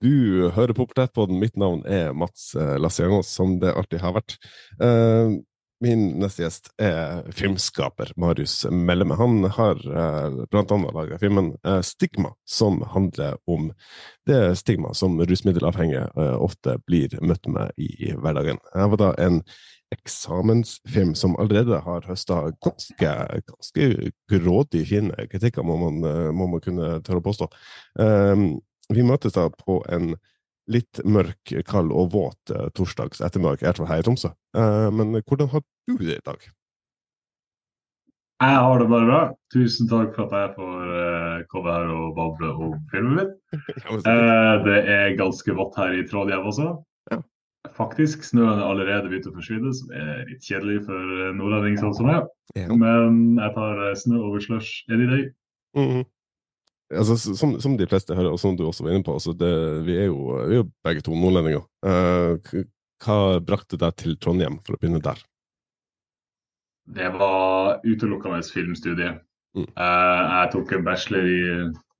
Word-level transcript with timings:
Du 0.00 0.48
hører 0.54 0.74
på 0.76 0.86
Portrettpodden. 0.86 1.40
Mitt 1.42 1.56
navn 1.58 1.82
er 1.86 2.12
Mats 2.14 2.52
eh, 2.54 2.76
Lassiangos, 2.78 3.30
som 3.34 3.58
det 3.58 3.74
alltid 3.74 4.02
har 4.04 4.14
vært. 4.20 4.36
Uh, 4.78 5.40
min 5.82 6.04
neste 6.18 6.42
gjest 6.42 6.70
er 6.82 7.26
filmskaper 7.34 8.10
Marius 8.18 8.64
Melleme. 8.70 9.14
Han 9.18 9.44
har 9.54 9.78
bl.a. 9.78 10.46
blant 10.50 10.74
annet 10.74 10.94
laga 10.94 11.18
filmen 11.22 11.52
'Stigma', 11.62 12.32
som 12.46 12.80
handler 12.82 13.38
om 13.46 13.70
det 14.26 14.58
stigma 14.58 14.90
som 14.94 15.20
rusmiddelavhengige 15.22 16.08
ofte 16.34 16.80
blir 16.86 17.14
møtt 17.22 17.46
med 17.46 17.70
i 17.78 18.10
hverdagen. 18.10 18.58
Her 18.74 18.90
var 18.90 19.02
da 19.04 19.12
en 19.22 19.42
eksamensfilm 19.94 21.14
som 21.14 21.38
allerede 21.38 21.78
har 21.86 22.10
høsta 22.10 22.40
ganske, 22.58 23.12
ganske 23.46 24.10
grådig 24.28 24.82
fine 24.90 25.28
kritikker, 25.30 25.62
må 25.62 25.78
man, 25.78 26.02
må 26.34 26.50
man 26.50 26.60
kunne 26.64 26.98
tørre 27.06 27.22
å 27.22 27.28
påstå. 27.30 27.48
Um, 28.02 28.58
vi 28.94 29.04
møtes 29.06 29.36
da 29.36 29.48
på 29.52 29.80
en 29.92 30.12
litt 30.68 31.00
mørk, 31.04 31.54
kald 31.68 31.92
og 31.96 32.12
våt 32.12 32.52
uh, 32.52 32.68
torsdags 32.76 33.22
ettermiddag, 33.24 33.64
hvert 33.64 33.80
fall 33.80 33.90
her 33.90 34.02
i 34.02 34.06
Tromsø. 34.06 34.32
Uh, 34.56 34.88
men 34.92 35.16
hvordan 35.22 35.50
har 35.54 35.64
du 35.64 35.96
det 36.00 36.18
i 36.18 36.24
dag? 36.24 36.48
Jeg 38.38 38.58
har 38.62 38.78
det 38.78 38.86
bare 38.86 39.06
bra. 39.08 39.22
Tusen 39.50 39.88
takk 39.90 40.12
for 40.14 40.28
at 40.28 40.44
jeg 40.44 40.52
får 40.58 40.90
uh, 40.92 41.46
komme 41.50 41.72
her 41.74 41.88
og 41.94 42.12
bable 42.18 42.52
om 42.52 42.76
filmen 42.92 43.16
min. 43.18 43.32
det 44.68 44.76
er 44.84 45.16
ganske 45.18 45.56
vått 45.58 45.80
her 45.80 45.96
i 45.96 46.04
Trondheim 46.08 46.46
også. 46.52 46.76
Faktisk. 47.74 48.22
Snøen 48.24 48.60
er 48.60 48.64
allerede 48.64 49.10
begynt 49.10 49.26
å 49.28 49.34
forsvinne, 49.34 49.72
som 49.74 49.90
er 49.92 50.22
litt 50.28 50.46
kjedelig 50.46 50.84
for 50.86 51.32
nordlending 51.36 51.76
sånn 51.80 51.96
som 51.96 52.08
meg. 52.08 52.28
Men 52.56 53.36
jeg 53.36 53.52
tar 53.56 53.82
snø 53.98 54.22
over 54.30 54.42
slush 54.42 54.86
any 54.94 55.08
day. 55.10 55.26
Mm 55.76 55.90
-hmm 55.90 56.06
altså, 56.94 57.16
som, 57.36 57.54
som, 57.60 57.76
de 57.78 57.86
fleste 57.88 58.16
hører, 58.16 58.32
og 58.32 58.40
som 58.40 58.56
du 58.56 58.64
også 58.66 58.86
var 58.86 58.94
inne 58.96 59.06
på, 59.06 59.16
altså 59.18 59.34
det, 59.36 59.52
vi, 59.86 59.96
er 59.98 60.08
jo, 60.08 60.18
vi, 60.48 60.54
er 60.56 60.62
jo, 60.62 60.68
begge 60.86 61.04
to 61.04 61.16
nordlendinger. 61.16 61.64
Uh, 61.84 62.64
hva 63.04 63.38
brakte 63.44 63.78
deg 63.80 63.98
til 64.00 64.16
Trondheim, 64.22 64.58
for 64.66 64.76
å 64.76 64.80
begynne 64.80 65.02
der? 65.04 65.20
Det 66.88 67.10
var 67.18 67.82
utelukkende 67.84 68.40
filmstudie. 68.54 69.12
Mm. 69.56 69.68
Uh, 69.76 70.22
jeg 70.32 70.50
tok 70.54 70.72
en 70.72 70.86
bachelor 70.86 71.28
i, 71.28 71.42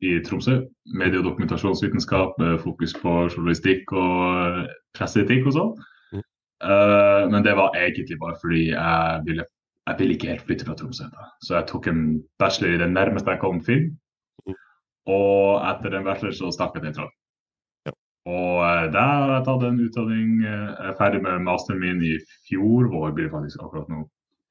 i 0.09 0.17
Tromsø. 0.25 0.63
Medie- 0.97 1.21
og 1.21 1.29
dokumentasjonsvitenskap 1.29 2.39
med 2.41 2.59
fokus 2.65 2.97
på 2.97 3.15
journalistikk 3.29 3.93
og 3.93 4.65
presseetikk 4.97 5.49
og 5.51 5.57
sånn. 5.59 5.71
Mm. 6.17 6.25
Uh, 6.65 7.23
men 7.35 7.45
det 7.45 7.55
var 7.59 7.77
egentlig 7.77 8.19
bare 8.21 8.39
fordi 8.41 8.71
jeg 8.71 9.23
ville, 9.29 9.47
jeg 9.91 10.01
ville 10.01 10.17
ikke 10.17 10.33
helt 10.33 10.47
flytte 10.49 10.69
fra 10.69 10.77
Tromsø. 10.81 11.11
Da. 11.13 11.31
Så 11.45 11.59
jeg 11.59 11.69
tok 11.71 11.91
en 11.93 12.05
bachelor 12.41 12.77
i 12.77 12.83
det 12.83 12.93
nærmeste 12.95 13.37
jeg 13.37 13.45
kom 13.45 13.61
film. 13.65 13.93
Og 15.09 15.63
etter 15.65 15.97
en 15.97 16.05
bachelor 16.05 16.35
så 16.37 16.51
stakk 16.53 16.77
jeg 16.77 16.85
til 16.85 16.97
Trondheim. 16.99 17.17
Ja. 17.89 17.93
Og 18.29 18.57
uh, 18.61 18.85
der 18.93 19.13
har 19.13 19.35
jeg 19.35 19.47
tatt 19.47 19.65
en 19.69 19.81
utdanning. 19.87 20.35
Eh, 20.45 20.67
jeg 20.69 20.91
er 20.91 20.99
ferdig 20.99 21.23
med 21.25 21.47
masteren 21.47 21.81
min 21.81 22.03
i 22.05 22.17
fjor 22.49 22.91
vår, 22.93 23.15
blir 23.17 23.31
det 23.31 23.37
faktisk 23.37 23.63
akkurat 23.65 23.89
nå. 23.93 24.03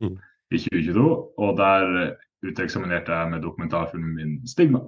Mm. 0.01 0.17
I 0.49 0.63
2022. 0.63 1.05
Og 1.43 1.57
der 1.59 2.15
uteksaminerte 2.47 3.13
jeg 3.13 3.29
med 3.29 3.45
dokumentarfilmen 3.45 4.15
min 4.15 4.41
'Stigma'. 4.45 4.85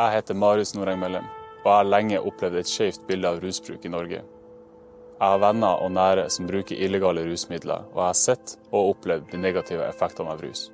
Jeg 0.00 0.12
heter 0.12 0.34
Marius 0.34 0.74
Noreng 0.74 1.00
Mellem, 1.00 1.24
og 1.64 1.66
jeg 1.70 1.76
har 1.76 1.82
lenge 1.82 2.20
opplevd 2.20 2.54
et 2.56 2.68
skjevt 2.68 3.02
bilde 3.08 3.28
av 3.28 3.42
rusbruk 3.44 3.84
i 3.84 3.88
Norge. 3.92 4.22
Jeg 5.20 5.28
har 5.34 5.40
venner 5.42 5.82
og 5.84 5.90
nære 5.92 6.22
som 6.32 6.46
bruker 6.48 6.78
illegale 6.80 7.26
rusmidler, 7.26 7.82
og 7.92 7.98
jeg 7.98 8.06
har 8.06 8.16
sett 8.16 8.52
og 8.70 8.94
opplevd 8.94 9.26
de 9.28 9.40
negative 9.42 9.84
effektene 9.84 10.32
av 10.32 10.40
rus. 10.40 10.70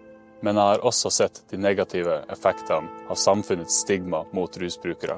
Men 0.47 0.61
jeg 0.61 0.71
har 0.71 0.85
også 0.87 1.11
sett 1.11 1.41
de 1.51 1.59
negative 1.59 2.21
effektene 2.31 3.09
av 3.11 3.19
samfunnets 3.19 3.81
stigma 3.83 4.21
mot 4.37 4.59
rusbrukere. 4.63 5.17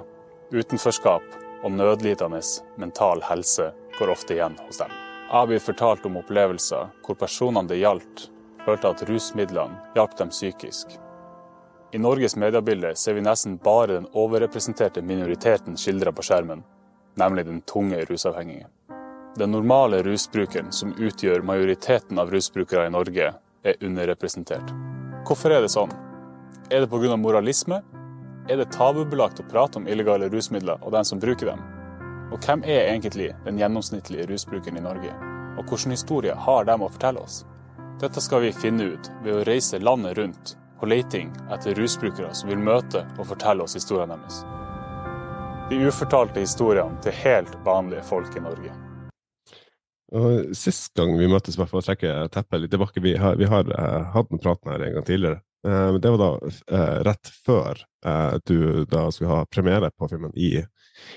Utenforskap 0.49 1.27
og 1.61 1.75
nødlidende 1.75 2.41
mental 2.81 3.21
helse 3.29 3.67
går 3.99 4.15
ofte 4.15 4.39
igjen 4.39 4.57
hos 4.63 4.81
dem. 4.81 4.97
Jeg 5.27 5.37
har 5.37 5.51
blitt 5.53 5.67
fortalt 5.67 6.09
om 6.09 6.17
opplevelser 6.23 6.89
hvor 7.05 7.21
personene 7.21 7.69
det 7.69 7.83
gjaldt, 7.83 8.25
følte 8.65 8.95
at 8.95 9.05
rusmidlene 9.11 9.93
hjalp 9.99 10.17
dem 10.17 10.33
psykisk. 10.33 10.97
I 11.93 12.01
Norges 12.01 12.37
mediebilde 12.41 12.95
ser 12.97 13.21
vi 13.21 13.29
nesten 13.29 13.61
bare 13.61 13.93
den 13.93 14.09
overrepresenterte 14.17 15.05
minoriteten 15.05 15.77
skildra 15.77 16.17
på 16.17 16.25
skjermen, 16.25 16.65
nemlig 17.21 17.45
den 17.45 17.61
tunge 17.69 18.01
rusavhengige. 18.09 18.73
Den 19.39 19.51
normale 19.51 20.03
rusbrukeren, 20.03 20.73
som 20.73 20.95
utgjør 20.99 21.43
majoriteten 21.47 22.19
av 22.19 22.31
rusbrukere 22.31 22.87
i 22.87 22.91
Norge, 22.91 23.35
er 23.63 23.75
underrepresentert. 23.87 24.73
Hvorfor 25.29 25.53
er 25.55 25.63
det 25.63 25.69
sånn? 25.71 25.93
Er 26.75 26.83
det 26.83 26.89
pga. 26.91 27.17
moralisme? 27.17 27.79
Er 28.49 28.57
det 28.57 28.73
tabubelagt 28.75 29.39
å 29.39 29.47
prate 29.47 29.79
om 29.79 29.87
illegale 29.87 30.27
rusmidler 30.29 30.83
og 30.83 30.91
den 30.93 31.05
som 31.05 31.21
bruker 31.23 31.53
dem? 31.53 31.63
Og 32.33 32.43
hvem 32.43 32.65
er 32.65 32.89
egentlig 32.89 33.29
den 33.45 33.61
gjennomsnittlige 33.63 34.27
rusbrukeren 34.27 34.81
i 34.81 34.83
Norge? 34.83 35.15
Og 35.55 35.71
hvilken 35.71 35.95
historie 35.95 36.35
har 36.35 36.65
de 36.65 36.75
å 36.75 36.91
fortelle 36.91 37.23
oss? 37.23 37.45
Dette 38.01 38.21
skal 38.21 38.43
vi 38.43 38.53
finne 38.53 38.91
ut 38.91 39.13
ved 39.23 39.37
å 39.37 39.47
reise 39.47 39.79
landet 39.79 40.19
rundt 40.19 40.57
på 40.81 40.91
leiting 40.91 41.31
etter 41.47 41.79
rusbrukere 41.79 42.35
som 42.35 42.51
vil 42.51 42.59
møte 42.59 43.07
og 43.21 43.31
fortelle 43.31 43.63
oss 43.63 43.79
historiene 43.79 44.19
deres. 44.19 44.43
De 45.71 45.79
ufortalte 45.87 46.43
historiene 46.43 46.99
til 47.07 47.15
helt 47.23 47.55
vanlige 47.63 48.03
folk 48.03 48.35
i 48.35 48.43
Norge. 48.43 48.75
Og 50.17 50.57
Sist 50.57 50.95
gang 50.97 51.13
vi 51.19 51.29
møttes, 51.29 51.59
bare 51.61 51.69
for 51.69 51.83
å 51.83 51.85
trekke 51.85 52.29
teppet 52.33 52.63
litt 52.63 52.73
tilbake, 52.73 53.03
vi 53.05 53.15
har, 53.21 53.37
vi 53.41 53.49
har 53.49 53.69
uh, 53.69 54.09
hatt 54.15 54.31
den 54.33 54.41
praten 54.41 54.73
her 54.73 54.85
en 54.85 54.95
gang 54.97 55.07
tidligere. 55.09 55.43
Uh, 55.67 55.99
det 56.01 56.13
var 56.15 56.21
da 56.23 56.31
uh, 56.41 56.99
rett 57.09 57.33
før 57.45 57.85
du 58.47 58.85
da 58.87 59.09
skulle 59.11 59.33
ha 59.33 59.47
premiere 59.51 59.89
på 59.91 60.07
filmen 60.07 60.31
i, 60.39 60.53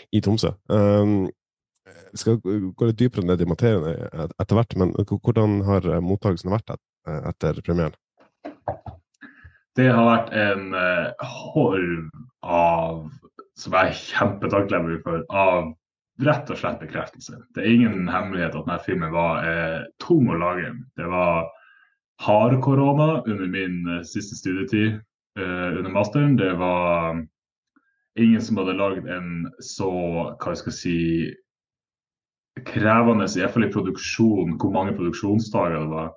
i 0.09 0.21
Tromsø. 0.25 0.49
vi 0.65 2.17
skal 2.17 2.39
gå 2.41 2.87
litt 2.87 2.97
dypere 2.97 3.21
ned 3.21 3.43
i 3.43 3.45
materien 3.45 3.85
etter 4.41 4.57
hvert, 4.57 4.73
men 4.81 4.95
hvordan 4.97 5.59
har 5.67 5.85
mottakelsen 6.01 6.49
vært 6.49 6.73
et, 6.73 6.81
etter 7.29 7.61
premieren? 7.61 7.93
Det 9.77 9.91
har 9.93 10.09
vært 10.09 10.33
en 10.41 10.73
horv 11.21 12.09
av, 12.41 13.05
som 13.53 13.77
jeg 13.77 13.93
er 13.93 14.01
kjempetakknemlig 14.09 15.03
for, 15.05 15.21
av 15.29 15.69
rett 16.21 16.49
og 16.51 16.59
slett 16.59 16.81
bekreftelse. 16.81 17.39
Det 17.55 17.63
er 17.63 17.73
ingen 17.73 18.09
hemmelighet 18.11 18.55
at 18.55 18.67
denne 18.67 18.79
filmen 18.85 19.13
var 19.13 19.45
eh, 19.47 19.81
tung 20.03 20.29
å 20.29 20.37
lage. 20.37 20.73
Det 20.99 21.07
var 21.09 21.49
hard 22.21 22.59
korona 22.61 23.21
under 23.25 23.47
min 23.47 23.81
eh, 23.87 24.03
siste 24.07 24.37
studietid 24.37 24.99
eh, 25.39 25.69
under 25.77 25.91
masteren. 25.93 26.37
Det 26.37 26.53
var 26.59 27.21
ingen 28.19 28.41
som 28.41 28.59
hadde 28.61 28.77
lagd 28.77 29.07
en 29.09 29.47
så 29.63 29.91
hva 30.35 30.53
jeg 30.53 30.63
skal 30.63 30.77
si, 30.77 30.97
krevende, 32.67 33.29
i 33.31 33.41
hvert 33.41 33.53
fall 33.55 33.65
i 33.65 33.71
produksjon, 33.73 34.57
hvor 34.59 34.73
mange 34.75 34.93
produksjonsdager 34.97 35.79
det 35.79 35.93
var 35.93 36.11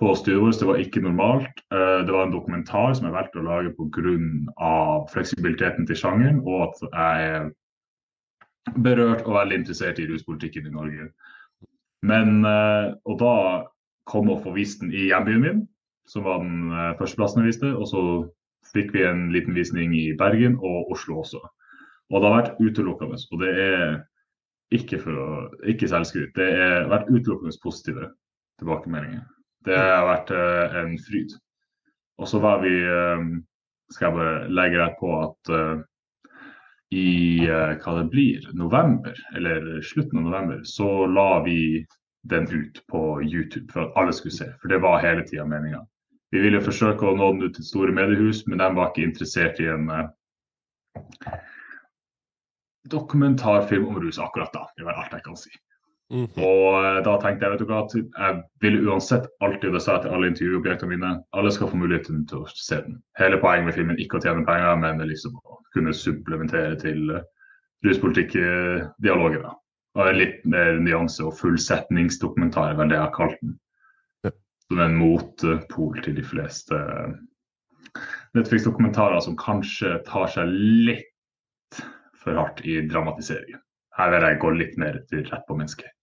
på 0.00 0.12
studiet 0.18 0.42
vårt. 0.42 0.60
Det 0.60 0.68
var 0.70 0.80
ikke 0.82 1.02
normalt. 1.02 1.60
Eh, 1.74 2.00
det 2.06 2.14
var 2.14 2.26
en 2.26 2.34
dokumentar 2.34 2.94
som 2.94 3.08
jeg 3.08 3.16
valgte 3.16 3.42
å 3.42 3.48
lage 3.48 3.74
pga. 3.76 4.78
fleksibiliteten 5.12 5.86
til 5.86 5.98
sjangeren, 5.98 6.40
og 6.46 6.70
at 6.70 6.88
jeg 6.88 7.52
berørt 8.72 9.24
og 9.26 9.36
veldig 9.38 9.60
interessert 9.60 10.00
i 10.00 10.08
ruspolitikken 10.08 10.68
i 10.68 10.74
Norge. 10.74 11.08
Men 12.04 12.44
eh, 12.44 12.94
Og 13.04 13.18
da 13.20 13.34
kom 14.10 14.30
og 14.32 14.42
få 14.44 14.54
vist 14.56 14.82
den 14.82 14.92
i 14.92 15.08
hjembyen 15.08 15.44
min, 15.44 15.60
som 16.08 16.24
var 16.24 16.42
den 16.42 16.72
eh, 16.72 16.96
førsteplassen 16.98 17.42
jeg 17.42 17.52
viste. 17.52 17.70
Og 17.76 17.88
så 17.88 18.02
fikk 18.72 18.94
vi 18.96 19.04
en 19.06 19.28
liten 19.32 19.56
visning 19.56 19.94
i 19.96 20.12
Bergen 20.18 20.58
og 20.60 20.90
Oslo 20.92 21.20
også. 21.22 21.40
Og 22.12 22.20
det 22.20 22.28
har 22.28 22.36
vært 22.40 22.60
utelukkende. 22.60 23.20
Og 23.32 23.40
det 23.40 23.52
er 23.60 23.86
ikke 24.74 24.98
for 25.00 25.54
ikke 25.68 25.88
selvskryt. 25.88 26.34
Det 26.36 26.50
har 26.52 26.90
vært 26.92 27.10
utelukkende 27.10 27.56
positive 27.62 28.10
tilbakemeldinger. 28.60 29.24
Det 29.64 29.76
har 29.78 30.04
vært 30.08 30.32
uh, 30.34 30.76
en 30.82 30.94
fryd. 31.00 31.32
Og 32.20 32.28
så 32.28 32.40
var 32.42 32.60
vi 32.62 32.74
uh, 32.84 33.24
Skal 33.92 34.08
jeg 34.08 34.16
bare 34.16 34.48
legge 34.52 34.80
rett 34.80 34.94
på 35.00 35.10
at 35.20 35.52
uh, 35.52 35.80
i 36.94 37.46
eh, 37.46 37.74
hva 37.82 37.96
det 37.98 38.08
blir, 38.12 38.46
november, 38.54 39.18
eller 39.36 39.80
slutten 39.82 40.20
av 40.20 40.28
november, 40.28 40.60
så 40.68 41.06
la 41.10 41.42
vi 41.44 41.58
den 42.28 42.46
ut 42.48 42.80
på 42.86 43.22
YouTube 43.22 43.72
for 43.72 43.84
at 43.84 43.98
alle 44.00 44.14
skulle 44.16 44.36
se. 44.36 44.48
For 44.60 44.72
det 44.72 44.80
var 44.84 45.02
hele 45.02 45.24
tida 45.26 45.44
meninga. 45.48 45.82
Vi 46.32 46.42
ville 46.42 46.62
forsøke 46.64 47.06
å 47.06 47.16
nå 47.18 47.32
den 47.34 47.48
ut 47.48 47.58
til 47.58 47.66
store 47.66 47.94
mediehus, 47.94 48.44
men 48.46 48.62
de 48.62 48.70
var 48.78 48.90
ikke 48.90 49.08
interessert 49.08 49.60
i 49.62 49.68
en 49.70 49.90
uh, 49.90 50.06
dokumentarfilm 52.90 53.86
om 53.90 54.00
rus 54.02 54.18
akkurat 54.22 54.54
da. 54.54 54.64
Det 54.78 54.86
var 54.86 54.98
alt 55.02 55.14
jeg 55.14 55.26
kan 55.26 55.38
si. 55.38 55.52
Mm 56.14 56.26
-hmm. 56.26 56.42
Og 56.46 56.66
uh, 56.84 57.04
da 57.04 57.12
tenkte 57.20 57.44
jeg 57.44 57.52
vet 57.52 57.60
du 57.60 57.66
hva, 57.66 57.80
jeg 57.94 58.42
ville 58.60 58.90
uansett 58.90 59.24
alltid, 59.40 59.72
det 59.72 59.82
sa 59.82 59.96
jeg 59.96 60.02
til 60.02 60.14
alle 60.14 60.28
intervjuobjektene 60.30 60.90
mine, 60.90 61.10
alle 61.32 61.50
skal 61.52 61.70
få 61.70 61.76
muligheten 61.76 62.26
til 62.30 62.44
å 62.44 62.50
se 62.54 62.76
den. 62.86 63.00
Hele 63.18 63.40
poenget 63.42 63.66
med 63.66 63.74
filmen 63.74 63.98
ikke 63.98 64.20
å 64.20 64.22
tjene 64.22 64.46
penger, 64.46 64.76
men 64.76 65.02
liksom 65.08 65.34
å 65.34 65.58
kunne 65.74 65.94
supplementere 65.94 66.76
til 66.78 67.10
uh, 67.10 67.24
ruspolitikkdialogen. 67.86 69.48
Og 69.94 70.14
litt 70.14 70.44
mer 70.44 70.78
nyanse 70.82 71.24
og 71.24 71.34
fullsetningsdokumentar 71.38 72.70
er 72.70 72.86
det 72.86 72.96
jeg 72.96 73.06
har 73.06 73.14
kalt 73.14 73.42
den. 73.42 73.58
Ja. 74.24 74.30
Som 74.68 74.80
en 74.86 74.96
motpol 74.98 76.02
til 76.02 76.16
de 76.16 76.24
fleste 76.26 76.78
Netflix-dokumentarer 78.34 79.20
som 79.22 79.36
kanskje 79.38 79.98
tar 80.06 80.30
seg 80.34 80.50
litt 80.88 81.82
for 82.22 82.38
hardt 82.38 82.64
i 82.66 82.80
dramatiseringen. 82.90 83.60
Her 83.98 84.10
vil 84.10 84.26
jeg 84.26 84.40
gå 84.42 84.50
litt 84.58 84.80
mer 84.82 84.98
til 85.10 85.22
rett 85.28 85.46
på 85.46 85.58
mennesket. 85.58 85.93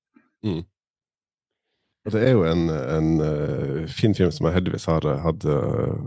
Mm. 0.46 0.64
Og 2.06 2.12
det 2.16 2.22
er 2.26 2.32
jo 2.34 2.44
en, 2.50 2.70
en 2.70 3.10
uh, 3.22 3.90
fin 3.90 4.16
film 4.18 4.32
som 4.34 4.48
jeg 4.48 4.58
heldigvis 4.58 4.88
har 4.90 5.06
hatt, 5.22 5.46
uh, 5.46 5.98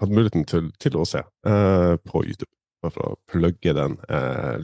hatt 0.00 0.12
muligheten 0.12 0.44
til, 0.48 0.68
til 0.82 0.98
å 1.00 1.06
se 1.08 1.22
uh, 1.24 1.96
på 2.04 2.24
YouTube. 2.26 2.50
Bare 2.80 2.94
for 2.94 3.12
å 3.12 3.18
plugge 3.28 3.74
den 3.76 3.98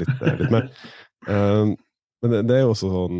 litt, 0.00 0.12
litt, 0.24 0.52
mer. 0.52 0.70
men 1.28 2.32
det, 2.32 2.38
det, 2.48 2.54
er 2.56 2.62
jo 2.62 2.70
også 2.70 2.88
sånn 2.88 3.18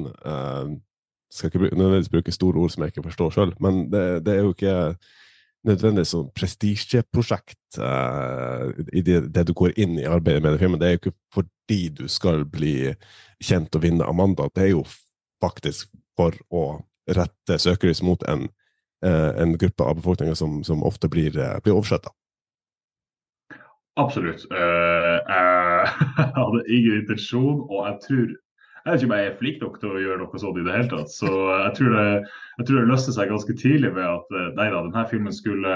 Skal 1.29 1.51
ikke 1.51 1.61
nødvendigvis 1.67 2.09
bruke 2.15 2.33
store 2.33 2.63
ord 2.63 2.73
som 2.73 2.85
jeg 2.87 2.95
ikke 2.95 3.05
forstår 3.11 3.35
sjøl, 3.35 3.53
men 3.61 3.83
det, 3.93 4.05
det, 4.25 4.33
er 4.33 4.47
jo 4.47 4.55
ikke 4.55 4.77
nødvendigvis 5.69 6.15
sånn 6.15 6.31
prestisjeprosjekt 6.33 7.81
i 7.83 9.05
det, 9.05 9.19
det, 9.35 9.45
du 9.51 9.53
går 9.53 9.77
inn 9.77 9.99
i 10.01 10.09
arbeidet 10.09 10.47
med 10.47 10.55
den 10.55 10.63
filmen. 10.63 10.81
Det 10.81 10.89
er 10.89 10.97
jo 10.97 11.03
ikke 11.03 11.17
fordi 11.43 11.81
du 12.01 12.07
skal 12.09 12.47
bli 12.49 12.77
kjent 13.45 13.77
og 13.77 13.85
vinne 13.85 14.09
Amanda. 14.09 14.49
Det 14.57 14.65
er 14.65 14.73
jo 14.79 14.87
faktisk 15.47 15.91
for 16.19 16.37
å 16.51 16.67
rette 17.17 17.59
søkelys 17.63 18.03
mot 18.03 18.23
en, 18.29 18.49
eh, 19.05 19.33
en, 19.43 19.57
gruppe 19.59 19.85
av 19.85 20.01
befolkninga 20.01 20.35
som, 20.35 20.63
som, 20.67 20.83
ofte 20.83 21.09
blir, 21.09 21.37
eh, 21.39 21.59
blir 21.63 21.77
oversett. 21.77 22.09
Absolutt. 23.97 24.43
Uh, 24.53 25.23
jeg 25.25 25.87
hadde 26.37 26.67
ingen 26.69 26.99
intensjon, 27.01 27.63
og 27.71 27.87
jeg 27.87 28.03
tror 28.03 28.27
jeg 28.87 28.93
vet 28.93 29.01
ikke 29.03 29.09
om 29.09 29.15
jeg 29.17 29.27
er 29.27 29.39
flink 29.39 29.63
nok 29.63 29.79
til 29.83 29.95
å 29.95 30.01
gjøre 30.03 30.19
noe 30.21 30.39
sånt 30.39 30.59
i 30.61 30.65
det 30.67 30.75
hele 30.77 30.91
tatt. 30.93 31.09
Så 31.11 31.31
jeg 31.33 31.73
tror 31.75 31.95
det, 31.97 32.11
det 32.69 32.83
løste 32.87 33.15
seg 33.17 33.33
ganske 33.33 33.57
tidlig 33.59 33.91
ved 33.97 34.05
at 34.07 34.37
nei 34.55 34.69
da, 34.71 34.83
denne 34.85 35.03
filmen 35.11 35.35
skulle 35.35 35.73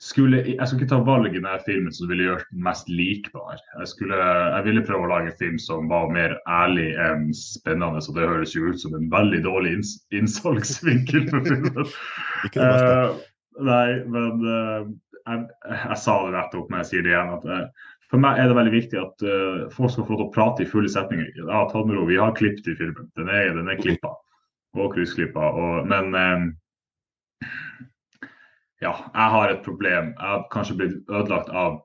skulle, 0.00 0.38
jeg 0.48 0.66
skulle 0.66 0.86
ikke 0.86 0.94
ta 0.94 0.98
valg 1.04 1.34
i 1.34 1.36
denne 1.36 1.58
filmen 1.66 1.92
som 1.92 2.08
ville 2.08 2.24
gjort 2.24 2.46
den 2.48 2.62
mest 2.64 2.88
likbar. 2.88 3.58
Jeg, 3.76 3.88
skulle, 3.90 4.16
jeg, 4.16 4.64
ville 4.64 4.84
prøve 4.86 5.04
å 5.04 5.10
lage 5.10 5.28
en 5.28 5.40
film 5.40 5.58
som 5.60 5.90
var 5.92 6.08
mer 6.14 6.38
ærlig 6.48 6.88
enn 7.04 7.26
spennende. 7.36 8.00
Så 8.00 8.14
det 8.16 8.28
høres 8.28 8.54
jo 8.56 8.70
ut 8.70 8.80
som 8.80 8.96
en 8.96 9.10
veldig 9.12 9.42
dårlig 9.44 9.74
inns 9.76 9.92
innsalgsvinkel 10.16 11.28
for 11.28 11.44
filmen. 11.44 11.92
ikke 12.48 12.56
det 12.56 12.70
beste. 12.70 12.94
Uh, 12.96 13.60
nei, 13.68 13.84
men 14.14 14.40
uh, 14.46 14.88
jeg, 15.20 15.44
jeg, 15.68 16.00
sa 16.06 16.16
det 16.24 16.32
nettopp, 16.38 16.72
men 16.72 16.80
jeg 16.80 16.90
sier 16.94 17.04
det 17.04 17.12
igjen. 17.12 17.34
at 17.36 17.44
uh, 17.52 17.92
For 18.08 18.24
meg 18.24 18.40
er 18.40 18.48
det 18.48 18.56
veldig 18.56 18.74
viktig 18.78 19.02
at 19.04 19.26
folk 19.76 19.92
skal 19.92 20.08
få 20.08 20.16
lov 20.16 20.22
til 20.22 20.30
å 20.30 20.34
prate 20.38 20.64
i 20.64 20.70
fulle 20.70 20.88
setninger. 20.90 21.28
Ja, 21.44 21.66
ta 21.68 21.84
med 21.84 22.00
ro, 22.00 22.08
vi 22.08 22.16
har 22.18 22.32
klippet 22.40 22.72
i 22.72 22.78
filmen. 22.80 23.12
Den 23.20 23.28
er, 23.28 23.52
den 23.58 23.68
er 23.68 23.78
klippa. 23.78 24.16
Og 24.80 24.94
kryssklippa. 24.96 25.52
Men 25.90 26.16
ja, 28.80 28.92
jeg 29.12 29.32
har 29.34 29.52
et 29.52 29.64
problem. 29.64 30.12
Jeg 30.16 30.26
har 30.32 30.44
kanskje 30.52 30.76
blitt 30.78 31.10
ødelagt 31.12 31.50
av 31.52 31.80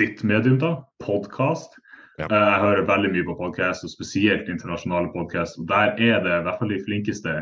ditt 0.00 0.22
medium, 0.22 0.58
da, 0.60 0.74
podkast. 1.02 1.78
Ja. 2.18 2.26
Eh, 2.26 2.48
jeg 2.52 2.64
hører 2.64 2.90
veldig 2.90 3.12
mye 3.14 3.28
på 3.30 3.38
podkast, 3.38 3.86
og 3.86 3.94
spesielt 3.94 4.50
internasjonale 4.50 5.10
podkast. 5.14 5.58
Der 5.70 5.94
er 5.96 6.20
det 6.24 6.34
i 6.34 6.44
hvert 6.46 6.60
fall 6.60 6.74
de 6.74 6.82
flinkeste 6.84 7.38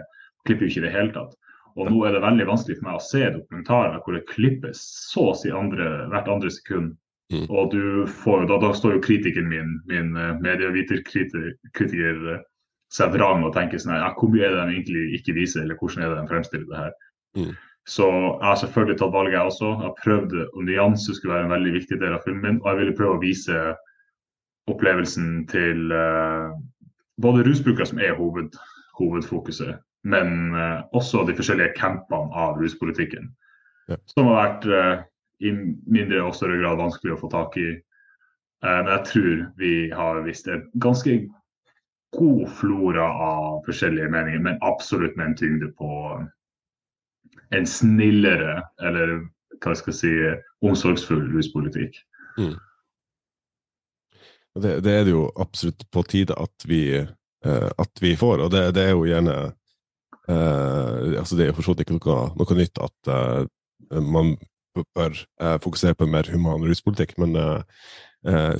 klipper 0.46 0.66
jo 0.66 0.70
ikke 0.70 0.84
i 0.84 0.86
det 0.86 0.94
hele 0.94 1.14
tatt. 1.16 1.34
Og 1.76 1.90
nå 1.90 2.04
er 2.06 2.14
det 2.14 2.22
veldig 2.24 2.46
vanskelig 2.48 2.78
for 2.78 2.88
meg 2.88 2.96
å 2.96 3.04
se 3.04 3.24
dokumentarer 3.34 3.98
hvor 4.04 4.16
det 4.16 4.28
klippes 4.30 4.80
så 5.10 5.30
å 5.32 5.36
si 5.36 5.52
andre, 5.52 6.06
hvert 6.12 6.30
andre 6.32 6.52
sekund. 6.52 6.94
Mm. 7.34 7.48
Og 7.50 7.72
du 7.74 8.06
får, 8.22 8.46
da, 8.48 8.60
da, 8.62 8.70
står 8.72 8.96
jo 8.96 9.04
kritikeren 9.04 9.50
min, 9.50 9.74
min 9.90 10.14
uh, 10.14 10.38
medieviterkritiker, 10.40 12.20
uh, 12.38 12.44
seg 12.94 13.12
vrang 13.16 13.42
og 13.44 13.52
tenker 13.56 13.82
sånn 13.82 13.96
ja, 13.98 14.12
hvor 14.14 14.30
mye 14.30 14.46
er 14.46 14.54
det 14.54 14.62
de 14.62 14.76
egentlig 14.76 15.18
ikke 15.18 15.34
viser, 15.36 15.64
eller 15.66 15.76
hvordan 15.80 16.04
er 16.04 16.12
det 16.12 16.20
de 16.20 16.30
fremstiller 16.30 16.68
det 16.70 16.84
her. 16.84 16.92
Mm. 17.36 17.50
Så 17.86 18.06
jeg 18.10 18.42
har 18.42 18.56
selvfølgelig 18.58 18.98
tatt 18.98 19.14
valget, 19.14 19.36
jeg 19.36 19.48
også. 19.48 19.68
Jeg 19.72 19.86
har 19.86 19.98
prøvd 20.02 20.32
og 20.46 20.62
nyanse 20.66 21.14
skulle 21.14 21.34
være 21.36 21.46
en 21.46 21.54
veldig 21.54 21.72
viktig 21.76 21.98
del 22.00 22.16
av 22.16 22.24
filmen 22.24 22.42
min. 22.42 22.62
Og 22.64 22.70
jeg 22.72 22.80
ville 22.80 22.96
prøve 22.98 23.18
å 23.18 23.22
vise 23.22 23.60
opplevelsen 24.66 25.44
til 25.46 25.92
uh, 25.94 26.50
både 27.22 27.44
rusbrukere, 27.46 27.86
som 27.86 28.02
er 28.02 28.16
hoved, 28.18 28.56
hovedfokuset, 28.98 29.78
men 30.02 30.54
uh, 30.56 30.82
også 30.98 31.22
de 31.28 31.36
forskjellige 31.38 31.76
campene 31.78 32.34
av 32.34 32.58
ruspolitikken. 32.58 33.30
Ja. 33.86 34.00
Som 34.10 34.32
har 34.32 34.40
vært 34.40 34.66
uh, 34.66 35.06
i 35.46 35.52
mindre 35.54 36.24
og 36.26 36.34
større 36.34 36.58
grad 36.58 36.80
vanskelig 36.82 37.14
å 37.14 37.20
få 37.22 37.30
tak 37.30 37.58
i. 37.60 37.68
men 38.64 38.88
jeg 38.88 39.02
tror 39.06 39.40
vi 39.60 39.90
har 39.92 40.22
vist 40.24 40.48
en 40.48 40.62
ganske 40.80 41.12
god 42.16 42.48
flora 42.56 43.04
av 43.04 43.60
forskjellige 43.66 44.08
meninger, 44.10 44.40
men 44.40 44.58
absolutt 44.64 45.16
med 45.16 45.26
en 45.26 45.36
tyngde 45.36 45.68
på 45.78 45.90
en 47.54 47.66
snillere, 47.69 48.60
eller 48.82 49.19
hva 49.62 49.75
skal 49.76 49.93
jeg 49.93 50.00
si, 50.00 50.12
omsorgsfull 50.66 51.28
ruspolitikk. 51.34 51.98
Mm. 52.38 52.56
Det, 54.56 54.81
det, 54.84 54.93
er 54.93 55.04
det 55.04 55.12
jo 55.12 55.26
absolutt 55.40 55.84
på 55.93 56.02
tide 56.08 56.37
at 56.40 56.66
vi, 56.69 56.82
uh, 57.00 57.70
at 57.76 58.02
vi 58.02 58.14
får, 58.16 58.46
og 58.46 58.52
det, 58.54 58.70
det, 58.76 58.87
er 58.87 58.94
jo 58.94 59.06
gjerne 59.08 59.37
uh, 60.31 61.19
altså 61.20 61.37
Det 61.37 61.44
er 61.44 61.50
jo 61.50 61.56
for 61.58 61.66
så 61.66 61.75
vidt 61.75 61.84
ikke 61.84 61.98
noe, 61.98 62.31
noe, 62.40 62.56
nytt 62.56 62.81
at 62.81 63.12
uh, 63.12 64.00
man 64.00 64.37
bør 64.96 65.16
fokusere 65.64 65.96
på 65.96 66.04
en 66.04 66.12
mer 66.12 66.28
human 66.28 66.64
ruspolitikk, 66.69 67.14
men 67.16 67.32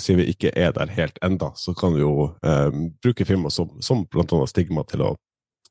siden 0.01 0.23
vi 0.23 0.31
ikke 0.33 0.49
er 0.57 0.71
der 0.73 0.89
helt 0.97 1.19
enda, 1.27 1.51
så 1.61 1.75
kan 1.77 1.93
vi 1.93 2.01
jo 2.01 2.31
bruke 3.05 3.27
filmer 3.29 3.53
som, 3.53 3.75
som 3.85 4.07
bl.a. 4.09 4.39
Stigma 4.49 4.81
til 4.89 5.03
å 5.05 5.11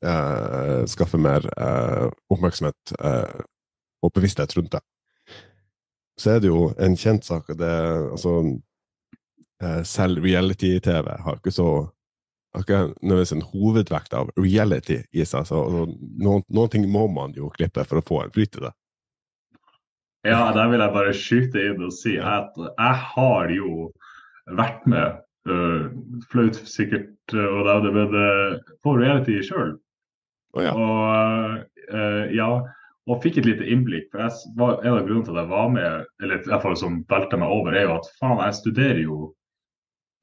uh, 0.04 0.84
skaffe 0.88 1.18
mer 1.20 1.46
uh, 1.56 2.08
oppmerksomhet 2.32 2.94
uh, 3.00 3.42
og 4.04 4.12
bevissthet 4.16 4.56
rundt 4.56 4.74
det. 4.76 4.82
Så 6.20 6.36
er 6.36 6.40
det 6.40 6.50
jo 6.50 6.70
en 6.80 6.96
kjent 6.96 7.26
sak 7.26 7.50
det 7.60 7.74
altså 8.12 8.38
Selv 9.88 10.20
reality-TV 10.24 11.06
har 11.24 11.36
ikke 11.38 11.52
så 11.52 11.68
har 12.56 12.64
ikke 12.64 12.80
nødvendigvis 13.02 13.32
en 13.32 13.46
hovedvekt 13.52 14.14
av 14.16 14.30
reality 14.36 14.98
i 15.12 15.24
seg. 15.24 15.46
så 15.48 15.62
altså, 15.62 15.84
noen, 16.20 16.42
noen, 16.48 16.70
ting 16.72 16.84
må 16.92 17.06
man 17.12 17.32
jo 17.36 17.48
klippe 17.52 17.84
for 17.84 18.00
å 18.00 18.04
få 18.04 18.22
en 18.22 18.32
flyt 18.32 18.56
i 18.56 18.64
det. 18.66 18.72
Ja, 20.28 20.52
der 20.52 20.68
vil 20.72 20.80
jeg 20.80 20.94
bare 20.96 21.14
skyte 21.16 21.64
inn 21.70 21.84
og 21.86 21.92
si 21.94 22.16
at 22.18 22.56
jeg 22.58 23.00
har 23.12 23.52
jo 23.52 23.90
vært 24.60 24.84
med, 24.88 25.20
uh, 25.48 25.88
flaut 26.32 26.60
sikkert, 26.68 27.12
og 27.32 27.68
det 27.84 27.92
men 27.96 28.16
på 28.84 28.96
reality 29.00 29.40
sjøl. 29.44 29.76
Oh, 30.56 30.64
ja. 30.64 30.72
Og 30.72 31.92
uh, 31.92 32.24
ja, 32.34 32.48
og 33.06 33.22
fikk 33.22 33.38
et 33.38 33.46
lite 33.46 33.66
innblikk. 33.70 34.08
for 34.10 34.30
var, 34.58 34.80
En 34.82 34.96
av 34.96 35.04
grunnene 35.06 35.26
til 35.26 35.36
at 35.36 35.44
jeg 35.44 35.52
var 35.52 35.68
med, 35.70 36.06
eller 36.22 36.40
i 36.40 36.50
hvert 36.50 36.64
fall 36.64 36.76
som 36.76 37.04
velta 37.10 37.38
meg 37.38 37.52
over, 37.52 37.74
er 37.74 37.86
jo 37.86 37.98
at 38.00 38.08
faen, 38.18 38.42
jeg 38.42 38.58
studerer 38.62 39.02
jo 39.04 39.20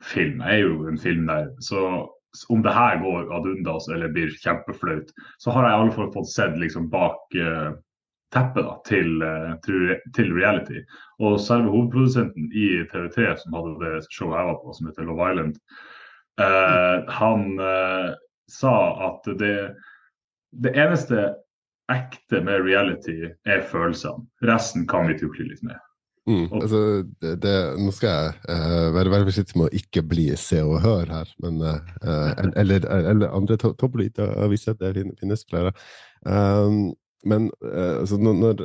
film. 0.03 0.41
Jeg 0.43 0.59
er 0.59 0.65
jo 0.65 0.89
en 0.89 0.99
filmnerd. 0.99 1.53
Så 1.63 1.79
om 2.49 2.63
det 2.65 2.73
her 2.73 2.99
går 2.99 3.31
ad 3.31 3.47
undas 3.47 3.87
eller 3.93 4.11
blir 4.11 4.33
kjempeflaut, 4.43 5.13
så 5.39 5.53
har 5.53 5.67
jeg 5.67 5.77
i 5.77 5.81
alle 5.81 5.95
fall 5.95 6.11
fått 6.15 6.31
sett 6.33 6.57
liksom 6.59 6.89
bak 6.91 7.37
uh, 7.37 7.71
teppet 8.33 8.65
da, 8.65 8.75
til, 8.89 9.23
uh, 9.23 9.53
til, 9.63 9.95
til, 10.17 10.33
reality. 10.35 10.83
Og 11.21 11.39
selve 11.39 11.71
hovedprodusenten 11.71 12.49
i 12.51 12.83
TV3 12.91 13.29
som 13.39 13.55
hadde 13.59 13.77
det 13.85 13.95
showet 14.09 14.39
jeg 14.41 14.49
var 14.49 14.59
på, 14.59 14.75
som 14.75 14.89
heter 14.89 15.07
Love 15.07 15.31
Island, 15.31 15.59
uh, 16.41 17.13
han 17.21 17.47
sa 18.51 18.75
at 19.07 19.29
det 19.39 19.55
det 20.61 20.75
eneste 20.77 21.31
ekte 21.91 22.41
med 22.45 22.63
reality 22.63 23.15
er 23.49 23.65
følelsene. 23.69 24.23
Resten 24.47 24.85
kan 24.89 25.09
vi 25.09 25.17
tukle 25.19 25.47
litt 25.49 25.63
med. 25.65 25.79
Mm, 26.23 26.45
altså, 26.55 26.79
det, 27.19 27.33
det, 27.43 27.53
nå 27.83 27.91
skal 27.91 28.13
jeg 28.13 28.35
uh, 28.47 28.93
være 28.95 29.11
veldig 29.11 29.27
forsiktig 29.27 29.57
med 29.59 29.67
å 29.67 29.79
ikke 29.81 30.05
bli 30.07 30.29
Se 30.39 30.61
og 30.63 30.77
Hør 30.85 31.09
her, 31.11 31.33
men, 31.43 31.59
uh, 31.59 32.29
eller, 32.55 32.85
eller, 32.87 33.27
andre 33.27 33.57
to 33.59 33.73
toppolitaviser, 33.79 34.77
det 34.79 35.03
finnes 35.19 35.43
flere. 35.49 35.73
Um, 36.23 36.93
men 37.27 37.49
uh, 37.65 37.99
altså, 37.99 38.21
når, 38.23 38.63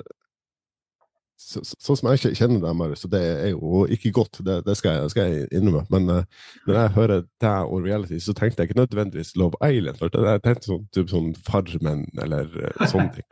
så, 1.39 1.63
sånn 1.63 1.99
som 2.01 2.09
jeg 2.11 2.35
kjenner 2.37 2.63
deg, 2.63 2.77
Marius, 2.77 3.05
så 3.05 3.11
det 3.13 3.21
er 3.23 3.53
jo 3.53 3.85
ikke 3.95 4.11
godt, 4.17 4.41
det, 4.45 4.57
det 4.67 4.75
skal, 4.79 5.05
jeg, 5.05 5.13
skal, 5.15 5.29
jeg, 5.31 5.51
innrømme. 5.55 5.85
Men 5.95 6.11
uh, 6.11 6.49
når 6.67 6.79
jeg 6.81 6.95
hører 6.97 7.21
deg 7.45 7.75
og 7.75 7.85
reality, 7.87 8.19
så 8.23 8.35
tenkte 8.37 8.65
jeg 8.65 8.71
ikke 8.71 8.81
nødvendigvis 8.81 9.37
Love 9.39 9.59
Island. 9.63 10.03
Jeg 10.03 10.43
tenkte 10.45 10.73
sånn, 10.73 10.89
typ 10.97 11.13
sånn 11.13 11.31
Farmen 11.47 12.03
eller 12.25 12.51
uh, 12.59 12.83
sånne 12.91 13.21
ting. 13.21 13.31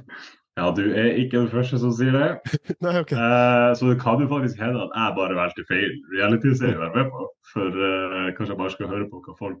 Ja, 0.56 0.70
du 0.72 0.86
er 0.88 1.10
ikke 1.20 1.42
den 1.42 1.50
første 1.52 1.76
som 1.76 1.90
sier 1.92 2.14
det. 2.16 2.52
Nei, 2.84 2.94
ok. 3.02 3.10
Uh, 3.12 3.74
så 3.76 3.90
det 3.90 3.98
kan 4.00 4.22
jo 4.24 4.28
faktisk 4.30 4.62
hende 4.64 4.86
at 4.86 4.94
jeg 4.96 5.16
bare 5.18 5.36
valgte 5.36 5.64
feil 5.68 5.90
reality-serie 6.14 6.78
å 6.78 6.80
være 6.80 6.94
med 6.94 7.10
på. 7.12 7.26
For 7.50 7.76
kanskje 8.38 8.54
jeg 8.54 8.60
bare 8.62 8.72
skal 8.72 8.88
høre 8.88 9.08
på 9.10 9.20
hva 9.26 9.34
folk 9.36 9.60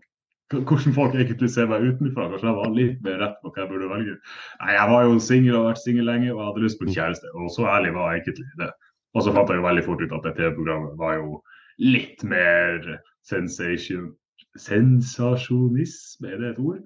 hvordan 0.54 0.94
folk 0.94 1.14
egentlig 1.14 1.50
ser 1.50 1.68
meg 1.70 1.84
utenfra. 1.88 2.28
Kanskje 2.30 2.48
jeg 2.48 2.58
var 2.58 2.74
litt 2.74 3.00
mer 3.06 3.16
rett 3.22 3.38
på 3.42 3.50
hva 3.50 3.62
jeg 3.62 3.70
burde 3.72 3.90
velge. 3.90 4.18
Nei, 4.62 4.72
Jeg 4.76 4.90
var 4.92 5.06
jo 5.06 5.18
singel 5.22 5.56
og 5.56 5.62
har 5.62 5.72
vært 5.72 5.84
singel 5.84 6.06
lenge 6.06 6.28
og 6.32 6.38
jeg 6.38 6.50
hadde 6.50 6.66
lyst 6.66 6.80
på 6.80 6.90
kjæreste. 6.90 7.32
Og 7.34 7.50
så 7.54 7.66
ærlig 7.70 7.94
var 7.96 8.12
jeg 8.12 8.22
egentlig 8.22 8.46
det. 8.62 8.70
Og 9.16 9.24
så 9.24 9.32
fant 9.32 9.50
jeg 9.50 9.58
jo 9.58 9.66
veldig 9.66 9.84
fort 9.86 10.04
ut 10.04 10.14
at 10.18 10.28
det 10.28 10.36
TV-programmet 10.36 11.00
var 11.00 11.16
jo 11.18 11.40
litt 11.82 12.22
mer 12.24 12.86
sensation 13.26 14.12
sensasjonisme, 14.56 16.30
er 16.30 16.38
det 16.40 16.52
et 16.54 16.60
ord? 16.62 16.80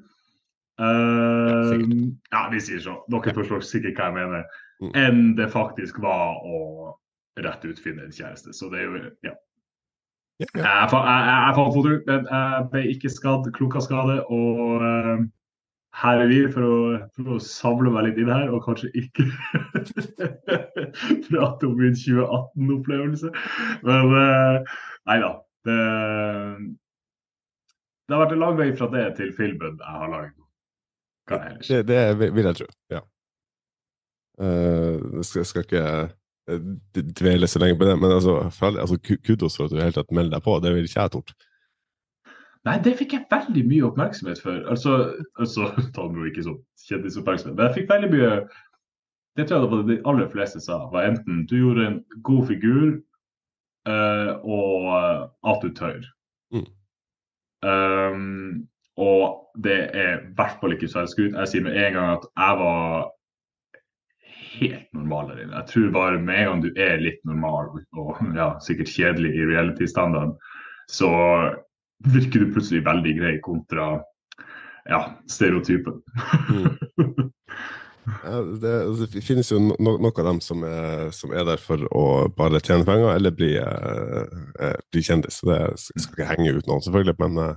Uh, 0.81 1.77
ja, 2.33 2.47
vi 2.51 2.61
sier 2.63 2.81
så. 2.83 2.97
Dere 3.13 3.35
forstår 3.37 3.63
sikkert 3.67 4.01
hva 4.01 4.09
jeg 4.09 4.17
mener. 4.17 4.59
Mm. 4.81 4.91
Enn 4.97 5.21
det 5.39 5.51
faktisk 5.53 6.01
var 6.03 6.41
å 6.41 6.97
rett 7.45 7.65
ut 7.67 7.83
finne 7.83 8.07
en 8.07 8.15
kjæreste. 8.15 8.55
Så 8.57 8.71
det 8.73 8.81
er 8.81 8.89
jo 8.89 9.03
Ja. 9.29 9.37
Jeg, 10.41 10.49
er 10.57 10.95
jeg, 10.97 12.23
jeg, 12.31 12.69
ble 12.73 12.83
ikke 12.95 13.13
skadd, 13.13 13.51
klokka 13.57 13.83
skade. 13.85 14.17
Og 14.33 14.81
uh, 14.81 15.21
her 16.01 16.23
er 16.23 16.31
vi 16.31 16.41
for 16.55 16.65
å, 16.65 16.77
for 17.17 17.37
å 17.37 17.41
samle 17.45 17.93
meg 17.93 18.09
litt 18.09 18.21
inn 18.23 18.33
her, 18.33 18.49
og 18.55 18.65
kanskje 18.65 18.93
ikke 18.97 19.27
prate 21.29 21.69
om 21.69 21.77
min 21.77 21.97
2018-opplevelse. 21.99 23.33
Men 23.85 24.15
uh, 24.17 24.77
nei 25.11 25.19
da. 25.25 25.33
Det, 25.69 25.81
det 28.09 28.17
har 28.17 28.23
vært 28.23 28.33
en 28.33 28.41
lang 28.41 28.57
vei 28.57 28.71
fra 28.79 28.89
det 28.95 29.11
til 29.19 29.35
filmen 29.37 29.77
jeg 29.77 29.99
har 30.01 30.15
ellers? 30.17 31.69
Det, 31.69 31.83
det 31.85 32.31
vil 32.33 32.49
jeg 32.49 32.61
tro. 32.63 32.71
Ja. 32.91 33.05
Uh, 34.41 35.21
skal, 35.27 35.45
skal 35.45 35.67
ikke 35.67 35.85
dvele 37.21 37.47
så 37.47 37.61
lenge 37.63 37.79
på 37.79 37.87
det, 37.87 37.97
men 38.01 38.13
altså, 38.13 38.51
altså 38.67 38.99
kudos 39.27 39.57
for 39.57 39.67
at 39.67 39.75
du 39.75 39.81
helt 39.81 39.95
tatt 39.99 40.13
melder 40.15 40.39
deg 40.39 40.45
på. 40.45 40.59
Det 40.63 40.75
vil 40.75 40.89
ikke 40.89 41.03
jeg 41.05 41.15
tort. 41.15 41.35
Nei, 42.69 42.77
det 42.85 42.97
fikk 42.99 43.15
jeg 43.17 43.29
veldig 43.31 43.63
mye 43.69 43.87
oppmerksomhet 43.89 44.41
for. 44.43 44.59
Altså, 44.69 44.97
altså 45.41 45.71
ta 45.97 46.09
nå 46.09 46.27
ikke 46.29 46.45
sånn 46.45 46.59
kjendisoppmerksomhet, 46.89 47.57
men 47.57 47.69
jeg 47.69 47.79
fikk 47.81 47.93
veldig 47.93 48.11
mye 48.13 48.33
Det 49.39 49.47
tror 49.47 49.57
jeg 49.57 49.63
det 49.63 49.71
var 49.71 49.87
de 49.89 49.97
aller 50.11 50.29
fleste 50.33 50.61
sa. 50.61 50.83
var 50.93 51.07
enten 51.07 51.45
du 51.49 51.55
gjorde 51.57 51.87
en 51.87 52.01
god 52.27 52.49
figur, 52.49 52.89
uh, 53.89 54.33
og 54.43 54.89
eh, 54.91 55.21
at 55.53 55.63
du 55.63 55.71
tør. 55.79 56.03
Mm. 56.53 56.67
Um, 57.63 58.67
og 58.99 59.55
det 59.65 59.79
er 59.97 60.19
i 60.19 60.33
hvert 60.37 60.59
fall 60.61 60.75
ikke 60.75 60.91
selvskryt. 60.91 61.39
Jeg 61.39 61.49
sier 61.49 61.65
med 61.65 61.79
en 61.79 61.97
gang 61.97 62.11
at 62.19 62.27
jeg 62.27 62.59
var 62.61 63.07
helt 64.59 64.87
normale 64.97 65.37
dine. 65.39 65.57
Jeg 65.57 65.71
tror 65.71 65.91
bare 65.95 66.21
med 66.21 66.39
en 66.41 66.49
gang 66.51 66.63
du 66.65 66.71
er 66.81 67.03
litt 67.03 67.21
normal, 67.29 67.73
og 67.99 68.21
ja, 68.37 68.53
sikkert 68.65 68.93
kjedelig 68.93 69.35
i 69.37 69.49
reality-standarden, 69.53 70.37
så 70.91 71.11
virker 72.11 72.43
du 72.45 72.55
plutselig 72.55 72.85
veldig 72.87 73.17
grei 73.19 73.35
kontra 73.45 73.93
ja, 74.89 75.05
stereotypen. 75.31 76.01
Mm. 76.51 77.31
Ja, 78.25 78.41
det, 78.63 78.71
altså, 78.89 79.07
det 79.13 79.23
finnes 79.23 79.51
jo 79.53 79.59
no, 79.63 79.75
no- 79.79 79.99
noen 80.01 80.21
av 80.23 80.27
dem 80.31 80.41
som 80.43 80.65
er, 80.67 81.11
som 81.15 81.35
er 81.37 81.45
der 81.47 81.61
for 81.63 81.85
å 81.95 82.05
bare 82.35 82.63
tjene 82.65 82.87
penger 82.89 83.13
eller 83.13 83.35
bli, 83.37 83.53
eh, 83.61 84.39
eh, 84.59 84.79
bli 84.91 85.03
kjendis. 85.05 85.41
Så 85.41 85.51
det 85.51 85.61
skal 85.79 86.17
ikke 86.17 86.31
henge 86.33 86.57
ut 86.57 86.67
noen, 86.71 86.83
selvfølgelig, 86.87 87.17
men 87.21 87.43
eh, 87.45 87.53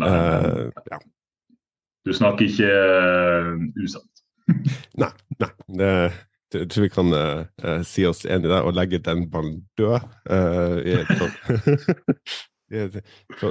Nei, 0.00 0.08
eh, 0.08 0.86
ja. 0.94 1.00
du 2.06 2.14
snakker 2.16 2.48
ikke 2.48 2.70
uh, 2.70 3.52
usant. 3.82 4.11
Nei. 5.02 5.10
nei 5.40 5.50
det, 5.78 5.92
jeg 6.52 6.68
tror 6.72 6.84
vi 6.84 6.92
kan 6.92 7.14
eh, 7.16 7.82
si 7.88 8.04
oss 8.08 8.26
enig 8.28 8.50
der 8.50 8.66
og 8.68 8.76
legge 8.76 9.00
den 9.00 9.24
ballen 9.32 9.62
død. 9.80 10.04
Uh, 10.28 10.76
vi 12.72 12.80
er 12.80 12.92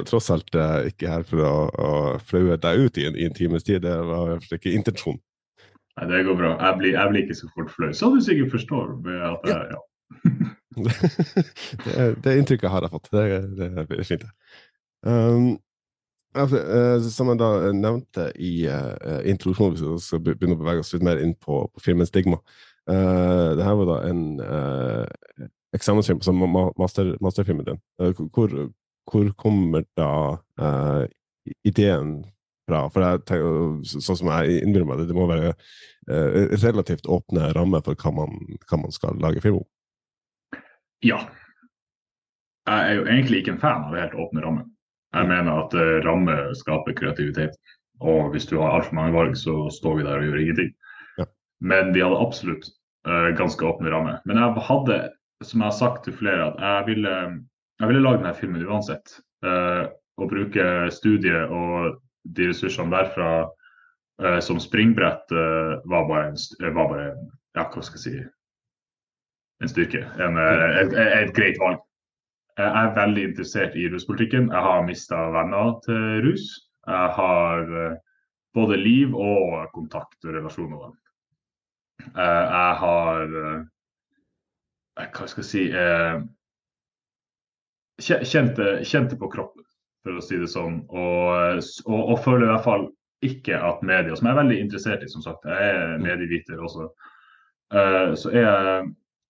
tross 0.10 0.30
alt 0.34 0.56
uh, 0.58 0.82
ikke 0.90 1.10
her 1.10 1.26
for 1.26 1.46
å, 1.46 1.56
å 1.70 1.90
flaue 2.26 2.58
deg 2.62 2.86
ut 2.86 3.02
i 3.02 3.08
en, 3.10 3.18
i 3.18 3.26
en 3.26 3.38
times 3.38 3.66
tid. 3.66 3.82
Det 3.86 3.96
var 4.10 4.38
ikke 4.54 4.74
intensjonen. 4.74 5.22
Nei, 5.98 6.08
det 6.12 6.24
går 6.26 6.38
bra. 6.40 6.52
Jeg 6.56 6.78
blir, 6.80 6.94
jeg 6.96 7.12
blir 7.12 7.26
ikke 7.26 7.40
så 7.42 7.50
fort 7.56 7.74
flau. 7.74 7.90
Så 7.94 8.12
du 8.14 8.22
sikkert 8.24 8.54
forstår. 8.54 8.94
At 9.32 9.50
jeg, 9.50 9.74
ja. 9.74 9.82
det, 11.86 12.06
det 12.24 12.38
inntrykket 12.40 12.72
har 12.72 12.86
jeg 12.86 12.94
fått. 12.94 13.12
Det, 13.12 13.26
det 13.58 13.68
er 13.98 14.08
fint. 14.08 14.26
Um, 15.06 15.52
altså, 16.34 16.60
eh, 16.60 17.08
som 17.12 17.32
jeg 17.32 17.40
da 17.42 17.72
nevnte 17.76 18.28
i 18.40 18.52
uh, 18.70 19.22
introduksjonen, 19.28 19.76
hvis 19.76 19.86
vi 19.86 20.04
skal 20.06 20.22
begynne 20.26 20.58
å 20.58 20.62
bevege 20.62 20.84
oss 20.84 20.94
litt 20.96 21.06
mer 21.06 21.22
inn 21.22 21.34
på, 21.36 21.64
på 21.72 21.84
filmen 21.84 22.08
'Stigma'. 22.08 22.42
Uh, 22.90 23.56
det 23.58 23.66
her 23.66 23.78
var 23.78 23.90
da 23.92 23.98
en 24.10 24.24
uh, 24.42 25.48
eksamensfilm, 25.78 26.20
altså 26.20 26.34
ma 26.34 26.68
master, 26.80 27.14
masterfilmen 27.22 27.68
din. 27.68 27.82
Uh, 28.02 28.12
hvor, 28.34 28.56
hvor 29.10 29.32
kommer 29.38 29.86
da 29.98 30.12
ideen 31.66 32.22
fra? 32.70 32.88
For 32.94 33.06
jeg 33.06 33.24
tenker, 33.30 34.00
sånn 34.00 34.20
som 34.24 34.32
jeg 34.34 34.62
innbiller 34.66 34.90
meg 34.90 35.02
det, 35.02 35.10
det 35.12 35.18
må 35.18 35.30
være 35.30 35.54
relativt 36.64 37.06
åpne 37.10 37.52
rammer 37.54 37.84
for 37.86 37.98
hva 37.98 38.12
man, 38.24 38.40
hva 38.66 38.80
man 38.82 38.94
skal 38.94 39.20
lage 39.22 39.44
film 39.44 39.62
om. 39.62 39.68
ja. 41.06 41.22
Jeg 42.70 42.90
er 42.90 42.94
jo 43.00 43.06
egentlig 43.10 43.42
ikke 43.42 43.56
en 43.56 43.62
fan 43.62 43.88
av 43.90 43.96
helt 43.98 44.18
åpne 44.22 44.44
rammer. 44.44 44.66
Jeg 45.12 45.28
mener 45.28 45.64
at 45.66 45.74
uh, 45.76 46.00
rammer 46.06 46.54
skaper 46.58 46.96
kreativitet. 46.98 47.58
Og 48.02 48.32
hvis 48.34 48.48
du 48.50 48.58
har 48.58 48.74
altfor 48.76 48.98
mange 48.98 49.14
valg, 49.14 49.36
så 49.38 49.70
står 49.70 50.00
vi 50.00 50.06
der 50.08 50.20
og 50.20 50.26
gjør 50.26 50.42
ingenting. 50.42 50.72
Ja. 51.20 51.26
Men 51.62 51.94
de 51.94 52.02
hadde 52.02 52.22
absolutt 52.22 52.66
eh, 53.08 53.30
ganske 53.38 53.66
åpne 53.66 53.92
rammer. 53.94 54.18
Men 54.26 54.40
jeg 54.42 54.64
hadde, 54.66 54.98
som 55.46 55.62
jeg 55.62 55.68
har 55.70 55.78
sagt 55.78 56.04
til 56.08 56.16
flere, 56.18 56.48
at 56.50 56.64
jeg 56.66 56.88
ville, 56.88 57.14
jeg 57.80 57.92
ville 57.92 58.02
lage 58.02 58.24
denne 58.24 58.34
filmen 58.40 58.66
uansett. 58.66 59.20
Eh, 59.46 59.86
og 60.18 60.30
bruke 60.34 60.66
studiet 60.94 61.54
og 61.54 62.02
de 62.38 62.50
ressursene 62.50 62.94
derfra 62.94 63.30
eh, 64.22 64.40
som 64.42 64.60
springbrett 64.62 65.32
eh, 65.34 65.78
var 65.90 66.10
bare, 66.10 66.34
en, 66.34 66.42
eh, 66.62 66.74
var 66.74 66.90
bare 66.90 67.08
ja, 67.58 67.66
hva 67.66 67.86
skal 67.86 68.02
jeg 68.02 68.04
si 68.04 68.18
en 69.62 69.70
styrke. 69.70 70.04
En, 70.22 70.38
eh, 70.42 70.68
et, 70.82 70.94
et, 70.94 71.16
et 71.22 71.34
greit 71.38 71.62
valg. 71.62 71.82
Jeg 72.60 72.68
er 72.68 72.96
veldig 72.96 73.24
interessert 73.30 73.76
i 73.80 73.88
ruspolitikken. 73.92 74.50
Jeg 74.52 74.64
har 74.68 74.86
mista 74.88 75.20
venner 75.32 75.78
til 75.86 76.26
rus. 76.26 76.48
Jeg 76.88 77.14
har 77.18 77.72
eh, 77.84 77.98
både 78.54 78.78
liv 78.78 79.16
og 79.16 79.70
kontakt 79.74 80.26
og 80.26 80.36
relasjoner. 80.36 80.78
dem. 80.86 80.98
jeg 82.16 82.76
har 82.84 83.36
eh, 83.42 83.62
Hva 85.02 85.28
skal 85.28 85.44
jeg 85.44 85.52
si 85.52 85.66
Kjente, 88.02 88.82
kjente 88.84 89.16
på 89.20 89.28
kroppen, 89.30 89.64
for 90.02 90.18
å 90.18 90.24
si 90.26 90.40
det 90.42 90.50
sånn. 90.50 90.80
Og, 90.90 91.62
og, 91.86 92.00
og 92.02 92.24
føler 92.24 92.48
i 92.48 92.50
hvert 92.50 92.66
fall 92.66 92.88
ikke 93.22 93.60
at 93.62 93.84
media, 93.86 94.16
som 94.18 94.28
jeg 94.28 94.34
er 94.34 94.40
veldig 94.42 94.58
interessert 94.64 95.04
i, 95.06 95.10
som 95.12 95.22
sagt, 95.22 95.46
jeg 95.46 95.76
er 95.76 96.02
medieviter 96.02 96.62
også, 96.66 96.88
eh, 97.78 98.14
så 98.18 98.32
er 98.34 98.42
jeg 98.42 98.88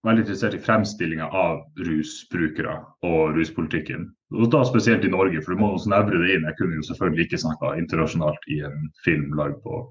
veldig 0.07 0.23
interessert 0.23 0.55
i 0.57 0.61
fremstillinga 0.61 1.27
av 1.37 1.59
rusbrukere 1.85 2.73
og 3.05 3.35
ruspolitikken. 3.37 4.07
Og 4.33 4.49
da 4.53 4.63
spesielt 4.65 5.05
i 5.05 5.11
Norge, 5.13 5.41
for 5.43 5.53
du 5.53 5.61
må 5.61 5.75
snevre 5.81 6.21
det 6.23 6.35
inn. 6.35 6.47
Jeg 6.49 6.57
kunne 6.57 6.79
jo 6.79 6.87
selvfølgelig 6.87 7.27
ikke 7.27 7.41
snakka 7.43 7.75
internasjonalt 7.77 8.49
i 8.49 8.61
en 8.65 8.87
film 9.05 9.35
lagd 9.37 9.59
på 9.65 9.83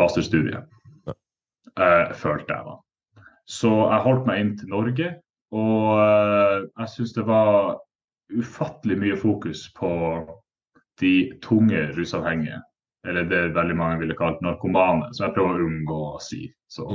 masterstudiet, 0.00 0.68
eh, 1.08 2.12
følte 2.14 2.54
jeg 2.54 2.68
da. 2.68 2.76
Så 3.48 3.72
jeg 3.90 4.04
holdt 4.04 4.28
meg 4.28 4.40
inn 4.40 4.52
til 4.60 4.70
Norge, 4.70 5.08
og 5.52 5.88
eh, 6.04 6.58
jeg 6.84 6.92
syns 6.94 7.16
det 7.16 7.26
var 7.28 7.80
ufattelig 8.32 8.96
mye 9.00 9.16
fokus 9.20 9.66
på 9.76 9.90
de 11.02 11.32
tunge 11.42 11.82
rusavhengige. 11.96 12.62
Eller 13.08 13.26
det 13.26 13.42
veldig 13.56 13.74
mange 13.76 13.98
ville 13.98 14.14
kalt 14.14 14.38
narkomane, 14.44 15.10
som 15.10 15.26
jeg 15.26 15.34
prøver 15.34 15.58
å 15.58 15.66
unngå 15.66 16.00
å 16.12 16.22
si. 16.22 16.44
Så, 16.70 16.86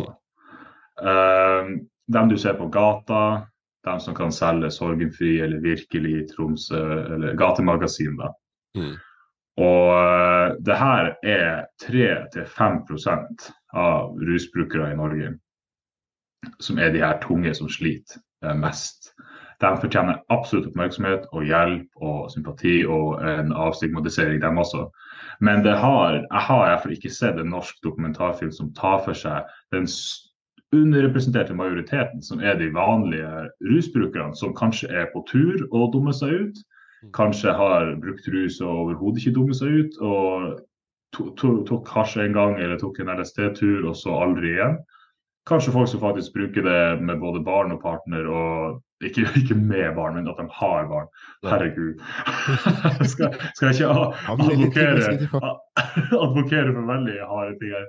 eh, 1.04 1.76
dem 2.08 2.30
du 2.30 2.38
ser 2.38 2.58
på 2.60 2.70
gata, 2.74 3.48
dem 3.88 4.00
som 4.00 4.16
kan 4.16 4.32
selge 4.32 4.72
Sorgenfri 4.72 5.40
eller 5.42 5.64
Virkelig 5.64 6.14
i 6.20 6.28
Tromsø, 6.28 6.84
eller 7.16 7.36
Gatemagasin, 7.40 8.18
da. 8.20 8.32
Mm. 8.78 8.96
Og 9.58 9.92
eh, 9.98 10.56
det 10.66 10.78
her 10.78 11.12
er 11.26 11.66
3-5 11.84 13.52
av 13.74 14.18
rusbrukere 14.22 14.92
i 14.92 14.98
Norge 14.98 15.34
som 16.60 16.78
er 16.78 16.94
de 16.94 17.02
her 17.02 17.20
tunge 17.24 17.54
som 17.58 17.70
sliter 17.70 18.22
eh, 18.46 18.56
mest. 18.56 19.14
De 19.62 19.72
fortjener 19.82 20.22
absolutt 20.34 20.70
oppmerksomhet 20.70 21.26
og 21.34 21.48
hjelp 21.50 22.04
og 22.06 22.28
sympati 22.30 22.84
og 22.86 23.24
en 23.26 23.54
avstigmatisering, 23.58 24.42
dem 24.42 24.62
også. 24.62 24.86
Men 25.42 25.64
det 25.66 25.74
har, 25.82 26.20
jeg 26.22 26.44
har 26.50 26.64
i 26.64 26.70
hvert 26.70 26.84
fall 26.84 26.98
ikke 26.98 27.14
sett 27.14 27.42
en 27.42 27.50
norsk 27.54 27.82
dokumentarfilm 27.86 28.54
som 28.54 28.70
tar 28.78 29.02
for 29.06 29.18
seg 29.18 29.50
den 29.74 29.90
underrepresenterte 30.76 31.56
majoriteten, 31.56 32.22
som 32.24 32.42
er 32.44 32.58
de 32.60 32.72
vanlige 32.76 33.48
rusbrukerne, 33.70 34.36
som 34.36 34.56
kanskje 34.56 34.90
er 34.92 35.08
på 35.14 35.24
tur 35.30 35.64
og 35.72 35.94
dummer 35.94 36.16
seg 36.16 36.34
ut. 36.42 36.64
Kanskje 37.16 37.54
har 37.54 37.94
brukt 38.02 38.28
rus 38.34 38.58
og 38.62 38.74
overhodet 38.74 39.22
ikke 39.22 39.36
dummet 39.38 39.60
seg 39.60 39.84
ut. 39.84 40.02
og 40.02 40.58
to, 41.16 41.30
to, 41.40 41.54
tok 41.68 41.90
hasj 41.96 42.20
en 42.26 42.36
gang 42.36 42.58
eller 42.60 42.80
tok 42.82 43.00
en 43.00 43.12
LSD-tur 43.16 43.88
og 43.88 43.96
så 43.98 44.16
aldri 44.26 44.56
igjen. 44.56 44.78
Kanskje 45.48 45.72
folk 45.72 45.88
som 45.88 46.04
faktisk 46.04 46.36
bruker 46.36 46.66
det 46.66 46.82
med 47.08 47.22
både 47.22 47.40
barn 47.46 47.72
og 47.72 47.80
partner, 47.82 48.28
og 48.28 49.06
ikke, 49.06 49.24
ikke 49.40 49.56
med 49.56 49.96
barn, 49.96 50.18
men 50.20 50.28
at 50.28 50.42
de 50.42 50.48
har 50.60 50.90
barn. 50.92 51.08
Herregud. 51.48 52.04
skal, 53.14 53.38
skal 53.56 53.72
jeg 53.72 53.78
ikke 53.78 53.94
advokere, 54.36 55.16
advokere 56.26 56.76
for 56.76 56.92
veldig 56.92 57.18
harde 57.32 57.56
ting 57.62 57.76
her. 57.78 57.88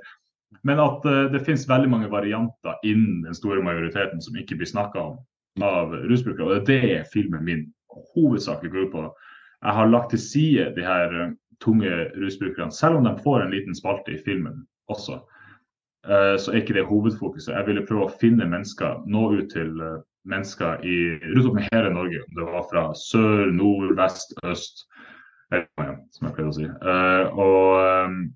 Men 0.62 0.80
at 0.80 1.04
eh, 1.04 1.24
det 1.32 1.44
finnes 1.46 1.68
veldig 1.68 1.90
mange 1.92 2.10
varianter 2.12 2.78
innen 2.86 3.22
den 3.26 3.36
store 3.36 3.62
majoriteten 3.64 4.22
som 4.24 4.36
ikke 4.36 4.56
blir 4.58 4.70
snakka 4.70 5.02
om 5.10 5.64
av 5.64 5.92
rusbrukere. 6.08 6.46
Og 6.46 6.66
det 6.66 6.78
er 6.78 6.86
det 6.86 7.10
filmen 7.12 7.44
min 7.44 7.66
hovedsakelig 8.14 8.72
går 8.72 8.86
ut 8.86 8.94
på. 8.94 9.04
Jeg 9.64 9.74
har 9.74 9.90
lagt 9.90 10.12
til 10.14 10.22
side 10.22 10.68
de 10.76 10.86
her 10.86 11.14
eh, 11.22 11.34
tunge 11.64 11.90
rusbrukerne, 12.16 12.72
selv 12.72 13.00
om 13.00 13.08
de 13.08 13.16
får 13.24 13.42
en 13.42 13.54
liten 13.54 13.74
spalte 13.74 14.14
i 14.14 14.22
filmen 14.24 14.62
også. 14.88 15.20
eh, 16.08 16.36
Så 16.38 16.52
er 16.52 16.62
ikke 16.62 16.78
det 16.78 16.86
hovedfokuset. 16.86 17.54
Jeg 17.54 17.66
ville 17.66 17.86
prøve 17.86 18.06
å 18.06 18.16
finne 18.20 18.48
mennesker, 18.48 19.02
nå 19.06 19.24
ut 19.38 19.50
til 19.52 19.74
mennesker 20.28 20.84
i, 20.84 20.96
rundt 21.34 21.50
om 21.50 21.58
i 21.58 21.68
hele 21.72 21.92
Norge. 21.92 22.22
Om 22.24 22.34
Det 22.40 22.48
var 22.52 22.66
fra 22.72 22.88
sør, 22.94 23.50
nord, 23.52 23.94
vest, 23.96 24.34
øst, 24.44 24.84
som 25.50 26.26
jeg 26.28 26.34
pleier 26.36 26.50
å 26.50 26.56
si. 26.56 26.66
Og 27.32 28.28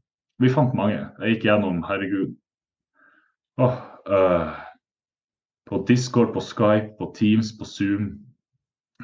vi 0.42 0.52
fant 0.52 0.74
mange. 0.78 1.00
Jeg 1.20 1.36
gikk 1.36 1.48
gjennom, 1.48 1.82
herregud 1.86 2.34
Åh, 3.60 3.78
øh, 4.08 4.52
På 5.68 5.84
Discord, 5.88 6.32
på 6.34 6.40
Skype, 6.40 6.94
på 6.98 7.12
Teams, 7.16 7.52
på 7.58 7.68
Zoom 7.68 8.12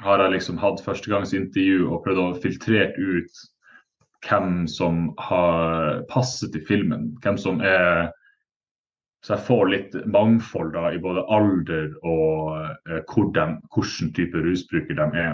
har 0.03 0.23
jeg 0.23 0.37
liksom 0.37 0.59
hatt 0.63 0.83
førstegangsintervju 0.85 1.89
og 1.89 2.05
prøvd 2.05 2.21
å 2.23 2.41
filtrere 2.43 2.93
ut 2.95 3.41
hvem 4.27 4.67
som 4.71 5.09
har 5.23 6.05
passet 6.11 6.53
til 6.55 6.65
filmen. 6.69 7.13
Hvem 7.23 7.39
som 7.39 7.61
er 7.65 8.13
Så 9.27 9.35
jeg 9.35 9.47
får 9.49 9.65
litt 9.67 9.95
mangfold 10.07 10.69
da, 10.77 10.93
i 10.95 10.99
både 11.03 11.25
alder 11.27 11.89
og 12.07 12.53
eh, 12.87 13.01
hvor 13.11 13.33
de, 13.35 13.47
hvilken 13.75 14.13
type 14.15 14.39
rusbruker 14.45 14.95
de 14.95 15.07
er. 15.19 15.33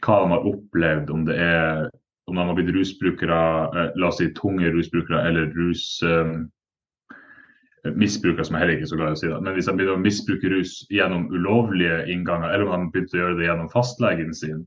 Hva 0.00 0.16
de 0.22 0.30
har 0.32 0.46
opplevd, 0.48 1.12
om 1.12 1.26
det 1.28 1.36
er 1.36 1.90
om 2.26 2.36
de 2.36 2.46
har 2.46 2.58
blitt 2.58 2.74
rusbrukere, 2.74 3.40
eh, 3.70 3.90
la 3.96 4.10
oss 4.10 4.18
si 4.18 4.32
tunge 4.34 4.70
rusbrukere 4.74 5.22
eller 5.28 5.50
rusmisbrukere, 5.54 8.40
Eh, 8.40 8.44
som 8.44 8.56
jeg 8.56 8.60
heller 8.60 8.74
ikke 8.74 8.86
er 8.86 8.92
så 8.92 8.98
glad 8.98 9.12
i 9.12 9.16
å 9.16 9.20
si 9.20 9.30
det. 9.30 9.42
Men 9.42 9.54
hvis 9.54 9.68
de 9.68 9.76
begynner 9.76 9.98
å 9.98 10.02
misbruke 10.02 10.50
rus 10.50 10.72
gjennom 10.90 11.28
ulovlige 11.30 11.98
innganger, 12.10 12.50
eller 12.50 12.66
om 12.66 12.86
de 12.86 12.92
begynte 12.94 13.16
å 13.16 13.22
gjøre 13.22 13.38
det 13.38 13.46
gjennom 13.46 13.70
fastlegen 13.70 14.32
sin, 14.34 14.64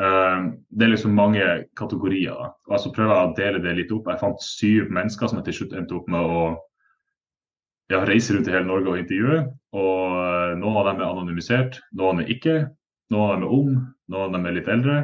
uh, 0.00 0.40
det 0.70 0.86
er 0.86 0.92
liksom 0.92 1.16
mange 1.16 1.46
kategorier. 1.80 2.36
Da. 2.36 2.50
Og 2.68 2.80
så 2.80 2.92
prøver 2.92 3.14
jeg 3.14 3.28
å 3.28 3.36
dele 3.38 3.62
det 3.64 3.78
litt 3.78 3.94
opp. 3.96 4.10
Jeg 4.10 4.20
fant 4.20 4.44
syv 4.44 4.92
mennesker 4.92 5.30
som 5.30 5.40
jeg 5.40 5.48
til 5.48 5.58
slutt 5.60 5.78
endte 5.78 5.96
opp 5.96 6.10
med 6.12 6.20
å 6.20 6.42
ja, 7.90 8.04
reise 8.04 8.36
rundt 8.36 8.50
i 8.50 8.54
hele 8.54 8.68
Norge 8.68 8.92
og 8.92 9.00
intervjue. 9.00 9.40
Og 9.72 10.60
noen 10.60 10.78
av 10.82 10.90
dem 10.90 11.00
er 11.00 11.08
anonymisert, 11.08 11.80
noen 11.96 12.22
er 12.22 12.36
ikke. 12.36 12.58
Noen 13.10 13.24
av 13.24 13.34
dem 13.34 13.48
er 13.48 13.56
unge, 13.56 13.80
noen 14.12 14.28
av 14.28 14.36
dem 14.36 14.46
er 14.46 14.56
litt 14.58 14.70
eldre. 14.70 14.98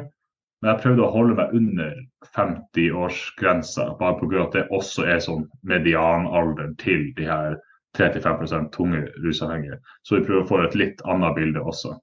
Men 0.61 0.71
jeg 0.71 0.81
prøvde 0.81 1.05
å 1.05 1.13
holde 1.13 1.35
meg 1.37 1.53
under 1.53 1.97
50-årsgrensa, 2.33 3.91
bare 3.99 4.17
pga. 4.17 4.43
at 4.43 4.55
det 4.57 4.65
også 4.73 5.05
er 5.05 5.19
sånn 5.21 5.45
medianalderen 5.69 6.73
til 6.81 7.11
de 7.17 7.27
her 7.29 7.57
3-5% 7.97 8.71
tunge 8.73 9.03
rusavhengige. 9.23 9.77
Så 10.03 10.17
vi 10.17 10.25
prøver 10.25 10.43
å 10.43 10.49
få 10.49 10.61
et 10.65 10.77
litt 10.77 11.01
annet 11.05 11.37
bilde 11.37 11.61
også. 11.61 11.93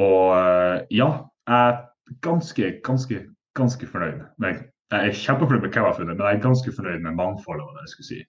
Og 0.00 0.32
eh, 0.36 0.78
ja, 0.96 1.10
jeg 1.48 1.68
er 1.68 1.82
ganske, 2.24 2.70
ganske, 2.86 3.20
ganske 3.58 3.88
fornøyd. 3.88 4.24
Med, 4.42 4.64
jeg 4.92 5.10
er 5.10 5.20
kjempefornøyd 5.20 5.62
med 5.66 5.70
hva 5.70 5.80
jeg 5.82 5.88
har 5.88 5.98
funnet, 5.98 6.16
men 6.16 6.26
jeg 6.26 6.38
er 6.38 6.46
ganske 6.48 6.74
fornøyd 6.78 7.04
med 7.04 7.20
mangfoldet. 7.20 7.68
hva 7.68 7.84
jeg 7.84 7.94
skulle 7.94 8.10
si. 8.10 8.22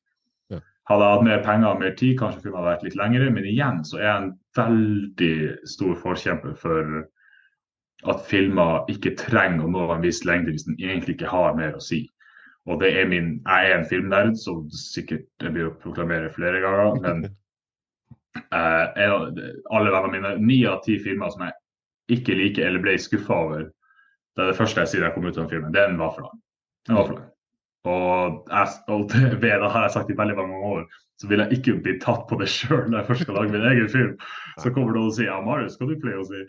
Hadde 0.85 1.01
jeg 1.01 1.17
hatt 1.17 1.25
mer 1.25 1.39
penger 1.41 1.71
og 1.71 1.79
mer 1.81 1.93
tid, 1.97 2.13
kanskje 2.19 2.43
filmen 2.43 2.59
hadde 2.59 2.71
vært 2.75 2.83
litt 2.85 2.97
lengre. 2.99 3.29
Men 3.33 3.47
igjen 3.49 3.79
så 3.87 3.97
er 3.97 4.05
jeg 4.05 4.17
en 4.19 4.33
veldig 4.59 5.37
stor 5.71 5.95
forkjemper 6.03 6.53
for 6.61 6.99
at 8.11 8.25
filmer 8.29 8.85
ikke 8.91 9.15
trenger 9.19 9.65
å 9.65 9.71
nå 9.71 9.85
en 9.93 10.03
viss 10.03 10.23
lengde 10.27 10.53
hvis 10.53 10.67
den 10.67 10.77
egentlig 10.79 11.17
ikke 11.17 11.31
har 11.31 11.57
mer 11.57 11.77
å 11.77 11.83
si. 11.83 12.03
Og 12.65 12.79
det 12.81 12.91
er 12.97 13.09
min, 13.09 13.41
Jeg 13.45 13.69
er 13.69 13.77
en 13.77 13.85
filmnerd, 13.89 14.33
så 14.41 14.57
sikkert 14.73 15.27
jeg 15.41 15.53
blir 15.53 15.69
å 15.69 15.75
proklamere 15.81 16.33
flere 16.33 16.61
ganger. 16.63 16.97
Men 17.03 17.25
uh, 18.57 18.85
alle 18.97 19.93
vennene 19.93 20.13
mine, 20.15 20.33
ni 20.41 20.63
av 20.69 20.81
ti 20.85 20.97
filmer 21.01 21.29
som 21.33 21.45
jeg 21.45 22.17
ikke 22.17 22.37
liker 22.37 22.67
eller 22.67 22.81
ble 22.81 22.97
skuffa 23.01 23.37
over, 23.47 23.69
det 24.35 24.43
er 24.43 24.51
det 24.51 24.57
første 24.57 24.81
jeg 24.83 24.91
sier 24.91 25.05
da 25.05 25.11
jeg 25.11 25.17
kom 25.17 25.29
ut 25.29 25.39
av 25.39 25.53
filmen. 25.53 25.73
Den 25.75 26.01
var 26.01 26.13
for 26.17 26.27
lang. 26.27 26.41
Den 26.89 26.99
var 26.99 27.07
for 27.09 27.19
lang. 27.19 27.31
Og, 27.85 28.45
jeg, 28.49 28.77
og 28.91 29.09
det, 29.41 29.51
har 29.61 29.81
jeg 29.85 29.93
sagt 29.93 30.11
i 30.11 30.17
veldig 30.17 30.37
mange 30.39 30.61
år, 30.73 30.85
så 31.21 31.29
vil 31.29 31.39
jeg 31.43 31.59
ikke 31.59 31.77
bli 31.85 31.93
tatt 32.03 32.25
på 32.27 32.37
det 32.41 32.49
sjøl 32.51 32.89
når 32.89 32.97
jeg 32.99 33.07
først 33.07 33.23
skal 33.23 33.37
lage 33.39 33.53
min 33.53 33.67
egen 33.69 33.87
film. 33.91 34.15
Så 34.59 34.71
kommer 34.75 34.95
noen 34.95 35.11
og 35.11 35.15
sier 35.15 35.29
ja, 35.29 35.37
Marius, 35.43 35.77
hva 35.79 35.87
du 35.87 35.95
pleier 36.01 36.19
å 36.19 36.27
si? 36.27 36.41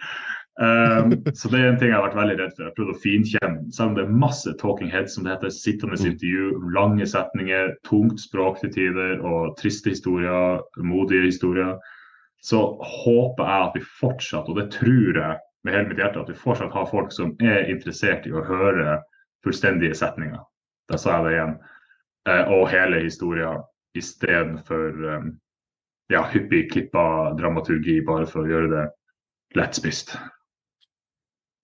Um, 0.56 1.12
så 1.36 1.50
det 1.52 1.60
er 1.60 1.68
en 1.68 1.78
ting 1.78 1.92
jeg 1.92 1.98
har 1.98 2.06
vært 2.06 2.16
veldig 2.18 2.36
redd 2.40 2.54
for. 2.54 2.64
Jeg 2.64 2.70
har 2.70 2.76
prøvd 2.78 2.94
å 2.94 3.02
finkjemme. 3.02 3.66
Selv 3.76 3.92
om 3.92 3.98
det 3.98 4.06
er 4.06 4.16
masse 4.24 4.54
talking 4.62 4.90
heads, 4.90 5.14
som 5.14 5.26
det 5.26 5.36
heter, 5.36 5.52
sittende 5.54 5.98
mm. 6.00 6.06
intervju, 6.10 6.48
lange 6.74 7.06
setninger, 7.12 7.74
tungt 7.86 8.22
språk 8.24 8.62
til 8.62 8.72
tider 8.74 9.20
og 9.20 9.54
triste 9.60 9.92
historier, 9.92 10.64
modige 10.80 11.28
historier, 11.28 11.76
så 12.46 12.62
håper 12.80 13.46
jeg 13.46 13.68
at 13.68 13.76
vi 13.76 13.86
fortsatt, 14.00 14.48
og 14.50 14.58
det 14.58 14.70
tror 14.74 15.20
jeg 15.20 15.38
med 15.66 15.74
hele 15.74 15.90
mitt 15.90 16.00
hjerte, 16.00 16.22
at 16.22 16.30
vi 16.30 16.38
fortsatt 16.38 16.74
har 16.74 16.90
folk 16.90 17.14
som 17.14 17.32
er 17.42 17.70
interessert 17.72 18.26
i 18.26 18.34
å 18.34 18.44
høre 18.46 19.00
fullstendige 19.46 19.96
setninger. 19.98 20.42
Der 20.90 21.00
sa 21.02 21.18
jeg 21.18 21.26
det 21.26 21.34
igjen. 21.36 21.56
Uh, 22.26 22.44
og 22.56 22.68
hele 22.72 23.02
historien 23.04 23.64
istedenfor 23.96 25.02
um, 25.16 25.28
ja, 26.12 26.22
hyppig 26.32 26.66
klippa 26.72 27.32
dramaturgi 27.38 28.00
bare 28.06 28.26
for 28.30 28.44
å 28.44 28.50
gjøre 28.50 28.72
det 28.72 28.86
lettspist. 29.58 30.16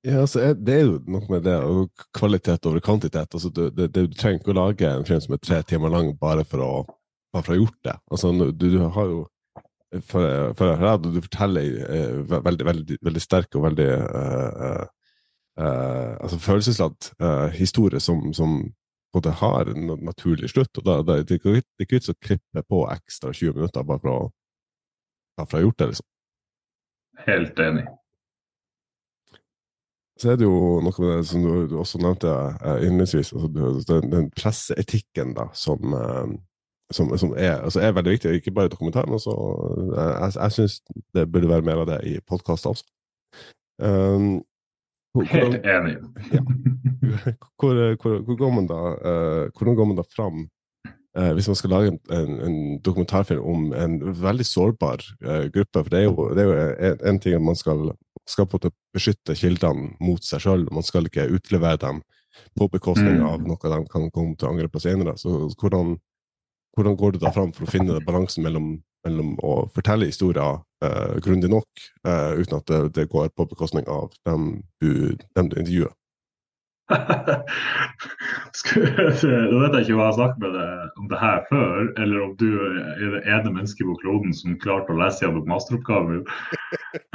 Ja, 0.03 0.23
altså, 0.25 0.55
Det 0.55 0.75
er 0.75 0.87
jo 0.87 0.97
noe 1.07 1.27
med 1.31 1.45
det, 1.47 1.59
og 1.63 2.07
kvalitet 2.15 2.67
over 2.67 2.83
kvantitet. 2.83 3.35
altså 3.35 3.51
Du, 3.51 3.69
det, 3.71 3.93
du 3.95 4.07
trenger 4.15 4.41
ikke 4.41 4.55
å 4.55 4.59
lage 4.59 4.89
en 4.89 5.07
film 5.07 5.23
som 5.23 5.37
er 5.37 5.45
tre 5.45 5.63
timer 5.63 5.93
lang 5.95 6.11
bare 6.19 6.47
for 6.49 6.65
å 6.65 6.73
bare 7.33 7.47
for 7.47 7.55
å 7.55 7.57
ha 7.57 7.63
gjort 7.63 7.79
det. 7.87 7.95
Altså, 8.13 8.33
du, 8.33 8.51
du 8.53 8.83
har 8.93 9.07
jo 9.09 9.21
for, 10.09 10.55
for 10.57 10.77
rad, 10.81 11.05
du 11.05 11.21
forteller 11.21 11.81
eh, 11.85 12.19
veldig, 12.33 12.65
veldig, 12.65 12.99
veldig 13.05 13.23
sterk 13.23 13.59
og 13.59 13.67
veldig 13.67 13.89
eh, 13.93 14.85
eh, 15.61 16.13
altså 16.17 16.39
følelsesladd 16.41 17.11
eh, 17.21 17.49
historie 17.59 18.01
som, 18.01 18.31
som 18.37 18.57
både 19.13 19.35
har 19.43 19.73
en 19.73 19.91
naturlig 20.05 20.51
slutt. 20.53 20.79
og 20.79 20.87
da, 20.89 21.01
da, 21.03 21.21
Det 21.23 21.39
er 21.39 21.59
ikke 21.85 21.97
vits 21.99 22.13
å 22.13 22.19
klippe 22.21 22.63
på 22.69 22.85
ekstra 22.93 23.33
20 23.33 23.59
minutter 23.59 23.85
bare 23.89 24.03
for 24.05 24.13
å, 24.13 24.31
ha 25.43 25.61
gjort 25.61 25.79
det. 25.79 25.91
liksom. 25.93 26.09
Helt 27.27 27.59
enig 27.61 27.89
så 30.23 30.31
er 30.31 30.39
det 30.39 30.47
jo 30.47 30.79
noe 30.85 31.03
med 31.03 31.17
det 31.19 31.27
som 31.27 31.43
du, 31.43 31.77
også 31.81 31.99
nevnte 32.03 32.31
uh, 32.31 32.79
innledningsvis, 32.79 33.33
altså, 33.35 33.49
den, 33.89 34.11
den, 34.13 34.31
presseetikken 34.37 35.35
da, 35.35 35.49
som, 35.57 35.97
uh, 35.97 36.29
som, 36.95 37.11
som 37.19 37.33
er, 37.35 37.57
altså, 37.59 37.81
er, 37.83 37.95
veldig 37.97 38.15
viktig. 38.17 38.37
Ikke 38.39 38.55
bare 38.55 38.71
i 38.71 38.75
dokumentaren, 38.75 39.11
men 39.11 39.19
også 39.19 39.35
uh, 39.35 39.97
Jeg, 39.97 40.37
jeg 40.37 40.57
syns 40.59 40.79
det 41.17 41.27
burde 41.33 41.51
være 41.51 41.67
mer 41.67 41.83
av 41.83 41.91
det 41.91 42.01
i 42.07 42.15
podkaster 42.29 42.71
også. 42.71 42.87
Um, 43.83 44.43
Helt 45.29 45.67
enig. 45.69 45.99
Ja. 46.33 46.43
Hvor, 47.61 47.77
hvor, 48.01 48.19
hvor, 48.25 48.37
går 48.39 48.53
man 48.55 48.67
da, 48.71 48.81
hvordan 49.59 49.77
går 49.77 49.89
man 49.91 49.99
da 49.99 50.05
fram 50.09 50.45
hvis 51.37 51.49
man 51.51 51.59
skal 51.59 51.71
lage 51.75 51.91
en, 51.93 51.99
en, 52.17 52.31
en, 52.47 52.55
dokumentarfilm 52.81 53.43
om 53.45 53.67
en 53.77 53.99
veldig 54.23 54.47
sårbar 54.49 55.03
gruppe? 55.53 55.83
For 55.83 55.91
det 55.93 55.99
er 55.99 56.07
jo, 56.07 56.29
det 56.33 56.45
er 56.45 56.49
jo 56.49 56.55
en, 56.89 57.03
en 57.11 57.21
ting 57.21 57.37
at 57.37 57.45
man 57.45 57.59
skal 57.59 57.91
skal 58.29 58.47
på 58.47 58.61
beskytte 58.95 59.37
kildene 59.39 59.93
mot 60.03 60.23
seg 60.25 60.45
sjøl. 60.45 60.67
Man 60.75 60.87
skal 60.87 61.09
ikke 61.09 61.29
utlevere 61.35 61.81
dem 61.83 62.01
på 62.59 62.69
bekostning 62.73 63.21
mm. 63.21 63.27
av 63.29 63.45
noe 63.47 63.73
de 63.75 63.81
kan 63.91 64.09
komme 64.15 64.37
til 64.37 64.49
å 64.49 64.53
angre 64.55 64.71
på 64.73 64.83
senere. 64.83 65.17
Så 65.21 65.49
hvordan, 65.61 65.97
hvordan, 66.77 66.97
går 66.99 67.15
du 67.15 67.23
da 67.23 67.33
fram 67.35 67.53
for 67.57 67.67
å 67.67 67.73
finne 67.73 68.01
balansen 68.07 68.47
mellom, 68.47 68.75
mellom 69.07 69.29
å 69.43 69.53
fortelle 69.75 70.11
historier 70.11 70.53
eh, 70.85 71.15
grundig 71.25 71.51
nok, 71.53 71.69
eh, 72.07 72.33
uten 72.39 72.59
at 72.59 72.67
det, 72.71 72.81
det, 72.99 73.11
går 73.13 73.27
på 73.37 73.51
bekostning 73.51 73.87
av 73.91 74.07
dem 74.29 74.43
du, 74.83 74.91
dem 75.37 75.47
du 75.51 75.55
intervjuer? 75.59 75.93
Nå 76.93 76.99
vet 79.63 79.75
jeg 79.77 79.85
ikke 79.85 79.97
hva 79.97 80.05
jeg 80.05 80.09
har 80.09 80.19
snakket 80.19 80.41
med 80.43 80.53
deg 80.59 80.73
om 81.01 81.07
det 81.09 81.21
her 81.23 81.39
før, 81.49 81.79
eller 82.03 82.19
om 82.27 82.33
du 82.41 82.51
er 82.59 83.09
det 83.15 83.23
ene 83.23 83.55
mennesket 83.55 83.89
på 83.89 84.01
kloden 84.03 84.33
som 84.37 84.61
klarte 84.61 84.93
å 84.93 85.01
lese 85.01 85.23
gjennom 85.25 85.47
masteroppgaven. 85.49 86.21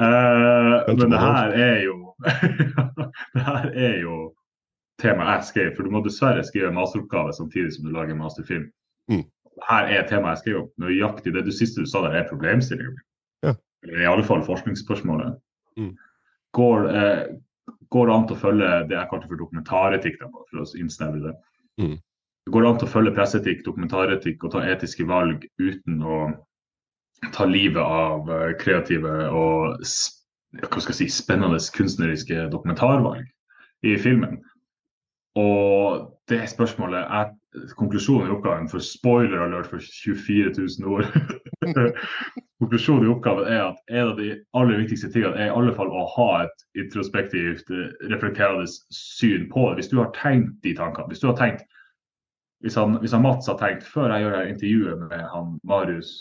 Uh, 0.02 0.76
men 0.98 1.08
det 1.14 1.22
her 1.22 1.50
er 1.54 1.78
jo 1.86 1.96
Det 3.36 3.44
her 3.46 3.66
er 3.78 3.96
jo 4.02 4.16
temaet 5.02 5.36
jeg 5.36 5.50
skrev, 5.52 5.74
for 5.76 5.86
du 5.86 5.94
må 5.94 6.02
dessverre 6.06 6.44
skrive 6.46 6.74
masteroppgave 6.74 7.36
samtidig 7.38 7.76
som 7.76 7.86
du 7.86 7.94
lager 7.94 8.18
masterfilm. 8.18 8.70
Mm. 9.12 9.26
Her 9.66 9.90
er 9.90 10.08
temaet 10.10 10.38
jeg 10.38 10.44
skriver 10.44 10.62
om. 10.62 10.70
Nøyaktig 10.84 11.34
det 11.34 11.46
du 11.48 11.52
siste 11.56 11.82
du 11.82 11.90
sa 11.90 12.04
der, 12.06 12.20
er 12.20 12.30
problemstillingen. 12.30 12.98
Ja. 13.46 13.56
Eller 13.84 14.04
i 14.04 14.10
alle 14.10 14.26
fall 14.28 14.44
forskningsspørsmålet. 14.46 15.38
Mm. 15.78 15.94
Går, 16.58 16.90
eh, 16.90 17.24
går 17.94 18.08
det 18.08 18.16
an 18.16 18.28
til 18.28 18.38
å 18.38 18.42
følge 18.42 18.74
det 18.90 18.98
jeg 18.98 19.10
kalte 19.12 19.30
for 19.30 19.42
dokumentaretikk, 19.42 20.20
for 20.22 20.62
å 20.62 20.68
innsnevre 20.80 21.24
det. 21.30 21.34
Mm. 21.82 21.98
Det 22.48 22.54
an 22.64 22.78
til 22.80 22.88
å 22.88 22.92
følge 22.92 23.16
presseetikk, 23.16 23.66
dokumentaretikk 23.66 24.44
og 24.48 24.54
ta 24.54 24.62
etiske 24.72 25.04
valg 25.08 25.44
uten 25.60 26.04
å 26.04 26.20
ta 27.34 27.46
livet 27.50 27.82
av 27.82 28.30
eh, 28.32 28.54
kreative 28.62 29.16
og 29.34 29.82
hva 29.82 30.80
skal 30.80 30.94
jeg 30.94 31.00
si, 31.02 31.08
spennende 31.12 31.60
kunstneriske 31.76 32.48
dokumentarvalg 32.54 33.26
i 33.86 33.98
filmen. 34.00 34.40
Og 35.38 36.08
det 36.32 36.46
spørsmålet 36.50 37.04
er 37.04 37.34
konklusjonen 37.78 38.30
i 38.30 38.34
oppgaven, 38.36 38.70
for 38.72 38.84
spoiler 38.84 39.44
alert 39.46 39.70
for 39.72 39.84
24 39.84 40.54
000 40.58 40.94
ord 40.94 41.06
Konklusjonen 42.58 43.06
i 43.06 43.12
oppgaven 43.12 43.50
er 43.54 43.64
at 43.68 43.94
en 43.94 44.12
av 44.12 44.16
de 44.18 44.32
aller 44.58 44.80
viktigste 44.82 45.12
tingene 45.14 45.38
er 45.38 45.52
i 45.52 45.56
alle 45.56 45.74
fall 45.78 45.92
å 45.94 46.06
ha 46.16 46.30
et 46.46 46.64
introspektivt, 46.82 47.70
reflekterende 48.10 48.66
syn 48.94 49.46
på 49.52 49.68
det. 49.70 49.82
Hvis 49.82 49.92
du 49.92 50.00
har 50.02 50.10
tenkt 50.18 50.56
de 50.66 50.74
tankene, 50.78 51.12
hvis 51.12 51.22
du 51.22 51.30
har 51.30 51.38
tenkt 51.38 51.68
hvis 52.66 52.74
han, 52.74 52.96
hvis 53.04 53.14
han 53.14 53.22
Mats 53.22 53.46
har 53.46 53.60
tenkt 53.62 53.86
før 53.86 54.10
jeg 54.10 54.24
gjør 54.24 54.34
det 54.34 54.50
intervjuet 54.56 55.04
med 55.04 55.26
han 55.30 55.52
Marius, 55.70 56.16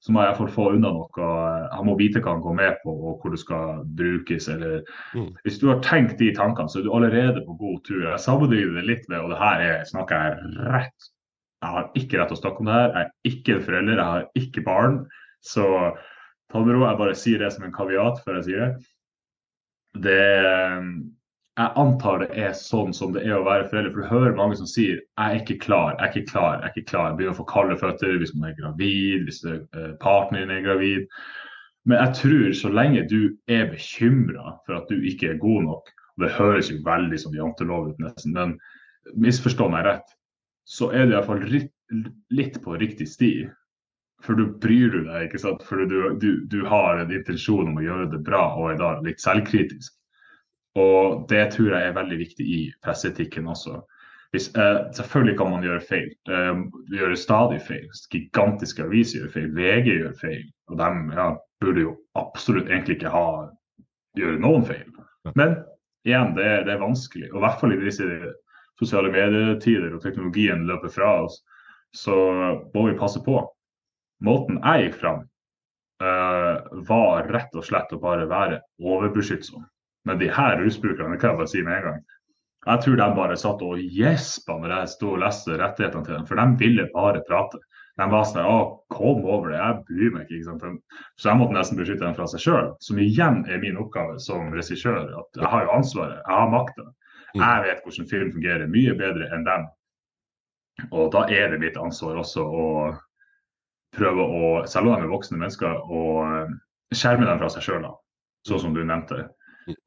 så 0.00 0.12
må 0.12 0.22
jeg 0.22 0.30
iallfall 0.30 0.52
få 0.54 0.66
unna 0.76 0.90
noe. 0.96 1.30
Han 1.74 1.86
må 1.90 1.94
vite 1.98 2.22
hva 2.24 2.32
han 2.32 2.44
går 2.44 2.54
med 2.56 2.78
på 2.80 2.92
og 2.94 3.20
hvor 3.20 3.34
det 3.34 3.40
skal 3.42 3.82
brukes. 3.98 4.48
eller 4.48 4.80
mm. 5.12 5.28
Hvis 5.44 5.58
du 5.60 5.68
har 5.68 5.82
tenkt 5.84 6.16
de 6.22 6.30
tankene, 6.36 6.72
så 6.72 6.80
er 6.80 6.86
du 6.86 6.94
allerede 6.96 7.44
på 7.44 7.56
god 7.60 7.82
tur. 7.84 8.06
Jeg 8.06 8.24
sammenligner 8.24 8.80
det 8.80 8.86
litt 8.88 9.10
med, 9.12 9.20
og 9.20 9.34
det 9.34 9.40
her 9.42 9.64
er, 9.66 9.82
snakker 9.90 10.24
jeg 10.24 10.54
rett 10.72 11.10
Jeg 11.60 11.74
har 11.74 11.90
ikke 12.00 12.16
rett 12.16 12.32
til 12.32 12.38
å 12.38 12.40
snakke 12.40 12.64
om 12.64 12.70
det 12.70 12.78
her. 12.78 12.88
Jeg 12.88 13.02
er 13.02 13.34
ikke 13.34 13.54
en 13.54 13.66
forelder, 13.66 14.00
jeg 14.00 14.12
har 14.14 14.42
ikke 14.42 14.64
barn. 14.64 14.96
Så 15.44 15.66
ta 16.48 16.62
det 16.62 16.66
med 16.66 16.78
ro. 16.78 16.86
Jeg 16.86 17.00
bare 17.02 17.20
sier 17.20 17.44
det 17.44 17.52
som 17.52 17.66
en 17.66 17.76
kaviat 17.76 18.24
før 18.24 18.40
jeg 18.40 18.48
sier 18.48 18.64
det. 18.64 18.70
Det 20.00 20.20
jeg 21.60 21.72
antar 21.82 22.22
det 22.22 22.30
er 22.40 22.52
sånn 22.56 22.92
som 22.96 23.12
det 23.12 23.22
er 23.26 23.36
å 23.36 23.44
være 23.44 23.66
forelder. 23.68 23.92
For 23.92 24.02
du 24.02 24.12
hører 24.12 24.38
mange 24.38 24.56
som 24.56 24.68
sier 24.70 24.96
'jeg 25.00 25.26
er 25.26 25.40
ikke 25.40 25.58
klar', 25.64 25.96
'jeg 25.98 26.06
er 26.06 26.12
ikke 26.12 26.30
klar', 26.32 26.56
'jeg 26.56 26.64
er 26.64 26.72
ikke 26.74 26.90
klar'. 26.90 27.08
Jeg 27.08 27.16
Begynner 27.18 27.34
å 27.34 27.40
få 27.40 27.48
kalde 27.52 27.76
føtter 27.80 28.18
hvis 28.18 28.34
man 28.34 28.50
er 28.50 28.58
gravid, 28.60 29.24
hvis 29.26 29.44
eh, 29.44 29.92
partneren 30.00 30.50
er 30.50 30.62
gravid. 30.62 31.06
Men 31.84 31.98
jeg 31.98 32.14
tror 32.14 32.52
så 32.52 32.68
lenge 32.68 33.08
du 33.08 33.36
er 33.48 33.70
bekymra 33.72 34.58
for 34.66 34.76
at 34.76 34.88
du 34.88 35.02
ikke 35.02 35.30
er 35.30 35.42
god 35.42 35.62
nok, 35.64 35.84
og 36.16 36.24
det 36.24 36.36
høres 36.38 36.70
jo 36.70 36.82
veldig 36.84 37.18
som 37.18 37.34
jantelov 37.34 37.88
ut 37.90 37.98
nesten, 37.98 38.32
men 38.32 38.58
misforstå 39.16 39.68
meg 39.70 39.84
rett, 39.84 40.08
så 40.66 40.92
er 40.92 41.06
du 41.06 41.16
iallfall 41.16 41.44
litt 42.30 42.60
på 42.62 42.76
riktig 42.78 43.08
sti. 43.08 43.48
For 44.22 44.36
du 44.36 44.52
bryr 44.60 44.92
du 44.92 45.04
deg, 45.04 45.28
ikke 45.28 45.40
sant. 45.40 45.62
For 45.64 45.80
du, 45.88 46.18
du, 46.20 46.44
du 46.46 46.64
har 46.68 47.00
en 47.00 47.12
intensjon 47.12 47.68
om 47.72 47.80
å 47.80 47.84
gjøre 47.84 48.10
det 48.12 48.20
bra 48.24 48.54
og 48.54 48.74
er 48.74 48.76
da 48.76 48.90
litt 49.00 49.20
selvkritisk. 49.20 49.94
Og 50.78 51.24
det 51.30 51.48
tror 51.54 51.72
jeg 51.74 51.88
er 51.88 51.96
veldig 51.96 52.18
viktig 52.20 52.46
i 52.46 52.60
presseetikken 52.84 53.48
også. 53.50 53.80
Hvis, 54.30 54.46
eh, 54.54 54.78
selvfølgelig 54.94 55.36
kan 55.38 55.50
man 55.50 55.64
gjøre 55.66 55.80
feil. 55.82 56.10
Eh, 56.30 56.60
vi 56.90 57.00
gjør 57.00 57.16
stadig 57.18 57.58
feil. 57.66 57.88
Gigantiske 58.12 58.84
aviser 58.84 59.24
gjør 59.24 59.32
feil. 59.34 59.48
VG 59.56 59.96
gjør 59.96 60.14
feil. 60.20 60.44
Og 60.70 60.78
de 60.78 60.90
ja, 61.16 61.32
burde 61.60 61.80
jo 61.80 61.96
absolutt 62.14 62.70
egentlig 62.70 63.00
ikke 63.00 63.14
ha 63.14 63.26
gjøre 64.18 64.38
noen 64.42 64.64
feil. 64.66 64.86
Men 65.34 65.56
igjen, 66.06 66.36
det, 66.38 66.50
det 66.68 66.76
er 66.76 66.84
vanskelig. 66.84 67.32
Og 67.32 67.40
i 67.40 67.44
hvert 67.44 67.60
fall 67.60 67.74
i 67.74 67.80
disse 67.82 68.06
sosiale 68.80 69.10
medietider 69.12 69.92
og 69.94 70.04
teknologien 70.04 70.62
løper 70.68 70.94
fra 70.94 71.10
oss, 71.24 71.40
så 71.96 72.14
må 72.74 72.86
vi 72.86 72.98
passe 72.98 73.20
på. 73.24 73.42
Måten 74.24 74.60
jeg 74.60 74.86
gikk 74.86 75.00
fram, 75.00 75.26
eh, 76.04 76.56
var 76.86 77.28
rett 77.34 77.54
og 77.56 77.66
slett 77.66 77.92
å 77.92 78.00
bare 78.00 78.28
være 78.30 78.60
overbeskyttsom. 78.78 79.66
Men 80.08 80.20
de 80.20 80.30
her 80.32 80.56
rusbrukerne, 80.62 81.14
det 81.14 81.20
kan 81.20 81.34
jeg 81.34 81.40
bare 81.40 81.52
si 81.52 81.62
med 81.64 81.76
en 81.76 81.86
gang. 81.88 82.00
Jeg 82.66 82.84
tror 82.84 82.96
de 83.00 83.08
bare 83.16 83.36
satt 83.40 83.62
og 83.64 83.80
gjespa 83.80 84.56
når 84.60 84.74
jeg 84.74 84.92
sto 84.92 85.14
og 85.14 85.20
leste 85.22 85.56
rettighetene 85.56 86.04
til 86.04 86.16
dem, 86.18 86.26
for 86.28 86.40
de 86.40 86.60
ville 86.60 86.88
bare 86.92 87.22
prate. 87.28 87.60
De 88.00 88.06
var 88.08 88.24
sånn 88.28 88.46
Å, 88.48 88.60
kom 88.92 89.24
over 89.24 89.52
det, 89.52 89.58
jeg 89.60 89.80
bryr 89.88 90.14
meg 90.14 90.30
ikke. 90.30 90.54
ikke? 90.54 91.00
Så 91.20 91.30
jeg 91.30 91.40
måtte 91.40 91.56
nesten 91.56 91.80
beskytte 91.80 92.04
dem 92.06 92.16
fra 92.16 92.28
seg 92.30 92.44
sjøl, 92.44 92.70
som 92.84 93.00
igjen 93.00 93.42
er 93.48 93.60
min 93.60 93.80
oppgave 93.80 94.16
som 94.22 94.52
regissør. 94.56 95.10
At 95.20 95.40
jeg 95.40 95.52
har 95.52 95.66
jo 95.66 95.74
ansvaret, 95.76 96.20
jeg 96.20 96.36
har 96.36 96.52
makta. 96.52 96.86
Mm. 97.34 97.42
Jeg 97.42 97.64
vet 97.66 97.84
hvordan 97.84 98.10
film 98.10 98.32
fungerer 98.36 98.72
mye 98.72 98.96
bedre 98.98 99.28
enn 99.34 99.46
dem. 99.48 99.68
Og 100.90 101.10
da 101.12 101.26
er 101.28 101.52
det 101.52 101.60
mitt 101.60 101.76
ansvar 101.80 102.20
også 102.22 102.44
å 102.44 102.66
prøve 103.96 104.24
å, 104.24 104.48
selv 104.70 104.88
om 104.88 104.94
de 104.94 105.04
er 105.04 105.12
voksne 105.12 105.40
mennesker, 105.40 105.80
å 105.84 106.02
skjerme 106.94 107.28
dem 107.28 107.40
fra 107.42 107.50
seg 107.52 107.66
sjøl, 107.66 107.88
sånn 108.48 108.64
som 108.64 108.74
du 108.76 108.80
nevnte. 108.84 109.26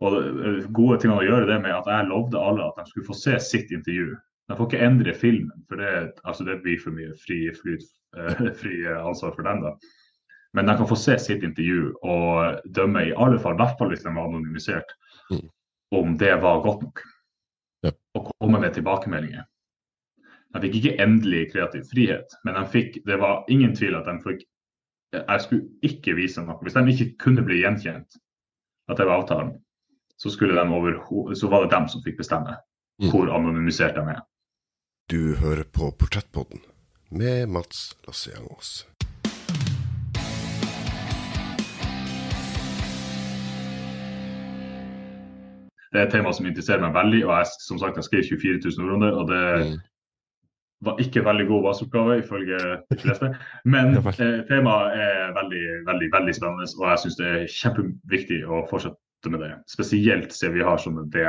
Og 0.04 0.20
eh, 0.20 0.62
gode 0.76 1.00
ting 1.02 1.14
å 1.14 1.24
gjøre 1.24 1.50
det 1.50 1.60
med 1.64 1.76
at 1.76 1.90
jeg 1.90 2.10
lovde 2.12 2.42
alle 2.42 2.70
at 2.70 2.80
de 2.80 2.88
skulle 2.90 3.10
få 3.10 3.18
se 3.18 3.40
sitt 3.44 3.74
intervju. 3.76 4.14
De 4.52 4.58
får 4.60 4.70
ikke 4.70 4.86
endre 4.86 5.16
filmen, 5.16 5.66
for 5.70 5.80
det, 5.80 5.92
altså 6.28 6.46
det 6.48 6.60
blir 6.64 6.80
for 6.82 6.96
mye 6.96 7.14
fri, 7.22 7.46
flyt, 7.56 7.86
uh, 8.18 8.48
fri 8.62 8.82
ansvar 8.92 9.36
for 9.38 9.48
dem. 9.48 9.64
da. 9.64 9.76
Men 10.54 10.68
de 10.70 10.76
kan 10.78 10.90
få 10.90 10.98
se 11.00 11.16
sitt 11.20 11.44
intervju 11.44 11.94
og 12.06 12.60
dømme, 12.76 13.08
i 13.08 13.16
alle 13.18 13.40
fall, 13.42 13.56
hvert 13.58 13.80
fall 13.80 13.90
hvis 13.94 14.04
de 14.04 14.12
var 14.12 14.28
anonymisert, 14.28 14.92
mm. 15.32 15.48
om 15.98 16.18
det 16.20 16.36
var 16.44 16.62
godt 16.66 16.84
nok. 16.86 17.02
Ja. 17.88 17.94
Og 18.20 18.30
komme 18.30 18.62
med 18.62 18.76
tilbakemeldinger. 18.76 19.48
De 20.54 20.62
fikk 20.62 20.76
ikke 20.78 20.98
endelig 21.02 21.48
kreativ 21.56 21.88
frihet, 21.90 22.36
men 22.46 22.60
de 22.60 22.68
fikk, 22.70 23.00
det 23.08 23.18
var 23.24 23.48
ingen 23.50 23.74
tvil 23.76 23.98
at 23.98 24.10
de 24.10 24.20
fikk 24.22 24.44
Jeg 25.14 25.42
skulle 25.44 25.68
ikke 25.86 26.16
vise 26.18 26.42
noe. 26.42 26.56
Hvis 26.66 26.74
de 26.74 26.90
ikke 26.90 27.12
kunne 27.22 27.44
bli 27.46 27.60
gjenkjent, 27.62 28.16
at 28.90 28.98
det 28.98 29.06
var 29.06 29.22
avtalen, 29.22 29.52
så, 30.24 30.30
over, 30.78 31.36
så 31.36 31.48
var 31.48 31.64
det 31.64 31.72
dem 31.76 31.88
som 31.88 32.04
fikk 32.04 32.18
bestemme 32.18 32.56
mm. 33.02 33.10
hvor 33.12 33.32
anonymisert 33.36 33.96
de 33.96 34.08
er. 34.16 34.22
Du 35.12 35.36
hører 35.36 35.64
på 35.64 35.92
Portrettpodden 36.00 36.62
med 37.12 37.48
Mats 37.48 37.98
Lassiangås. 38.08 38.88
Det 45.94 46.00
er 46.02 46.08
et 46.08 46.14
tema 46.16 46.32
som 46.34 46.48
interesserer 46.50 46.82
meg 46.82 46.96
veldig, 46.96 47.20
og 47.28 47.34
jeg, 47.38 47.50
som 47.68 47.78
sagt, 47.78 48.00
jeg 48.00 48.08
skrev 48.08 48.24
24 48.42 48.62
000 48.80 48.86
ord 48.88 48.94
om 48.96 49.04
det. 49.04 49.12
og 49.14 49.28
det 49.30 49.44
mm. 49.68 49.76
var 50.88 51.02
ikke 51.04 51.26
veldig 51.26 51.48
god 51.52 51.64
baseoppgave, 51.68 52.18
ifølge 52.24 52.58
de 52.90 52.98
fleste. 53.04 53.30
Men 53.66 53.94
eh, 54.00 54.40
temaet 54.50 54.98
er 55.04 55.36
veldig, 55.38 55.66
veldig, 55.92 56.10
veldig 56.16 56.34
spennende, 56.40 56.72
og 56.80 56.90
jeg 56.90 57.04
syns 57.04 57.20
det 57.20 57.30
er 57.34 57.54
kjempeviktig 57.60 58.40
å 58.48 58.64
fortsette 58.72 58.98
med 59.32 59.44
det. 59.44 59.52
Spesielt 59.72 60.34
siden 60.36 60.58
vi 60.58 60.66
har 60.66 60.82
sånne 60.82 61.06
det 61.14 61.28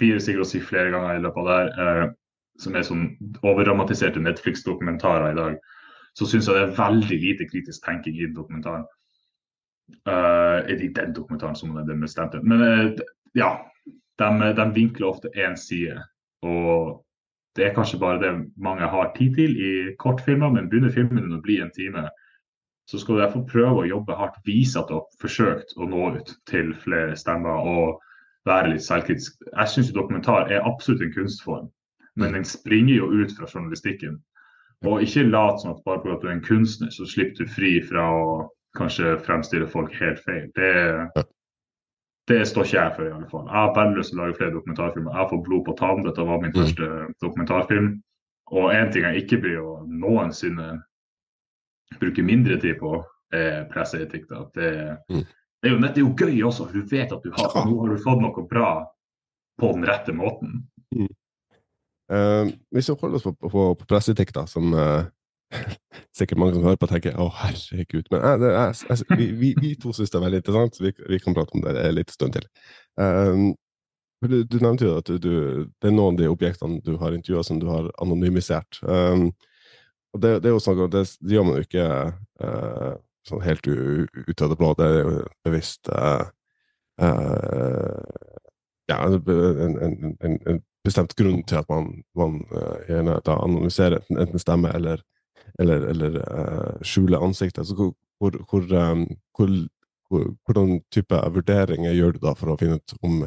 blir 0.00 0.20
sikkert 0.22 0.46
å 0.46 0.48
si 0.48 0.60
flere 0.64 0.92
ganger 0.94 1.18
i 1.18 1.22
løpet 1.22 1.42
av 1.42 1.48
det 1.48 1.56
her, 1.58 1.72
eh, 1.84 2.14
som 2.58 2.74
er 2.74 2.86
sånn 2.86 3.04
overdramatiserte 3.46 4.22
Netflix-dokumentarer 4.22 5.32
i 5.32 5.38
dag, 5.38 5.58
så 6.18 6.26
syns 6.26 6.48
jeg 6.48 6.56
det 6.56 6.64
er 6.64 6.78
veldig 6.78 7.18
lite 7.22 7.46
kritisk 7.50 7.84
tenking 7.84 8.16
i 8.18 8.30
dokumentaren. 8.34 8.86
Uh, 10.04 10.66
I 10.68 10.90
den 10.92 11.14
dokumentaren 11.16 11.56
som 11.56 11.72
det 11.72 11.94
bestemte. 12.00 12.42
Men 12.42 12.60
uh, 12.60 13.04
ja, 13.38 13.52
de, 14.18 14.50
de, 14.58 14.66
vinkler 14.74 15.08
ofte 15.08 15.30
én 15.38 15.54
side. 15.56 15.96
Og 16.44 16.98
det 17.56 17.68
er 17.68 17.76
kanskje 17.76 18.00
bare 18.02 18.20
det 18.20 18.32
mange 18.60 18.88
har 18.90 19.12
tid 19.16 19.38
til 19.38 19.54
i 19.56 19.70
kortfilmer, 20.02 20.50
men 20.52 20.68
begynner 20.68 20.92
filmen 20.92 21.32
å 21.32 21.40
bli 21.44 21.60
en 21.62 21.72
time, 21.76 22.08
så 22.88 22.98
skal 22.98 23.14
du 23.14 23.20
derfor 23.20 23.44
prøve 23.50 23.82
å 23.82 23.88
jobbe 23.88 24.16
hardt, 24.16 24.38
vise 24.48 24.80
at 24.80 24.88
du 24.88 24.96
har 24.96 25.18
forsøkt 25.20 25.74
å 25.76 25.88
nå 25.88 26.06
ut 26.16 26.30
til 26.48 26.70
flere 26.84 27.16
stemmer 27.20 27.66
og 27.68 27.98
være 28.48 28.72
litt 28.72 28.84
selvkritisk. 28.86 29.36
Jeg 29.50 29.72
syns 29.74 29.90
dokumentar 29.92 30.48
er 30.48 30.64
absolutt 30.64 31.04
en 31.04 31.12
kunstform, 31.12 31.66
men 32.16 32.38
den 32.38 32.48
springer 32.48 32.94
jo 32.94 33.10
ut 33.12 33.34
fra 33.36 33.50
journalistikken. 33.50 34.16
Og 34.86 35.02
ikke 35.04 35.26
lat 35.28 35.60
som 35.60 35.74
at 35.74 35.82
bare 35.84 36.00
fordi 36.00 36.16
du 36.22 36.30
er 36.30 36.36
en 36.38 36.46
kunstner, 36.46 36.90
så 36.94 37.04
slipper 37.04 37.44
du 37.44 37.52
fri 37.52 37.74
fra 37.84 38.08
å 38.14 38.24
kanskje 38.78 39.18
fremstille 39.26 39.68
folk 39.68 39.92
helt 40.00 40.24
feil. 40.24 40.48
Det, 40.56 41.26
det 42.30 42.42
står 42.48 42.68
ikke 42.68 42.78
jeg 42.78 42.96
for, 42.96 43.04
i 43.04 43.14
alle 43.18 43.30
fall. 43.30 43.46
Jeg 43.50 43.58
har 43.58 43.72
bare 43.76 43.96
lyst 43.96 44.14
til 44.14 44.20
å 44.20 44.24
lage 44.24 44.40
flere 44.40 44.54
dokumentarfilmer. 44.54 45.16
Jeg 45.18 45.32
får 45.34 45.46
blod 45.48 45.64
på 45.66 45.76
tann. 45.80 46.04
Dette 46.06 46.28
var 46.30 46.40
min 46.40 46.54
mm. 46.54 46.60
første 46.60 46.90
dokumentarfilm. 47.24 47.96
Og 48.56 48.70
én 48.72 48.92
ting 48.94 49.04
jeg 49.04 49.24
ikke 49.26 49.42
blir 49.44 49.60
å 49.60 49.80
noensinne 49.84 50.78
bruker 52.00 52.22
mindre 52.22 52.60
tid 52.60 52.78
på 52.80 52.94
eh, 53.34 53.62
presseetikk. 53.72 54.28
Det, 54.54 54.70
mm. 55.10 55.24
det, 55.62 55.68
er 55.68 55.72
jo, 55.74 55.80
det 55.82 55.94
er 55.94 56.04
jo 56.04 56.14
gøy 56.16 56.42
også, 56.48 56.68
for 56.68 56.78
du 56.78 56.88
vet 56.96 57.12
at 57.12 57.24
du 57.24 57.32
har, 57.34 57.52
ja. 57.54 57.64
nå 57.68 57.78
har 57.82 57.94
du 57.94 58.02
fått 58.02 58.24
noe 58.24 58.46
bra 58.50 58.72
på 59.58 59.72
den 59.74 59.86
rette 59.88 60.14
måten. 60.14 60.60
Mm. 60.94 61.12
Uh, 62.08 62.48
hvis 62.72 62.88
vi 62.88 62.96
holder 63.00 63.18
oss 63.18 63.26
på, 63.26 63.34
på, 63.36 63.62
på 63.76 63.86
presseetikk, 63.88 64.32
da, 64.32 64.46
som 64.48 64.72
uh, 64.72 65.04
sikkert 66.16 66.40
mange 66.40 66.56
som 66.56 66.64
hører 66.64 66.80
på, 66.80 66.88
tenker 66.88 67.18
å 67.20 67.28
herregud. 67.42 68.08
Men 68.14 68.24
uh, 68.24 68.36
det, 68.40 68.52
jeg, 68.54 69.08
vi, 69.12 69.30
vi, 69.42 69.54
vi, 69.60 69.72
to 69.80 69.92
syns 69.92 70.14
det 70.14 70.20
er 70.20 70.28
veldig 70.28 70.42
interessant, 70.42 70.78
så 70.78 70.86
vi, 70.86 70.94
vi, 71.10 71.20
kan 71.24 71.36
prate 71.36 71.56
om 71.56 71.64
det 71.66 71.74
en 71.82 71.98
liten 71.98 72.16
stund 72.16 72.38
til. 72.38 72.48
Du, 74.18 74.40
du, 74.42 74.56
nevnte 74.58 74.82
jo 74.82 74.96
at 74.98 75.06
du, 75.06 75.18
du, 75.22 75.34
det 75.78 75.90
er 75.90 75.94
noen 75.94 76.16
av 76.16 76.22
de 76.22 76.30
objektene 76.32 76.80
du 76.82 76.96
har 76.98 77.14
intervjua 77.14 77.44
som 77.46 77.60
du 77.62 77.68
har 77.70 77.86
anonymisert. 78.02 78.80
Um, 78.82 79.28
og 80.14 80.22
det, 80.22 80.30
det, 80.42 80.48
er 80.48 80.56
jo 80.56 80.62
sånn 80.62 80.80
det, 80.92 81.04
det 81.20 81.36
gjør 81.36 81.46
man 81.46 81.58
jo 81.58 81.66
ikke 81.66 81.86
eh, 82.44 82.92
sånn 83.28 83.44
helt 83.44 83.68
ut 83.68 84.42
av 84.42 84.52
det 84.52 84.58
blå. 84.60 84.72
Det 84.78 84.88
er 84.88 84.98
jo 84.98 85.12
bevisst 85.44 85.90
eh, 85.92 86.24
uh, 87.02 87.98
ja, 88.88 89.02
en, 89.04 89.20
en, 89.28 90.16
en, 90.24 90.40
en, 90.48 90.62
bestemt 90.86 91.12
grunn 91.18 91.42
til 91.44 91.58
at 91.58 91.66
man, 91.68 91.90
man 92.16 92.38
gjerne 92.88 93.18
da 93.26 93.34
anonymiserer 93.42 93.98
enten, 93.98 94.20
enten 94.22 94.40
stemme 94.40 94.70
eller, 94.72 95.02
eller, 95.60 95.82
eller 95.90 96.14
skjuler 96.86 97.20
ansiktet. 97.26 97.60
Altså, 97.60 97.76
hvor, 97.76 98.38
hvor, 98.48 98.64
hvor, 99.36 100.22
hvordan 100.46 100.78
type 100.94 101.18
vurderinger 101.34 101.92
gjør 101.92 102.16
du 102.16 102.22
da 102.22 102.32
for 102.38 102.54
å 102.54 102.56
finne 102.62 102.78
ut 102.78 102.94
om, 103.04 103.18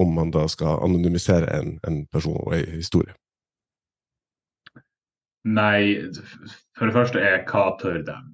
om 0.00 0.14
man 0.16 0.32
da 0.32 0.46
skal 0.48 0.80
anonymisere 0.86 1.52
en 1.84 2.00
person 2.14 2.38
og 2.38 2.56
en 2.56 2.78
historie? 2.78 3.12
Nei, 5.48 5.98
for 6.78 6.86
det 6.86 6.94
første 6.94 7.22
er 7.22 7.42
hva 7.48 7.72
tør 7.80 8.02
dem? 8.06 8.32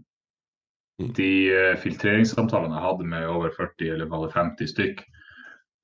Mm. 0.98 1.12
De 1.16 1.30
uh, 1.54 1.74
filtreringssamtalene 1.80 2.74
jeg 2.74 2.84
hadde 2.84 3.10
med 3.12 3.28
over 3.30 3.52
40 3.56 3.92
eller 3.94 4.10
var 4.10 4.26
det 4.26 4.34
50 4.34 4.72
stykk, 4.72 5.04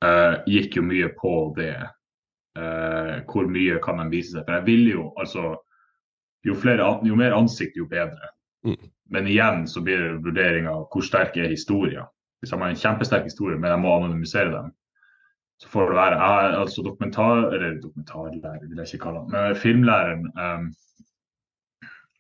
uh, 0.05 0.41
gikk 0.51 0.81
jo 0.81 0.85
mye 0.85 1.11
på 1.21 1.35
det. 1.57 1.77
Uh, 2.59 3.23
hvor 3.31 3.49
mye 3.51 3.81
kan 3.83 4.03
de 4.03 4.11
vise 4.13 4.35
seg? 4.35 4.45
For 4.45 4.59
jeg 4.59 4.69
vil 4.69 4.91
jo, 4.93 5.13
altså 5.19 5.55
Jo, 6.45 6.53
flere, 6.61 6.85
jo 7.09 7.15
mer 7.17 7.33
ansikt, 7.33 7.79
jo 7.79 7.87
bedre. 7.89 8.27
Mm. 8.69 8.91
Men 9.17 9.29
igjen 9.33 9.63
så 9.65 9.81
blir 9.81 10.03
det 10.03 10.25
vurdering 10.27 10.67
av 10.69 10.83
hvor 10.93 11.01
sterk 11.01 11.39
er 11.41 11.49
historien. 11.49 12.05
Hvis 12.43 12.53
de 12.53 12.59
har 12.61 12.69
en 12.69 12.77
kjempesterk 12.77 13.25
historie, 13.25 13.57
men 13.57 13.73
jeg 13.73 13.81
må 13.81 13.95
anonymisere 13.95 14.51
dem, 14.53 14.67
så 15.63 15.71
får 15.73 15.89
det 15.89 15.97
være 15.97 16.19
jeg, 16.21 16.51
altså 16.59 16.85
dokumentar, 16.85 17.47
eller 17.49 17.79
dokumentarlærer, 17.81 18.67
vil 18.69 18.83
jeg 18.83 18.93
ikke 18.93 19.05
kalle 19.07 19.23
han, 19.23 19.31
men 19.33 19.57
filmlæreren 19.63 20.27
um, 20.37 20.67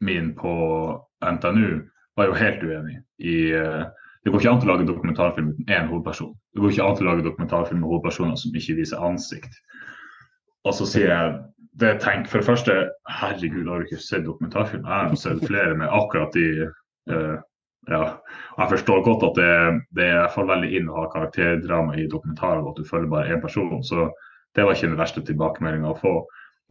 min 0.01 0.33
på 0.39 0.55
NTNU 1.25 1.83
var 2.17 2.31
jo 2.31 2.39
helt 2.39 2.63
uenig 2.63 2.99
i 3.19 3.37
uh, 3.55 3.85
Det 4.25 4.33
går 4.33 4.41
ikke 4.41 4.53
an 4.55 4.63
å 4.65 4.69
lage 4.71 4.87
dokumentarfilm 4.89 5.51
uten 5.53 5.67
én 5.69 5.89
hovedperson. 5.91 6.31
Det 6.55 6.63
går 6.63 6.71
ikke 6.73 6.85
an 6.85 7.01
å 7.03 7.09
lage 7.11 7.25
dokumentarfilm 7.27 7.83
med 7.83 7.91
hovedpersoner 7.91 8.39
som 8.41 8.55
ikke 8.57 8.79
viser 8.79 9.03
ansikt. 9.05 9.59
Og 10.65 10.73
så 10.73 10.87
sier 10.89 11.11
jeg 11.11 11.35
det 11.83 11.99
tenk, 12.01 12.29
For 12.31 12.41
det 12.41 12.47
første, 12.47 12.77
herregud, 13.11 13.67
har 13.69 13.83
du 13.83 13.85
ikke 13.85 14.01
sett 14.01 14.25
dokumentarfilm? 14.25 14.87
Jeg 14.87 15.11
har 15.11 15.19
sett 15.21 15.45
flere 15.45 15.75
med 15.77 15.93
akkurat 15.93 16.33
de 16.33 16.71
uh, 17.13 17.37
ja, 17.91 18.05
jeg 18.59 18.71
forstår 18.71 19.03
godt 19.05 19.25
at 19.29 19.35
det, 19.37 19.81
det 19.99 20.07
er 20.09 20.31
for 20.33 20.49
veldig 20.49 20.71
inn 20.79 20.89
å 20.89 21.03
ha 21.03 21.09
karakterdrama 21.13 21.99
i 22.01 22.07
dokumentarer, 22.09 22.63
og 22.63 22.73
at 22.73 22.81
du 22.81 22.89
følger 22.89 23.11
bare 23.13 23.35
én 23.35 23.43
person. 23.43 23.83
Så 23.85 24.09
det 24.57 24.65
var 24.65 24.77
ikke 24.77 24.93
den 24.93 25.01
verste 25.01 25.25
tilbakemeldinga 25.27 25.93
å 25.93 25.99
få. 26.01 26.15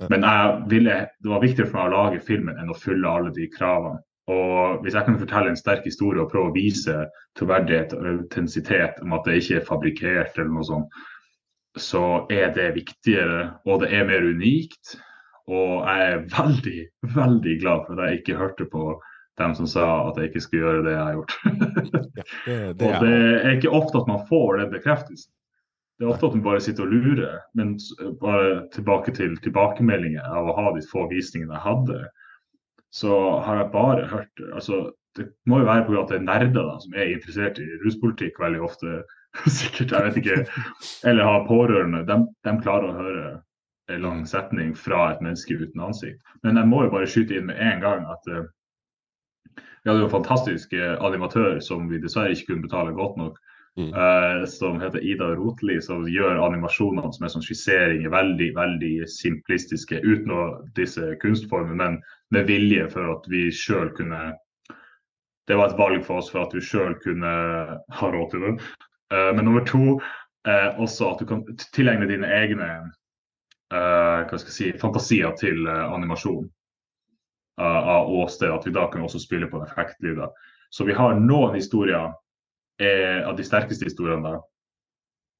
Men 0.10 0.26
ville, 0.70 0.96
det 1.22 1.30
var 1.30 1.44
viktigere 1.44 1.70
for 1.70 1.80
meg 1.80 1.92
å 1.92 1.94
lage 1.94 2.26
filmen 2.26 2.58
enn 2.60 2.72
å 2.74 2.78
fylle 2.78 3.10
alle 3.10 3.34
de 3.36 3.46
kravene. 3.54 4.02
Og 4.32 4.84
Hvis 4.84 4.96
jeg 4.96 5.06
kan 5.06 5.20
fortelle 5.20 5.52
en 5.52 5.60
sterk 5.60 5.84
historie 5.86 6.24
og 6.24 6.32
prøve 6.32 6.52
å 6.52 6.56
vise 6.56 6.96
troverdighet 7.40 7.96
og 7.98 8.06
autentisitet 8.14 9.02
om 9.04 9.16
at 9.18 9.26
det 9.28 9.42
ikke 9.42 9.58
er 9.60 9.66
fabrikkert, 9.68 10.38
eller 10.38 10.54
noe 10.54 10.68
sånt, 10.68 11.02
så 11.78 12.24
er 12.32 12.54
det 12.56 12.76
viktigere, 12.78 13.50
og 13.66 13.82
det 13.84 13.92
er 13.94 14.08
mer 14.08 14.24
unikt. 14.24 14.96
Og 15.52 15.84
jeg 15.84 16.12
er 16.14 16.22
veldig, 16.32 16.82
veldig 17.18 17.56
glad 17.60 17.84
for 17.88 18.00
at 18.00 18.10
jeg 18.10 18.22
ikke 18.22 18.40
hørte 18.40 18.68
på 18.72 18.86
dem 19.42 19.56
som 19.58 19.68
sa 19.68 19.88
at 20.08 20.20
jeg 20.20 20.30
ikke 20.30 20.44
skulle 20.46 20.64
gjøre 20.64 20.84
det 20.86 20.94
jeg 20.94 21.04
har 21.04 21.16
gjort. 21.18 21.38
ja, 22.22 22.26
det, 22.46 22.58
det 22.80 22.86
og 22.88 23.00
det 23.04 23.16
er 23.42 23.56
ikke 23.58 23.74
ofte 23.76 24.00
at 24.00 24.12
man 24.12 24.28
får 24.30 24.62
den 24.62 24.72
bekreftelsen. 24.72 25.34
Det 26.00 26.06
er 26.06 26.12
ofte 26.12 26.28
at 26.28 26.36
man 26.38 26.46
bare 26.46 26.62
sitter 26.64 26.88
og 26.88 26.94
lurer. 26.94 27.40
Men 27.58 27.76
bare 28.22 28.66
tilbake 28.74 29.14
til 29.16 29.38
tilbakemeldinger 29.46 30.26
av 30.26 30.50
å 30.50 30.58
ha 30.58 30.74
de 30.76 30.84
få 30.90 31.06
visningene 31.12 31.56
jeg 31.58 31.66
hadde, 31.68 32.00
så 32.94 33.20
har 33.46 33.62
jeg 33.62 33.74
bare 33.74 34.10
hørt 34.10 34.44
altså, 34.54 34.92
Det 35.18 35.28
må 35.46 35.60
jo 35.62 35.66
være 35.66 35.86
pga. 35.86 36.02
at 36.02 36.10
det 36.10 36.16
er 36.18 36.26
nerder 36.26 36.66
da, 36.66 36.78
som 36.82 36.94
er 36.98 37.12
interessert 37.14 37.60
i 37.62 37.66
ruspolitikk 37.84 38.40
veldig 38.42 38.64
ofte. 38.66 39.04
Sikkert, 39.60 39.92
jeg 39.94 40.06
vet 40.08 40.18
ikke. 40.18 40.38
Eller 41.06 41.30
har 41.30 41.46
pårørende. 41.46 42.02
De, 42.10 42.18
de 42.46 42.54
klarer 42.66 42.90
å 42.90 42.98
høre 42.98 43.28
en 43.94 44.02
lang 44.02 44.24
setning 44.26 44.74
fra 44.74 45.12
et 45.12 45.22
menneske 45.22 45.54
uten 45.54 45.86
ansikt. 45.86 46.22
Men 46.42 46.58
jeg 46.58 46.70
må 46.72 46.82
jo 46.86 46.94
bare 46.96 47.10
skyte 47.10 47.38
inn 47.38 47.46
med 47.52 47.62
en 47.62 47.84
gang 47.84 48.08
at 48.10 48.30
uh, 48.34 48.48
vi 49.84 49.92
hadde 49.92 50.02
jo 50.02 50.08
en 50.08 50.16
fantastisk 50.16 50.74
animatør 50.80 51.60
som 51.62 51.90
vi 51.92 52.02
dessverre 52.02 52.34
ikke 52.34 52.54
kunne 52.54 52.66
betale 52.66 52.96
godt 52.98 53.18
nok. 53.20 53.38
Mm. 53.78 53.94
Uh, 53.94 54.46
som 54.46 54.82
heter 54.82 55.04
Ida 55.04 55.36
Rotli, 55.36 55.82
som 55.82 56.06
gjør 56.08 56.44
animasjonene 56.46 57.10
som 57.14 57.26
er 57.26 57.32
sånn 57.34 57.46
skisseringer, 57.46 58.12
veldig 58.14 58.52
veldig 58.54 58.92
simplistiske, 59.10 59.98
uten 60.06 60.30
å 60.30 60.44
disse 60.78 61.16
kunstformene, 61.24 61.80
men 61.80 61.98
med 62.36 62.46
vilje 62.52 62.86
for 62.94 63.16
at 63.16 63.30
vi 63.34 63.48
sjøl 63.50 63.90
kunne 63.98 64.34
Det 65.44 65.58
var 65.60 65.74
et 65.74 65.78
valg 65.80 66.06
for 66.06 66.22
oss 66.22 66.30
for 66.32 66.46
at 66.46 66.54
vi 66.56 66.62
sjøl 66.64 66.94
kunne 67.04 67.32
ha 67.98 68.12
råd 68.14 68.30
til 68.32 68.46
det. 68.46 68.52
Uh, 69.12 69.34
men 69.36 69.44
nummer 69.50 69.66
to 69.68 69.98
uh, 69.98 70.70
også 70.80 71.10
at 71.10 71.20
du 71.20 71.26
kan 71.28 71.42
tilegne 71.74 72.08
dine 72.08 72.30
egne 72.30 72.76
hva 73.74 74.38
skal 74.38 74.52
jeg 74.52 74.54
si, 74.54 74.68
fantasier 74.78 75.32
til 75.34 75.66
animasjon 75.66 76.44
av 77.58 78.12
åsted. 78.14 78.52
At 78.54 78.68
vi 78.68 78.74
da 78.76 78.84
kan 78.92 79.02
også 79.02 79.18
spille 79.24 79.48
på 79.50 79.58
en 79.58 79.66
effektliv. 79.66 80.20
Så 80.70 80.86
vi 80.86 80.94
har 80.94 81.18
noen 81.18 81.56
historier 81.58 82.12
er, 82.84 83.24
av 83.28 83.38
de 83.38 83.46
sterkeste 83.48 83.88
historiene 83.88 84.24
da, 84.26 84.42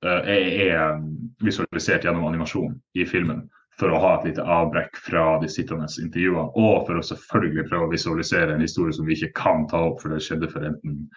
er, 0.04 0.48
er, 0.68 1.04
visualisert 1.44 2.06
gjennom 2.08 2.26
animasjon 2.28 2.76
i 3.00 3.06
filmen. 3.08 3.46
For 3.80 3.90
å 3.90 4.00
ha 4.04 4.10
et 4.20 4.28
lite 4.28 4.44
avbrekk 4.46 5.00
fra 5.02 5.40
de 5.42 5.48
sittende 5.50 5.88
intervjuene. 6.02 6.52
Og 6.54 6.84
for 6.88 7.00
å 7.00 7.06
selvfølgelig 7.08 7.68
prøve 7.72 7.88
å 7.88 7.94
visualisere 7.94 8.54
en 8.54 8.62
historie 8.62 8.94
som 8.94 9.08
vi 9.08 9.18
ikke 9.18 9.34
kan 9.40 9.66
ta 9.72 9.82
opp, 9.88 10.04
for 10.04 10.14
det 10.14 10.22
skjedde 10.22 10.50
for 10.52 10.66
enten 10.68 11.08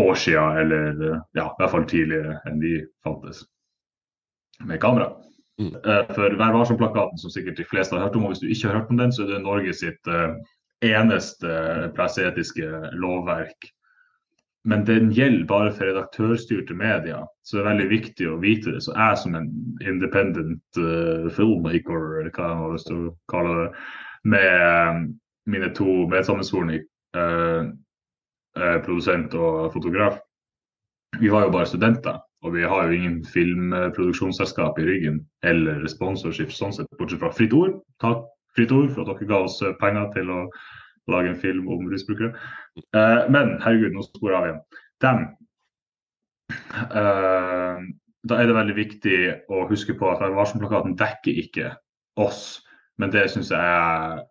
år 0.00 0.14
siden 0.16 0.60
eller 0.62 1.02
ja, 1.36 1.50
i 1.50 1.58
hvert 1.58 1.72
fall 1.74 1.88
tidligere 1.90 2.38
enn 2.48 2.62
de 2.62 2.78
fantes 3.04 3.42
med 4.64 4.80
kamera. 4.80 5.10
Mm. 5.60 5.74
For 6.16 6.38
Vær 6.40 6.54
varsom-plakaten, 6.56 7.20
som 7.20 7.32
sikkert 7.34 7.58
de 7.60 7.66
fleste 7.68 7.96
har 7.96 8.06
hørt 8.06 8.16
om, 8.16 8.24
og 8.24 8.32
hvis 8.32 8.40
du 8.40 8.48
ikke 8.48 8.70
har 8.70 8.80
hørt 8.80 8.94
om 8.94 9.02
den, 9.02 9.12
så 9.12 9.26
er 9.26 9.34
det 9.34 9.42
Norge 9.44 9.74
sitt 9.76 10.10
eneste 10.80 11.50
presseetiske 11.96 12.70
lovverk 12.96 13.68
men 14.68 14.84
den 14.84 15.10
gjelder 15.16 15.46
bare 15.48 15.72
for 15.72 15.88
redaktørstyrte 15.88 16.74
medier. 16.76 17.24
Så 17.42 17.56
det 17.56 17.62
er 17.62 17.68
veldig 17.70 17.88
viktig 17.90 18.28
å 18.28 18.38
vite 18.42 18.74
det. 18.74 18.82
Så 18.84 18.92
jeg 18.92 19.18
som 19.22 19.36
en 19.38 19.50
independent 19.80 20.80
uh, 20.80 21.28
filmmaker, 21.32 22.08
eller 22.20 22.32
hva 22.34 22.48
jeg 22.48 22.58
har 22.58 22.74
lyst 22.74 22.90
til 22.90 23.06
å 23.06 23.12
kalle 23.32 23.54
det, 23.56 23.68
med 24.28 24.48
uh, 24.60 24.98
mine 25.50 25.70
to 25.76 25.94
medsammensvorne, 26.12 26.82
uh, 27.16 27.70
produsent 28.84 29.32
og 29.38 29.70
fotograf, 29.72 30.18
vi 31.20 31.30
var 31.32 31.46
jo 31.46 31.54
bare 31.54 31.70
studenter. 31.70 32.20
Og 32.44 32.54
vi 32.54 32.64
har 32.64 32.88
jo 32.88 32.96
ingen 32.96 33.18
filmproduksjonsselskap 33.28 34.78
i 34.80 34.84
ryggen 34.86 35.18
eller 35.44 35.82
sponsorship 35.92 36.52
sånn 36.56 36.72
sett, 36.72 36.88
bortsett 36.96 37.20
fra 37.20 37.32
Fritt 37.36 37.52
Ord. 37.56 37.74
Takk 38.00 38.24
Fritt 38.56 38.72
Ord 38.72 38.88
for 38.94 39.04
at 39.04 39.20
dere 39.20 39.28
ga 39.28 39.40
oss 39.44 39.58
penger 39.80 40.08
til 40.14 40.32
å 40.32 40.38
lage 41.12 41.32
en 41.32 41.40
film 41.42 41.68
om 41.68 41.88
rusbrukere. 41.90 42.32
Uh, 42.96 43.26
men 43.32 43.56
herregud, 43.62 43.94
nå 43.94 44.04
sporer 44.06 44.38
av 44.38 44.48
igjen. 44.48 44.62
Dem. 45.04 45.22
Uh, 46.90 47.86
da 48.28 48.36
er 48.36 48.50
det 48.50 48.56
veldig 48.56 48.76
viktig 48.76 49.20
å 49.52 49.62
huske 49.70 49.94
på 49.96 50.10
at 50.10 50.22
varselplakaten 50.34 50.98
dekker 51.00 51.38
ikke 51.44 51.70
oss. 52.20 52.60
Men 53.00 53.12
det 53.14 53.30
syns 53.32 53.52
jeg 53.54 54.26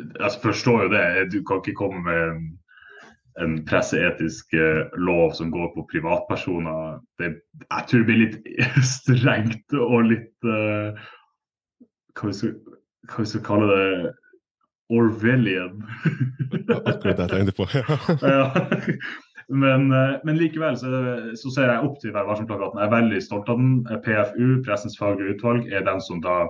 Jeg 0.00 0.40
forstår 0.42 0.82
jo 0.86 0.88
det. 0.94 1.30
Du 1.30 1.42
kan 1.44 1.60
ikke 1.60 1.76
komme 1.76 2.00
med 2.00 2.20
en, 2.24 2.44
en 3.44 3.58
presseetisk 3.68 4.54
uh, 4.56 4.88
lov 4.96 5.34
som 5.36 5.52
går 5.52 5.74
på 5.74 5.86
privatpersoner. 5.92 6.98
Det, 7.20 7.34
jeg 7.66 7.86
tror 7.86 8.00
det 8.00 8.08
blir 8.08 8.22
litt 8.24 8.38
strengt 8.96 9.76
og 9.76 10.08
litt 10.08 10.48
uh, 10.48 10.96
hva, 12.16 12.32
skal, 12.32 12.56
vi 13.20 13.42
kalle 13.44 13.68
det 13.70 14.14
Orwellian. 14.90 15.82
Akkurat 16.84 17.16
det 17.16 17.26
jeg 17.26 17.32
tenkte 17.32 17.56
på. 17.56 17.66
ja. 18.26 18.44
Men, 19.50 19.92
eh, 19.92 20.16
men, 20.24 20.38
likevel 20.38 20.76
så, 20.78 20.90
så, 21.34 21.50
ser 21.50 21.72
jeg 21.72 21.86
opp 21.86 21.96
til 22.02 22.14
Vær 22.14 22.28
varsom-plakaten. 22.28 22.78
Jeg 22.78 22.86
er 22.86 22.94
veldig 22.94 23.20
stolt 23.24 23.48
av 23.50 23.58
den. 23.58 23.72
PFU, 24.04 24.60
Pressens 24.66 24.98
faglige 24.98 25.34
utvalg, 25.34 25.66
er 25.74 25.86
den 25.86 26.02
som 26.04 26.22
da 26.22 26.44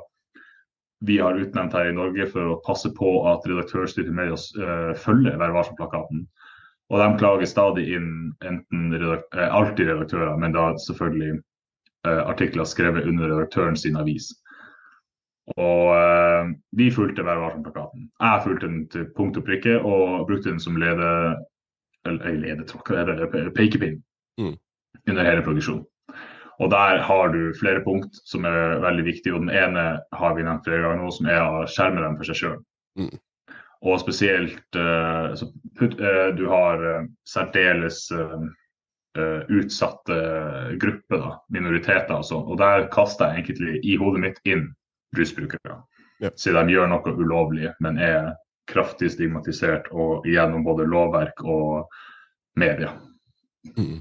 vi 1.09 1.17
har 1.19 1.39
utnevnt 1.41 1.73
her 1.73 1.89
i 1.89 1.97
Norge 1.97 2.27
for 2.29 2.51
å 2.53 2.59
passe 2.67 2.91
på 2.93 3.15
at 3.31 3.47
redaktørstyrte 3.49 4.13
medier 4.13 4.37
uh, 4.61 4.93
følger 5.01 5.39
Vær 5.41 5.55
varsom-plakaten. 5.57 6.27
Og 6.91 7.01
de 7.01 7.07
klager 7.23 7.49
stadig 7.49 7.87
inn 7.97 8.11
enten 8.45 8.91
redakt 8.93 9.33
uh, 9.39 9.47
alltid 9.49 9.89
redaktører, 9.89 10.35
men 10.37 10.53
da 10.53 10.75
selvfølgelig 10.85 11.39
uh, 12.05 12.23
artikler 12.27 12.69
skrevet 12.69 13.09
under 13.09 13.33
redaktøren 13.33 13.81
sin 13.81 13.97
avis. 13.97 14.29
Og 15.59 15.95
eh, 15.97 16.51
vi 16.77 16.91
fulgte 16.95 17.25
Vær 17.27 17.41
varsom-plakaten. 17.43 18.09
Jeg 18.21 18.43
fulgte 18.45 18.69
den 18.69 18.83
til 18.93 19.07
punkt 19.17 19.39
og 19.41 19.47
prikke 19.47 19.79
og 19.81 20.27
brukte 20.29 20.51
den 20.51 20.61
som 20.63 20.79
lede, 20.79 21.09
eller, 22.07 22.37
ledetråd, 22.45 22.93
eller 22.95 23.55
pekepinn 23.57 23.99
mm. 24.41 24.55
under 25.09 25.27
hele 25.27 25.47
produksjonen. 25.47 25.87
Og 26.61 26.69
der 26.71 27.01
har 27.01 27.33
du 27.33 27.55
flere 27.57 27.81
punkt 27.81 28.19
som 28.29 28.45
er 28.45 28.83
veldig 28.85 29.05
viktige. 29.07 29.35
Og 29.35 29.47
den 29.47 29.53
ene 29.57 29.85
har 30.13 30.35
vi 30.37 30.45
nevnt 30.45 30.67
flere 30.69 30.85
ganger 30.85 31.01
nå, 31.01 31.13
som 31.17 31.29
er 31.33 31.41
å 31.41 31.67
skjerme 31.71 32.03
dem 32.05 32.19
for 32.19 32.29
seg 32.29 32.37
sjøl. 32.37 32.59
Mm. 33.01 33.15
Og 33.89 33.97
spesielt 34.03 34.77
uh, 34.77 35.33
put, 35.79 35.95
eh, 35.97 36.27
Du 36.37 36.45
har 36.53 37.07
særdeles 37.25 38.11
utsatte 39.51 40.17
grupper, 40.79 41.19
da, 41.19 41.31
minoriteter 41.51 42.21
og 42.21 42.27
sånn. 42.29 42.45
Og 42.47 42.61
der 42.61 42.85
kaster 42.95 43.33
jeg 43.33 43.43
egentlig 43.49 43.81
i 43.83 43.97
hodet 43.99 44.21
mitt 44.23 44.39
inn 44.47 44.69
rusbrukere. 45.17 45.81
Ja. 46.21 46.31
Siden 46.37 46.69
de 46.69 46.77
gjør 46.77 46.91
noe 46.91 47.17
ulovlig, 47.17 47.71
men 47.81 47.99
er 47.99 48.35
kraftig 48.71 49.11
stigmatisert 49.15 49.89
og 49.91 50.27
gjennom 50.29 50.65
både 50.67 50.87
lovverk 50.89 51.43
og 51.43 51.91
media. 52.61 52.93
Mm. 53.77 54.01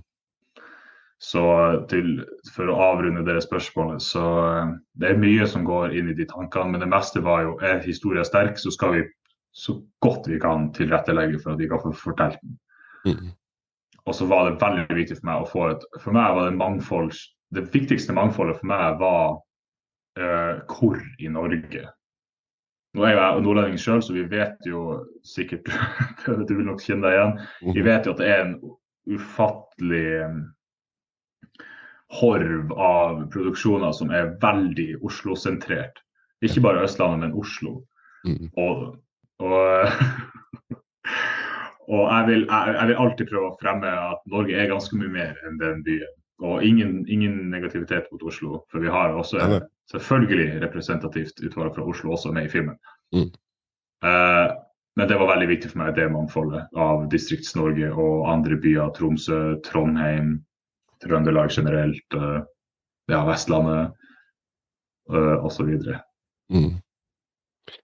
Så 1.19 1.43
til, 1.91 2.21
for 2.55 2.71
å 2.71 2.77
avrunde 2.93 3.25
det 3.27 3.41
spørsmålet, 3.43 4.03
så 4.03 4.25
eh, 4.45 4.69
det 5.01 5.09
er 5.09 5.19
mye 5.19 5.47
som 5.51 5.65
går 5.67 5.95
inn 5.99 6.11
i 6.13 6.15
de 6.15 6.27
tankene. 6.29 6.75
Men 6.75 6.85
det 6.85 6.91
meste 6.93 7.23
var 7.25 7.43
jo 7.43 7.57
er 7.65 7.81
historien 7.83 8.27
sterk, 8.27 8.55
så 8.61 8.71
skal 8.71 8.95
vi 8.95 9.03
så 9.51 9.75
godt 10.05 10.29
vi 10.29 10.39
kan 10.39 10.69
tilrettelegge 10.75 11.41
for 11.41 11.53
at 11.55 11.59
vi 11.59 11.67
kan 11.67 11.81
få 11.83 11.91
fortalt 11.97 12.39
den. 12.43 12.55
Mm. 13.09 13.33
Og 14.05 14.15
så 14.15 14.27
var 14.29 14.47
det 14.47 14.61
veldig 14.61 14.95
viktig 14.95 15.19
for 15.19 15.27
meg 15.27 15.43
å 15.43 15.49
få 15.49 15.65
et 15.73 15.83
For 16.03 16.15
meg 16.15 16.33
var 16.35 16.49
det 16.49 16.57
mangfold 16.59 17.13
Det 17.55 17.63
viktigste 17.73 18.15
mangfoldet 18.15 18.57
for 18.59 18.69
meg 18.69 18.97
var 18.99 19.39
uh, 20.19 20.59
hvor 20.69 20.99
i 21.19 21.31
Norge 21.31 21.87
Nå 22.97 23.03
er 23.05 23.13
jeg 23.13 23.41
nordlending 23.45 23.77
sjøl, 23.77 23.99
så 24.01 24.15
vi 24.15 24.23
vet 24.31 24.65
jo 24.65 25.03
sikkert 25.21 25.67
Du 26.49 26.55
vil 26.55 26.65
nok 26.65 26.81
kjenne 26.81 27.05
deg 27.05 27.17
igjen. 27.17 27.35
Mhm. 27.61 27.75
Vi 27.77 27.83
vet 27.85 28.07
jo 28.07 28.15
at 28.15 28.23
det 28.23 28.29
er 28.33 28.39
en 28.47 28.55
ufattelig 29.09 30.07
um, 30.25 30.39
horv 32.19 32.73
av 32.73 33.21
produksjoner 33.33 33.93
som 33.93 34.09
er 34.13 34.33
veldig 34.41 35.03
Oslo-sentrert. 35.05 36.01
Ikke 36.45 36.63
bare 36.65 36.85
Østlandet, 36.87 37.27
men 37.27 37.37
Oslo. 37.37 37.75
Mm. 38.25 38.49
Og, 38.57 38.83
og, 39.45 39.97
og 41.93 42.03
jeg, 42.03 42.27
vil, 42.31 42.45
jeg, 42.49 42.75
jeg 42.79 42.89
vil 42.89 43.01
alltid 43.05 43.29
prøve 43.29 43.51
å 43.51 43.57
fremme 43.61 43.91
at 43.93 44.23
Norge 44.33 44.57
er 44.57 44.71
ganske 44.71 44.97
mye 44.97 45.13
mer 45.13 45.37
enn 45.45 45.61
den 45.61 45.83
byen. 45.85 46.15
Og 46.39 46.63
ingen, 46.63 47.03
ingen 47.11 47.49
negativitet 47.51 48.07
mot 48.13 48.23
Oslo, 48.25 48.63
for 48.71 48.81
vi 48.81 48.91
har 48.91 49.13
også 49.13 49.41
nei. 49.43 49.59
Selvfølgelig 49.91 50.61
representativt 50.63 51.43
utvalg 51.45 51.75
fra 51.75 51.85
Oslo 51.89 52.13
også 52.15 52.33
med 52.35 52.49
i 52.49 52.51
filmen. 52.51 52.77
Mm. 53.15 53.29
Eh, 54.05 54.49
men 54.99 55.07
det 55.07 55.15
var 55.15 55.31
veldig 55.31 55.47
viktig 55.47 55.71
for 55.71 55.81
meg, 55.81 55.95
det 55.95 56.09
mangfoldet 56.11 56.67
av 56.75 57.05
Distrikts-Norge 57.11 57.91
og 57.93 58.27
andre 58.27 58.57
byer. 58.59 58.91
Tromsø, 58.97 59.39
Trondheim, 59.63 60.39
Trøndelag 61.03 61.53
generelt, 61.55 62.17
eh, 62.17 62.41
ja, 63.07 63.23
Vestlandet 63.29 63.93
eh, 65.13 65.45
osv. 65.45 65.71
Mm. 66.51 66.73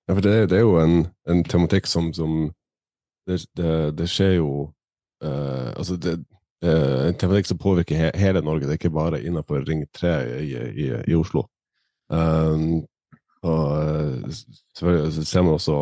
Ja, 0.07 0.13
for 0.13 0.21
det, 0.21 0.35
det 0.51 0.59
er 0.59 0.65
jo 0.65 0.77
en, 0.81 1.05
en 1.29 1.43
tematikk 1.47 1.87
som, 1.87 2.11
som 2.13 2.49
det, 3.29 3.45
det, 3.57 3.97
det 3.97 4.07
skjer 4.09 4.39
jo 4.39 4.49
eh, 5.23 5.71
Altså, 5.77 5.95
det 6.01 6.17
er 6.65 7.09
en 7.11 7.17
tematikk 7.21 7.47
som 7.47 7.61
påvirker 7.61 7.99
he, 7.99 8.11
hele 8.17 8.41
Norge, 8.41 8.65
det 8.65 8.75
er 8.75 8.81
ikke 8.81 8.97
bare 8.97 9.21
innenfor 9.21 9.63
Ring 9.69 9.85
3 9.93 10.15
i, 10.41 10.51
i, 10.73 10.87
i 11.05 11.17
Oslo. 11.17 11.45
Um, 12.09 12.85
og 13.45 13.65
eh, 13.81 14.33
selvfølgelig 14.77 15.25
ser 15.25 15.41
man 15.45 15.53
også 15.53 15.77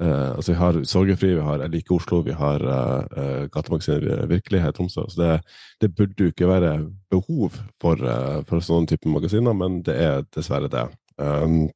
eh, 0.00 0.30
altså 0.36 0.52
Vi 0.52 0.58
har 0.58 0.78
Sorgefri, 0.84 1.34
vi 1.34 1.44
har 1.44 1.62
Jeg 1.62 1.70
liker 1.70 1.94
Oslo, 1.94 2.20
vi 2.20 2.32
har 2.36 2.64
uh, 2.64 3.48
Gatemagasinet 3.52 4.28
Virkelighet 4.28 4.74
Tromsø. 4.76 5.04
Så 5.08 5.20
det, 5.22 5.40
det 5.80 5.94
burde 5.94 6.24
jo 6.24 6.32
ikke 6.32 6.48
være 6.48 6.72
behov 7.10 7.50
for, 7.80 7.96
eh, 7.96 8.40
for 8.48 8.64
sånne 8.64 8.88
type 8.88 9.08
magasiner, 9.08 9.52
men 9.52 9.82
det 9.82 9.96
er 9.96 10.24
dessverre 10.36 10.68
det. 10.72 10.86
Um, 11.18 11.68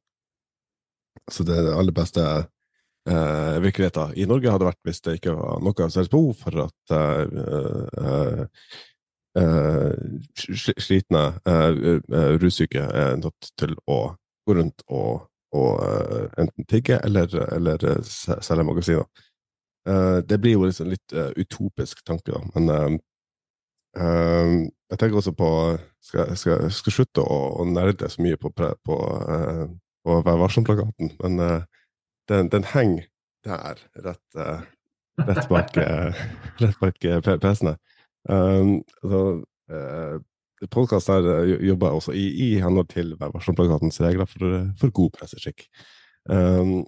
så 1.31 1.43
det 1.43 1.59
aller 1.61 1.93
beste 1.95 2.23
uh, 3.09 3.61
virkeligheten 3.63 4.13
i 4.15 4.25
Norge 4.29 4.51
hadde 4.51 4.67
vært 4.67 4.81
hvis 4.87 5.01
det 5.05 5.17
ikke 5.19 5.35
var 5.37 5.61
noe 5.63 5.89
særlig 5.91 6.11
behov 6.13 6.33
for 6.39 6.65
at 6.65 6.95
uh, 6.95 7.23
eh, 7.43 7.85
eh, 8.03 8.43
sl- 8.43 8.92
slitne, 9.33 11.23
eh, 11.45 11.69
eh, 11.97 12.33
russyke 12.41 12.83
er 12.85 13.15
nødt 13.17 13.51
til 13.57 13.75
å 13.89 14.15
gå 14.45 14.57
rundt 14.59 14.83
og, 14.87 15.27
og 15.55 15.71
eh, 15.87 16.27
enten 16.43 16.67
tigge 16.69 16.99
eller, 17.03 17.33
eller 17.55 17.85
eh, 17.89 18.01
selge 18.05 18.67
magasiner. 18.67 19.07
Eh, 19.89 20.19
det 20.29 20.39
blir 20.41 20.57
jo 20.57 20.67
liksom 20.67 20.91
litt 20.91 21.15
eh, 21.15 21.31
utopisk 21.37 22.03
tanke, 22.05 22.31
da, 22.31 22.43
men 22.55 22.69
eh, 22.69 22.99
eh, 24.03 24.53
jeg 24.93 24.99
tenker 25.01 25.17
også 25.21 25.33
på 25.37 25.49
Skal, 26.03 26.33
skal, 26.35 26.65
skal 26.67 26.91
slutte 26.91 27.23
å, 27.23 27.35
å 27.61 27.65
nerde 27.65 28.09
så 28.11 28.21
mye 28.21 28.35
på, 28.35 28.49
på, 28.51 28.95
eh, 29.33 29.61
på 30.03 30.17
Vær 30.27 30.41
varsom-plakaten, 30.41 31.13
men 31.21 31.39
eh, 31.39 31.61
den, 32.27 32.49
den 32.51 32.65
henger 32.67 33.05
der, 33.47 33.79
rett, 34.03 34.35
eh, 34.35 34.65
rett 35.23 35.47
bak, 35.49 35.77
eh, 35.77 36.19
rett 36.61 36.79
bak 36.79 37.05
eh, 37.07 37.21
PC-ene. 37.23 37.77
Um, 38.29 38.77
så, 39.01 39.23
uh, 39.71 40.19
Podkast 40.71 41.09
eh, 41.09 41.67
jobber 41.67 41.87
jeg 41.87 41.93
også 41.93 42.11
i, 42.11 42.25
i 42.45 42.49
henhold 42.61 42.87
til 42.87 43.15
Vær 43.19 43.33
varsom-plakatens 43.33 43.99
regler 44.01 44.25
for, 44.29 44.45
eh, 44.47 44.69
for 44.79 44.91
god 44.95 45.09
presseskikk. 45.17 45.65
Um, 46.29 46.85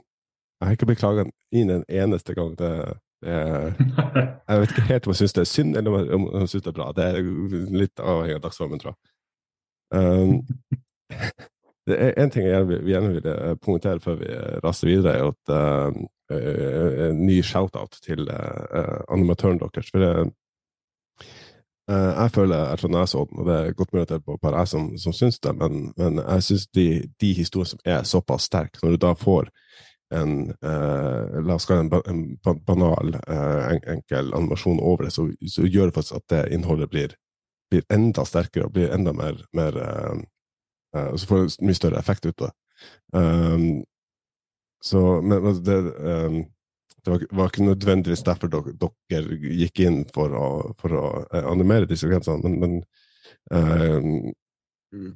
jeg 0.62 0.67
har 0.67 0.78
ikke 0.78 0.88
beklaga 0.93 1.26
inn 1.52 1.74
en 1.74 1.84
eneste 1.89 2.34
gang. 2.38 2.54
Det, 2.60 2.69
det, 3.26 3.34
jeg 4.48 4.62
vet 4.62 4.71
ikke 4.71 4.88
helt 4.91 5.08
om 5.08 5.13
jeg 5.13 5.21
syns 5.21 5.36
det 5.36 5.43
er 5.43 5.52
synd, 5.52 5.76
eller 5.78 5.98
om 6.15 6.30
jeg, 6.30 6.48
syns 6.54 6.63
det 6.63 6.71
er 6.71 6.78
bra. 6.78 6.88
Det 6.95 7.10
er 7.10 7.19
litt 7.82 8.00
avhengig 8.00 8.38
av 8.39 8.45
dagsformen, 8.45 8.80
tror 8.80 8.93
jeg. 8.93 9.02
Um, 9.95 10.39
det 11.89 12.00
er 12.02 12.15
en 12.21 12.32
ting 12.34 12.48
jeg 12.48 12.82
gjerne 12.88 13.12
vil, 13.17 13.30
eh, 13.30 13.58
poengtere 13.62 14.02
før 14.02 14.21
vi 14.21 14.32
eh, 14.32 14.56
raser 14.63 14.89
videre, 14.89 15.19
er 15.19 15.34
at 15.34 15.54
eh, 15.54 16.00
eh, 16.34 16.95
en 17.10 17.21
ny 17.28 17.41
shout-out 17.45 18.00
til 18.06 18.24
eh, 18.32 18.63
eh, 18.80 18.98
animatøren 19.13 19.60
deres. 19.62 19.91
For 19.91 20.02
det, 20.02 20.13
eh, 20.24 20.34
jeg 21.88 22.32
føler, 22.34 22.76
tror 22.76 22.89
når 22.89 23.04
jeg 23.04 23.10
så 23.12 23.19
den, 23.30 23.39
og 23.39 23.45
det 23.45 23.56
er 23.56 23.76
godt 23.78 23.91
mulig 23.93 24.02
at 24.02 24.10
det 24.10 24.15
er 24.17 24.38
bare 24.41 24.62
jeg 24.63 24.67
som, 24.71 24.86
som 24.98 25.13
syns 25.13 25.39
det, 25.39 25.52
men, 25.60 25.91
men 25.98 26.17
jeg 26.17 26.43
syns 26.43 26.63
de, 26.74 26.86
de 27.21 27.34
historiene 27.38 27.69
som 27.69 27.84
er 27.86 28.08
såpass 28.10 28.48
sterke, 28.50 28.80
når 28.82 28.95
du 28.95 29.04
da 29.04 29.12
får 29.13 29.52
en 30.13 30.50
eh, 30.50 31.38
la 31.45 31.56
oss 31.56 31.65
kalle 31.65 31.86
en, 31.86 32.17
en 32.45 32.60
banal, 32.67 33.15
eh, 33.28 33.63
en, 33.74 33.82
enkel 33.95 34.34
animasjon 34.38 34.80
over 34.80 35.08
det, 35.08 35.13
så, 35.15 35.28
så 35.50 35.65
gjør 35.65 35.89
det 35.89 35.98
faktisk 35.98 36.19
at 36.19 36.28
det 36.34 36.43
innholdet 36.56 36.89
blir, 36.91 37.15
blir 37.71 37.86
enda 37.93 38.26
sterkere 38.28 38.69
og 38.69 38.76
blir 38.76 38.93
enda 38.93 39.13
mer, 39.15 39.41
mer 39.58 39.80
eh, 39.82 40.21
eh, 40.95 41.12
så 41.15 41.30
får 41.30 41.43
det 41.43 41.67
mye 41.69 41.80
større 41.80 42.02
effekt 42.02 42.26
ut 42.26 42.36
av 42.41 42.50
det. 42.50 42.56
Um, 43.15 43.84
så, 44.84 45.02
men 45.24 45.45
det, 45.65 45.78
um, 45.98 46.41
det 47.06 47.12
var, 47.12 47.26
var 47.32 47.52
ikke 47.52 47.65
nødvendigvis 47.65 48.24
derfor 48.26 48.50
dere, 48.50 48.74
dere 48.82 49.38
gikk 49.60 49.82
inn 49.86 50.00
for 50.13 50.34
å, 50.34 50.48
for 50.82 50.98
å 50.98 51.04
eh, 51.30 51.46
animere 51.52 51.89
disse 51.89 52.10
grensene, 52.10 52.41
men, 52.41 52.56
men 52.62 52.80
um, 53.54 54.32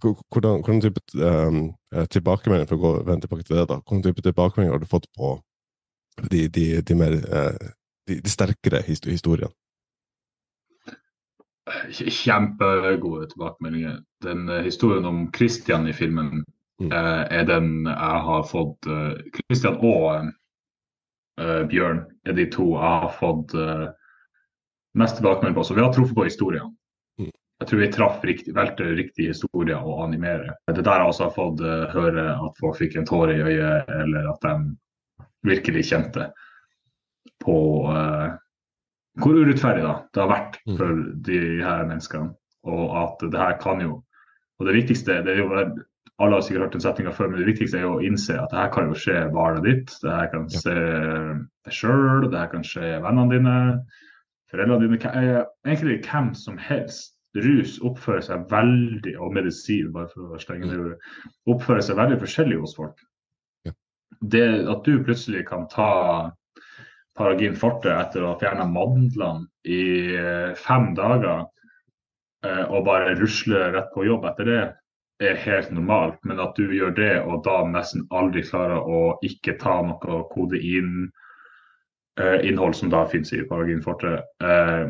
hvordan, 0.04 0.62
hvordan 0.62 0.84
type 0.84 1.02
um, 1.18 1.62
eh, 1.96 2.06
tilbakemelding, 2.14 2.70
for 2.70 2.78
å 2.78 2.84
gå, 2.84 2.92
vende 3.08 3.26
tilbake 3.26 3.48
til 3.48 3.58
det, 3.58 3.70
da, 3.72 3.80
hvordan 3.82 4.06
type 4.06 4.26
tilbakemelding 4.26 4.76
har 4.76 4.84
du 4.84 4.92
fått 4.92 5.10
på 5.18 5.34
de, 6.30 6.46
de, 6.52 6.68
de 6.86 7.00
mer 7.00 7.18
de, 7.18 8.20
de 8.20 8.30
sterkere 8.30 8.84
historiene? 8.86 9.52
Kjempegode 11.90 13.30
tilbakemeldinger. 13.30 14.00
Den 14.26 14.48
historien 14.66 15.06
om 15.06 15.28
Christian 15.34 15.86
i 15.88 15.94
filmen 15.94 16.42
Mm. 16.80 16.92
er 16.92 17.44
den 17.44 17.86
jeg 17.86 18.20
har 18.24 18.44
fått 18.48 18.88
Christian 19.36 19.82
og 19.84 20.30
Bjørn 21.70 22.04
er 22.28 22.36
de 22.38 22.46
to 22.52 22.72
jeg 22.74 23.04
har 23.04 23.14
fått 23.20 23.56
eh, 23.58 23.88
mest 25.00 25.20
tilbakemelding 25.20 25.56
på. 25.58 25.64
Så 25.68 25.78
vi 25.78 25.84
har 25.86 25.94
truffet 25.94 26.18
på 26.18 26.28
historiene. 26.28 26.72
Mm. 27.22 27.32
Jeg 27.60 27.70
tror 27.70 27.82
vi 27.82 27.92
traff 27.94 28.28
riktig, 28.28 28.56
valgte 28.56 28.90
riktige 28.98 29.34
historier 29.34 29.80
å 29.84 30.00
animere. 30.04 30.56
Det 30.68 30.84
der 30.84 31.04
jeg 31.04 31.14
også 31.14 31.28
har 31.28 31.36
fått 31.38 31.64
eh, 31.64 31.88
høre 31.96 32.28
at 32.36 32.62
folk 32.62 32.80
fikk 32.80 33.00
en 33.00 33.10
tåre 33.10 33.38
i 33.38 33.44
øyet, 33.44 33.90
eller 34.02 34.30
at 34.34 34.46
de 34.46 34.54
virkelig 35.48 35.86
kjente 35.88 36.30
på 37.40 37.56
uh, 37.88 38.34
hvor 39.24 39.38
urettferdig 39.40 39.86
da, 39.86 39.94
det 40.12 40.20
har 40.20 40.32
vært 40.32 40.58
Mm. 40.68 40.78
for 40.78 40.98
de 41.28 41.40
her 41.64 41.86
menneskene. 41.88 42.34
Og 42.68 42.96
at 43.00 43.24
det 43.32 43.40
her 43.40 43.58
kan 43.62 43.80
jo 43.82 44.04
Og 44.60 44.68
det 44.68 44.74
viktigste 44.76 45.22
det 45.24 45.32
er 45.32 45.38
jo 45.40 45.54
Alle 46.20 46.36
har 46.36 46.44
sikkert 46.44 46.66
hørt 46.66 46.74
den 46.76 46.84
setninga 46.84 47.12
før, 47.16 47.30
men 47.32 47.40
det 47.40 47.48
viktigste 47.48 47.78
er 47.80 47.86
jo 47.86 47.94
å 47.96 48.04
innse 48.04 48.36
at 48.36 48.52
det 48.52 48.60
her 48.60 48.72
kan 48.74 48.90
jo 48.92 48.98
skje 49.00 49.22
barnet 49.32 49.64
ditt. 49.64 49.94
Det 50.04 50.12
her 50.12 50.28
kan 50.34 50.50
skje 50.52 50.74
deg 50.76 51.76
sjøl, 51.78 52.26
det 52.28 52.42
her 52.42 52.50
kan 52.52 52.66
skje 52.68 52.90
vennene 53.06 53.32
dine, 53.38 53.56
foreldrene 54.52 54.82
dine. 54.84 55.14
eh, 55.14 55.46
Egentlig 55.68 56.02
hvem 56.10 56.34
som 56.36 56.60
helst. 56.60 57.16
Rus 57.38 57.76
oppfører 57.86 58.24
seg 58.26 58.48
veldig, 58.50 59.14
og 59.22 59.36
medisin, 59.38 59.92
bare 59.94 60.10
for 60.10 60.34
å 60.34 60.40
slenge 60.42 60.72
det 60.72 60.96
oppfører 61.54 61.84
seg 61.86 62.00
veldig 62.00 62.18
forskjellig 62.24 62.58
hos 62.58 62.74
folk. 62.76 63.04
Det 64.20 64.48
at 64.68 64.84
du 64.84 65.04
plutselig 65.06 65.46
kan 65.48 65.68
ta 65.72 66.32
Paragin 67.20 67.56
forte 67.60 67.92
etter 67.94 68.24
å 68.24 68.32
ha 68.34 68.40
fjerna 68.40 68.66
mandlene 68.66 69.46
i 69.68 70.16
eh, 70.16 70.56
fem 70.58 70.94
dager 70.98 71.46
eh, 72.46 72.66
og 72.66 72.86
bare 72.88 73.16
rusle 73.20 73.70
rett 73.76 73.90
på 73.94 74.06
jobb 74.08 74.26
etter 74.32 74.50
det, 74.50 74.62
er 75.20 75.40
helt 75.44 75.72
normalt. 75.72 76.20
Men 76.24 76.40
at 76.40 76.56
du 76.58 76.72
gjør 76.74 76.96
det 76.96 77.14
og 77.24 77.44
da 77.48 77.62
nesten 77.68 78.08
aldri 78.16 78.44
klarer 78.48 78.80
å 78.80 79.18
ikke 79.26 79.58
ta 79.62 79.80
noe 79.86 80.24
kodein 80.34 81.10
eh, 82.20 82.40
innhold 82.48 82.78
som 82.80 82.92
da 82.94 83.06
finnes 83.12 83.34
i 83.36 83.44
Paragin 83.50 83.84
forte, 83.84 84.20
eh, 84.44 84.90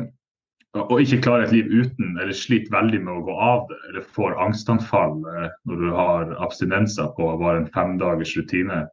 og 0.78 0.92
og 0.94 1.00
ikke 1.02 1.24
klarer 1.24 1.48
et 1.48 1.52
liv 1.54 1.66
uten, 1.66 2.14
eller 2.22 2.36
sliter 2.36 2.70
veldig 2.70 3.00
med 3.02 3.16
å 3.16 3.24
gå 3.26 3.34
av 3.42 3.64
det, 3.70 3.78
eller 3.88 4.10
får 4.14 4.38
angstanfall 4.38 5.16
eh, 5.26 5.48
når 5.66 5.82
du 5.82 5.92
har 5.96 6.34
abstinenser 6.46 7.10
på 7.16 7.30
bare 7.42 7.64
en 7.64 7.70
femdagers 7.74 8.36
rutine 8.38 8.84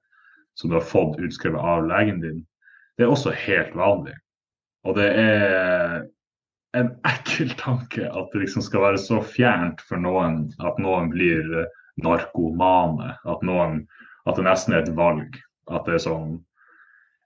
som 0.57 0.72
du 0.72 0.80
har 0.80 0.88
fått 0.89 1.20
utskrevet 1.22 1.61
av 1.61 1.86
legen 1.86 2.22
din, 2.24 2.39
det 2.97 3.05
er 3.05 3.14
også 3.14 3.30
helt 3.45 3.76
vanlig. 3.78 4.16
Og 4.89 4.97
det 4.97 5.11
er 5.22 6.07
en 6.76 6.89
ekkel 7.07 7.53
tanke 7.59 8.07
at 8.09 8.34
det 8.34 8.43
liksom 8.43 8.63
skal 8.65 8.84
være 8.84 8.99
så 9.01 9.22
fjernt 9.24 9.82
for 9.88 10.01
noen 10.01 10.47
at 10.68 10.80
noen 10.84 11.11
blir 11.13 11.45
eh, 11.61 11.70
narkomane. 12.03 13.13
At, 13.26 13.45
noen, 13.45 13.82
at 14.28 14.38
det 14.38 14.45
nesten 14.47 14.76
er 14.76 14.84
et 14.84 14.93
valg. 14.97 15.39
At 15.72 15.88
det 15.88 15.97
er 15.97 16.05
sånn 16.05 16.38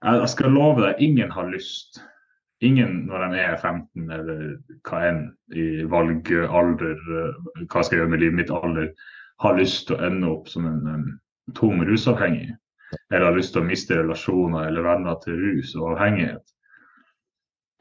Jeg 0.01 0.29
skal 0.31 0.55
love 0.55 0.81
deg, 0.81 1.01
ingen 1.03 1.33
har 1.33 1.49
lyst. 1.51 2.01
Ingen 2.65 3.05
når 3.09 3.27
de 3.33 3.41
er 3.41 3.57
15 3.57 4.13
eller 4.13 4.39
hva 4.87 5.01
enn 5.09 5.21
i 5.57 5.83
valgalder, 5.89 6.97
eh, 6.97 7.65
hva 7.65 7.83
skal 7.83 7.97
jeg 7.97 8.03
gjøre 8.03 8.13
med 8.13 8.23
livet 8.23 8.39
mitt 8.43 8.53
alder, 8.53 8.91
har 9.41 9.57
lyst 9.57 9.87
til 9.89 9.97
å 9.97 10.05
ende 10.05 10.29
opp 10.29 10.49
som 10.49 10.67
en, 10.69 10.81
en 10.89 11.55
tung 11.57 11.81
rusavhengig. 11.85 12.51
eller 13.09 13.29
har 13.29 13.37
lyst 13.37 13.53
til 13.55 13.61
å 13.61 13.69
miste 13.69 13.95
relasjoner 13.95 14.67
eller 14.67 14.83
venner 14.83 15.15
til 15.23 15.37
rus 15.39 15.75
og 15.79 15.93
avhengighet. 15.93 16.50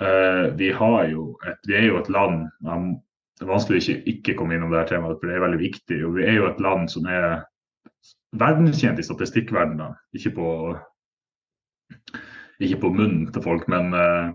Uh, 0.00 0.48
vi, 0.56 0.70
et, 0.72 1.58
vi, 1.68 1.74
er 1.76 1.86
jo 1.90 1.98
et 2.00 2.08
land 2.08 2.46
Det 2.64 3.44
er 3.44 3.50
vanskelig 3.50 3.76
å 3.76 3.82
ikke, 3.82 3.96
ikke 4.08 4.34
komme 4.38 4.56
innom 4.56 4.72
det 4.72 4.78
her 4.80 4.92
temaet, 4.94 5.18
for 5.20 5.28
det 5.28 5.36
er 5.36 5.44
veldig 5.44 5.60
viktig. 5.60 5.98
og 6.06 6.14
Vi 6.16 6.24
er 6.24 6.38
jo 6.38 6.46
et 6.48 6.60
land 6.64 6.88
som 6.92 7.08
er 7.08 7.42
verdenskjent 8.40 9.00
i 9.00 9.04
statistikkverdenen. 9.04 9.96
Ikke 10.16 10.32
på, 10.36 10.48
ikke 12.60 12.80
på 12.84 12.92
munnen 12.96 13.28
til 13.32 13.44
folk, 13.44 13.66
men 13.72 13.92
uh, 13.96 14.32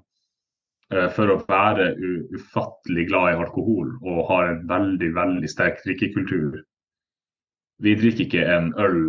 for 1.15 1.33
å 1.33 1.39
være 1.47 1.91
ufattelig 2.37 3.07
glad 3.09 3.31
i 3.31 3.39
alkohol 3.41 3.93
og 4.05 4.25
har 4.29 4.51
en 4.51 4.65
veldig 4.69 5.11
veldig 5.15 5.49
sterk 5.49 5.81
drikkekultur. 5.85 6.59
Vi 7.81 7.95
drikker 7.99 8.25
ikke 8.27 8.45
en 8.53 8.69
øl 8.81 9.01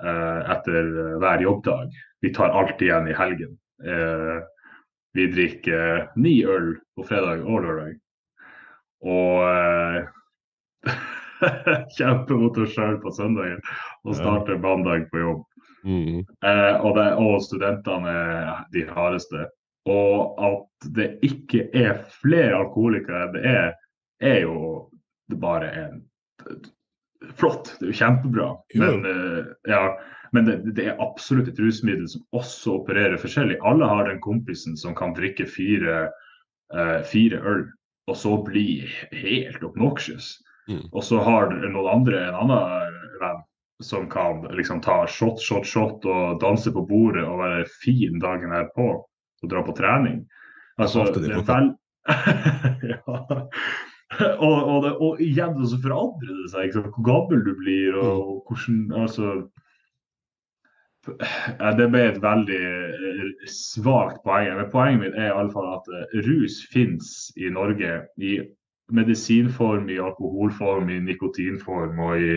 uh, 0.00 0.42
etter 0.52 0.92
hver 1.22 1.44
jobbdag. 1.44 1.96
Vi 2.24 2.32
tar 2.36 2.52
alt 2.56 2.84
igjen 2.84 3.08
i 3.08 3.16
helgen. 3.16 3.56
Uh, 3.84 4.44
vi 5.16 5.26
drikker 5.32 6.10
ni 6.20 6.44
øl 6.44 6.74
på 6.96 7.04
fredag 7.08 7.44
og 7.44 7.64
lørdag. 7.64 7.94
Og 9.06 10.06
kjemper 11.96 12.40
mot 12.40 12.58
oss 12.60 12.74
sjøl 12.76 12.98
på 13.02 13.12
søndagen 13.16 13.60
og 14.04 14.16
starter 14.18 14.60
mandag 14.60 15.08
på 15.12 15.22
jobb. 15.22 15.44
Mm. 15.86 16.18
Eh, 16.20 16.74
og, 16.82 16.96
det, 16.98 17.06
og, 17.22 17.38
studentene 17.46 18.12
er 18.12 18.64
de 18.74 18.84
hardeste. 18.90 19.46
Og 19.88 20.36
at 20.42 20.88
det 20.96 21.12
ikke 21.24 21.68
er 21.72 22.02
flere 22.20 22.58
alkoholikere 22.58 23.26
enn 23.26 23.34
det 23.36 23.44
er, 23.52 23.68
er 24.20 24.40
jo 24.42 24.56
det 25.30 25.38
bare 25.40 25.70
en 25.84 26.00
flott. 27.38 27.72
Det 27.78 27.86
er 27.86 27.92
jo 27.92 28.00
kjempebra. 28.00 28.50
Men, 28.78 29.06
uh, 29.06 29.48
ja, 29.68 29.82
men 30.36 30.48
det, 30.48 30.56
det, 30.76 30.90
er 30.90 31.02
absolutt 31.02 31.48
et 31.50 31.60
rusmiddel 31.62 32.08
som 32.10 32.24
også 32.36 32.78
opererer 32.80 33.20
forskjellig. 33.20 33.58
Alle 33.66 33.88
har 33.90 34.08
den 34.08 34.22
kompisen 34.24 34.76
som 34.78 34.94
kan 34.98 35.14
drikke 35.16 35.48
fire, 35.50 36.06
uh, 36.74 37.00
fire 37.08 37.42
øl 37.42 37.66
og 38.06 38.16
så 38.16 38.36
bli 38.46 38.86
helt 39.12 39.64
obnoxious. 39.66 40.36
Mm. 40.68 40.86
Og 40.92 41.04
så 41.04 41.18
har 41.22 41.50
noen 41.50 41.90
andre 41.90 42.22
en 42.28 42.38
annen 42.44 43.00
venn 43.20 43.42
som 43.82 44.06
kan 44.10 44.46
liksom 44.56 44.80
ta 44.80 45.02
shot, 45.10 45.40
shot, 45.42 45.66
shot 45.66 46.06
og 46.08 46.38
danse 46.40 46.72
på 46.72 46.84
bordet 46.88 47.26
og 47.26 47.42
være 47.42 47.66
fin 47.82 48.20
dagen 48.22 48.54
her 48.54 48.70
på 48.76 48.88
og 48.96 49.50
dra 49.50 49.62
på 49.66 49.74
trening. 49.76 50.22
Altså, 50.80 51.04
det 51.12 51.42
vel... 51.48 51.72
ja. 52.92 53.18
og, 54.46 54.58
og, 54.70 54.82
det, 54.84 54.92
og, 55.02 55.20
igjen 55.22 55.56
så 55.66 55.78
forandrer 55.82 56.42
det 56.42 56.50
seg. 56.52 56.68
Ikke? 56.68 56.90
Hvor 56.94 57.06
gammel 57.10 57.46
du 57.46 57.54
blir 57.58 57.96
og, 57.98 58.10
og 58.16 58.36
mm. 58.36 58.42
hvordan 58.46 59.02
altså, 59.02 59.32
det 61.78 61.88
ble 61.92 62.02
et 62.10 62.20
veldig 62.22 62.60
eh, 62.66 63.48
svakt 63.50 64.22
poeng. 64.26 64.52
Men 64.58 64.70
poenget 64.72 65.02
mitt 65.02 65.18
er 65.18 65.30
i 65.30 65.38
alle 65.38 65.52
fall 65.54 65.76
at 65.78 65.90
eh, 65.94 66.20
rus 66.26 66.60
finnes 66.72 67.10
i 67.36 67.50
Norge 67.52 68.00
i 68.18 68.38
medisinform, 68.94 69.88
i 69.90 69.98
alkoholform, 69.98 70.90
i 70.90 71.00
nikotinform 71.02 71.98
og 71.98 72.22
i 72.22 72.34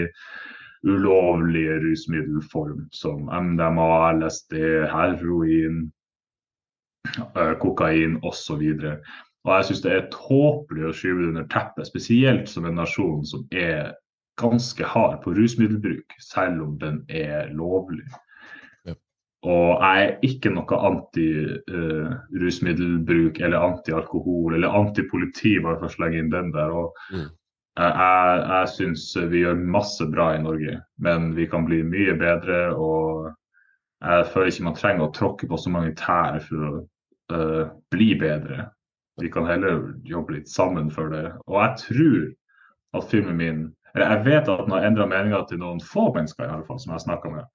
ulovlige 0.88 1.80
rusmiddelform 1.84 2.88
som 2.96 3.28
MDMA, 3.28 3.90
LSD, 4.16 4.56
heroin, 4.94 5.82
eh, 7.36 7.56
kokain 7.62 8.20
osv. 8.24 8.64
Og 9.50 9.56
jeg 9.58 9.66
syns 9.66 9.80
det 9.82 9.94
er 9.96 10.12
tåpelig 10.14 10.84
å 10.86 10.94
skyve 10.94 11.24
det 11.24 11.30
under 11.32 11.46
teppet, 11.50 11.88
spesielt 11.90 12.52
som 12.52 12.68
en 12.70 12.78
nasjon 12.78 13.24
som 13.26 13.48
er 13.50 13.96
ganske 14.40 14.86
hard 14.86 15.24
på 15.24 15.34
rusmiddelbruk, 15.34 16.14
selv 16.22 16.62
om 16.68 16.76
den 16.78 17.00
er 17.10 17.50
lovlig. 17.58 18.06
Og 19.48 19.78
jeg 19.80 20.02
er 20.04 20.18
ikke 20.28 20.50
noe 20.52 20.78
anti-rusmiddelbruk 20.90 23.38
uh, 23.40 23.44
eller 23.48 23.64
anti-alkohol 23.64 24.58
eller 24.58 24.76
anti-politi, 24.82 25.54
bare 25.64 25.78
for 25.80 25.88
å 25.88 25.94
slenge 25.94 26.18
inn 26.20 26.34
den 26.34 26.50
der. 26.54 26.70
Og 26.76 26.88
mm. 27.16 27.30
jeg, 27.80 28.40
jeg 28.52 28.66
syns 28.76 29.04
vi 29.32 29.40
gjør 29.46 29.70
masse 29.78 30.04
bra 30.12 30.26
i 30.36 30.44
Norge, 30.44 30.74
men 31.00 31.20
vi 31.40 31.46
kan 31.50 31.64
bli 31.66 31.80
mye 31.88 32.14
bedre. 32.20 32.60
Og 32.76 33.32
jeg 34.04 34.28
føler 34.34 34.50
ikke 34.52 34.68
man 34.68 34.82
trenger 34.82 35.04
å 35.08 35.16
tråkke 35.16 35.46
på 35.48 35.56
så 35.60 35.70
mange 35.72 35.96
tær 36.00 36.40
for 36.44 36.60
å 36.68 36.70
uh, 37.32 37.66
bli 37.96 38.10
bedre. 38.20 38.58
Vi 39.22 39.32
kan 39.32 39.48
heller 39.48 39.94
jobbe 40.08 40.38
litt 40.38 40.50
sammen 40.50 40.90
for 40.92 41.12
det. 41.14 41.26
Og 41.48 41.60
jeg 41.62 41.84
tror 41.86 42.22
at 43.00 43.12
filmen 43.12 43.38
min 43.38 43.68
Eller 43.96 44.12
jeg 44.14 44.26
vet 44.26 44.50
at 44.50 44.66
den 44.66 44.74
har 44.76 44.86
endra 44.86 45.06
meninga 45.10 45.40
til 45.50 45.58
noen 45.58 45.80
få 45.82 46.12
mennesker, 46.14 46.46
i 46.46 46.54
alle 46.54 46.66
fall, 46.68 46.78
som 46.78 46.92
jeg 46.92 47.00
har 47.00 47.06
snakka 47.08 47.30
med. 47.34 47.46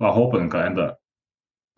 Og 0.00 0.06
jeg 0.08 0.14
håper 0.16 0.40
den 0.40 0.48
kan 0.50 0.64
endre 0.72 0.86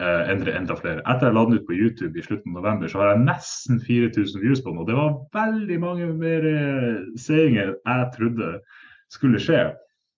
eh, 0.00 0.30
endre 0.32 0.54
enda 0.56 0.76
flere. 0.78 1.02
Etter 1.04 1.28
jeg 1.28 1.36
la 1.36 1.42
den 1.44 1.58
ut 1.58 1.66
på 1.68 1.76
YouTube 1.76 2.16
i 2.16 2.24
slutten 2.24 2.54
av 2.54 2.62
november, 2.62 2.88
så 2.88 3.02
har 3.02 3.10
jeg 3.12 3.26
nesten 3.26 3.80
4000 3.84 4.40
views 4.40 4.62
på 4.64 4.72
den. 4.72 4.80
Og 4.80 4.88
det 4.88 4.96
var 4.96 5.18
veldig 5.36 5.78
mange 5.82 6.08
mer 6.16 6.48
uh, 6.48 7.02
seinger 7.20 7.74
jeg 7.74 8.08
trodde 8.16 8.54
skulle 9.12 9.42
skje. 9.42 9.60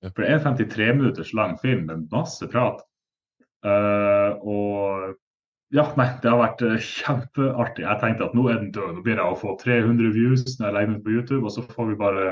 For 0.07 0.23
det 0.23 0.31
er 0.31 0.39
en 0.39 0.59
53 0.63 0.93
minutters 1.01 1.35
lang 1.35 1.59
film 1.59 1.89
med 1.91 2.07
masse 2.15 2.47
prat. 2.55 2.85
Uh, 3.67 4.39
og 4.47 5.17
ja, 5.77 5.85
nei, 6.01 6.07
det 6.23 6.31
har 6.33 6.39
vært 6.41 6.63
kjempeartig. 6.81 7.85
Jeg 7.85 8.01
tenkte 8.01 8.29
at 8.29 8.37
nå 8.37 8.47
er 8.49 8.63
den 8.63 8.71
død. 8.73 8.95
Nå 8.97 9.03
blir 9.05 9.19
jeg 9.21 9.35
å 9.35 9.37
få 9.37 9.57
300 9.61 10.15
views 10.15 10.47
når 10.57 10.67
jeg 10.67 10.77
legger 10.77 10.89
den 10.89 11.01
ut 11.01 11.05
på 11.05 11.17
YouTube, 11.17 11.43
og 11.45 11.53
så 11.53 11.65
får 11.69 11.91
vi 11.91 11.99
bare 12.01 12.31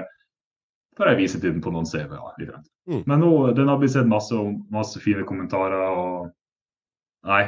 får 0.97 1.11
jeg 1.11 1.20
vise 1.20 1.41
til 1.41 1.53
den 1.53 1.62
på 1.64 1.72
noen 1.74 1.89
CV-er. 1.89 2.57
Mm. 2.89 3.03
Men 3.05 3.20
nå, 3.20 3.30
den 3.57 3.68
har 3.68 3.80
blitt 3.80 3.93
sett 3.93 4.09
masse, 4.09 4.37
masse 4.72 5.01
fine 5.03 5.26
kommentarer. 5.28 5.84
og 5.93 7.28
Nei. 7.28 7.45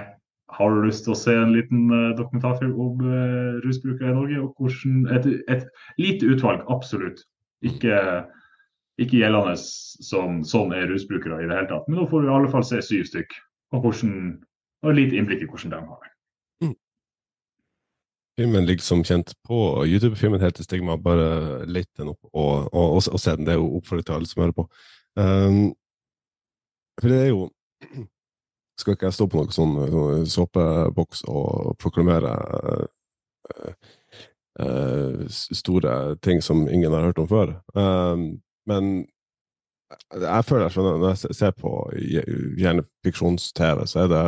Har 0.49 0.73
du 0.73 0.81
lyst 0.81 1.05
til 1.05 1.13
å 1.13 1.19
se 1.19 1.35
en 1.37 1.53
liten 1.53 1.91
uh, 1.93 2.15
dokumentarfilm 2.17 2.77
om 2.81 3.03
uh, 3.05 3.59
rusbrukere 3.67 4.15
i 4.15 4.17
Norge? 4.17 4.39
og 4.41 4.55
hvordan, 4.57 5.03
et, 5.13 5.27
et, 5.53 5.67
lite 6.01 6.29
utvalg, 6.33 6.63
absolutt. 6.73 7.21
Ikke, 7.69 7.99
ikke 8.97 9.21
gjeldende 9.21 9.59
som 9.61 10.41
sånn 10.49 10.73
er 10.73 10.89
rusbrukere 10.89 11.43
i 11.43 11.51
det 11.51 11.53
hele 11.53 11.69
tatt. 11.69 11.85
Men 11.89 12.01
nå 12.01 12.07
får 12.09 12.25
vi 12.25 12.31
i 12.31 12.33
alle 12.33 12.53
fall 12.53 12.65
se 12.65 12.81
syv 12.85 13.05
stykk, 13.11 13.37
og, 13.75 13.83
hvordan, 13.85 14.15
og 14.87 14.95
litt 14.95 15.15
innblikk 15.17 15.43
i 15.45 15.49
hvordan 15.51 15.75
de 15.75 15.81
har 15.89 16.05
det. 16.05 16.13
Mm. 16.65 16.77
Filmen 18.39 18.69
ligger 18.69 18.87
som 18.87 19.05
kjent 19.07 19.35
på 19.47 19.59
YouTube-filmen 19.87 20.43
heter 20.43 20.67
Stigma. 20.67 20.99
Bare 21.03 21.65
let 21.67 21.91
den 21.99 22.13
opp 22.13 22.21
og, 22.33 22.69
og, 22.73 22.85
og, 22.85 23.03
og, 23.03 23.19
se 23.21 23.35
den. 23.37 23.49
Det 23.49 23.57
er 23.57 23.61
jo 23.61 23.73
oppfordring 23.81 24.07
til 24.07 24.19
alle 24.19 24.31
som 24.31 24.45
hører 24.45 24.57
på. 24.59 24.69
Um, 25.19 25.65
for 27.01 27.11
det 27.11 27.19
er 27.25 27.33
jo 27.33 27.49
skal 28.79 28.95
ikke 28.95 29.09
jeg 29.09 29.17
stå 29.17 29.27
på 29.27 29.41
noen 29.41 29.55
sånn, 29.55 29.75
sånn 29.91 30.29
såpeboks 30.31 31.25
og 31.31 31.75
proklamere 31.83 32.31
uh, 32.39 33.73
uh, 34.63 35.25
store 35.29 35.95
ting 36.23 36.43
som 36.45 36.67
ingen 36.71 36.95
har 36.95 37.09
hørt 37.09 37.19
om 37.19 37.31
før. 37.31 37.57
Um, 37.75 38.37
men 38.71 39.09
jeg 40.13 40.45
føler 40.45 40.69
at 40.69 40.77
når 40.77 41.09
jeg 41.09 41.35
ser 41.35 41.55
på 41.57 41.73
gjerne 41.99 42.85
fiksjons-TV, 43.07 43.87
så 43.89 44.05
er 44.05 44.13
det 44.13 44.25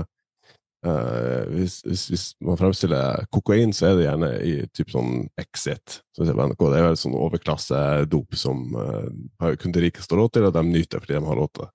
uh, 0.86 1.44
hvis, 1.52 1.80
hvis, 1.84 2.06
hvis, 2.08 2.24
man 2.44 2.58
fremstiller 2.60 3.26
kokain, 3.34 3.72
så 3.76 3.90
er 3.90 3.98
det 3.98 4.06
gjerne 4.06 4.30
i 4.46 4.54
typ 4.76 4.92
sånn 4.94 5.28
Exit. 5.40 6.00
Så 6.16 6.24
det 6.24 6.34
er 6.34 6.88
en 6.88 6.98
sånn 6.98 7.16
overklassedop 7.18 8.36
som 8.38 8.64
uh, 8.76 9.52
kun 9.60 9.76
de 9.76 9.84
rikeste 9.86 10.16
har 10.16 10.22
råd 10.22 10.36
til, 10.36 10.48
og 10.48 10.56
de 10.56 10.64
nyter 10.68 11.02
fordi 11.02 11.18
de 11.18 11.24
har 11.28 11.40
råd 11.40 11.54
til 11.54 11.66
det. 11.66 11.70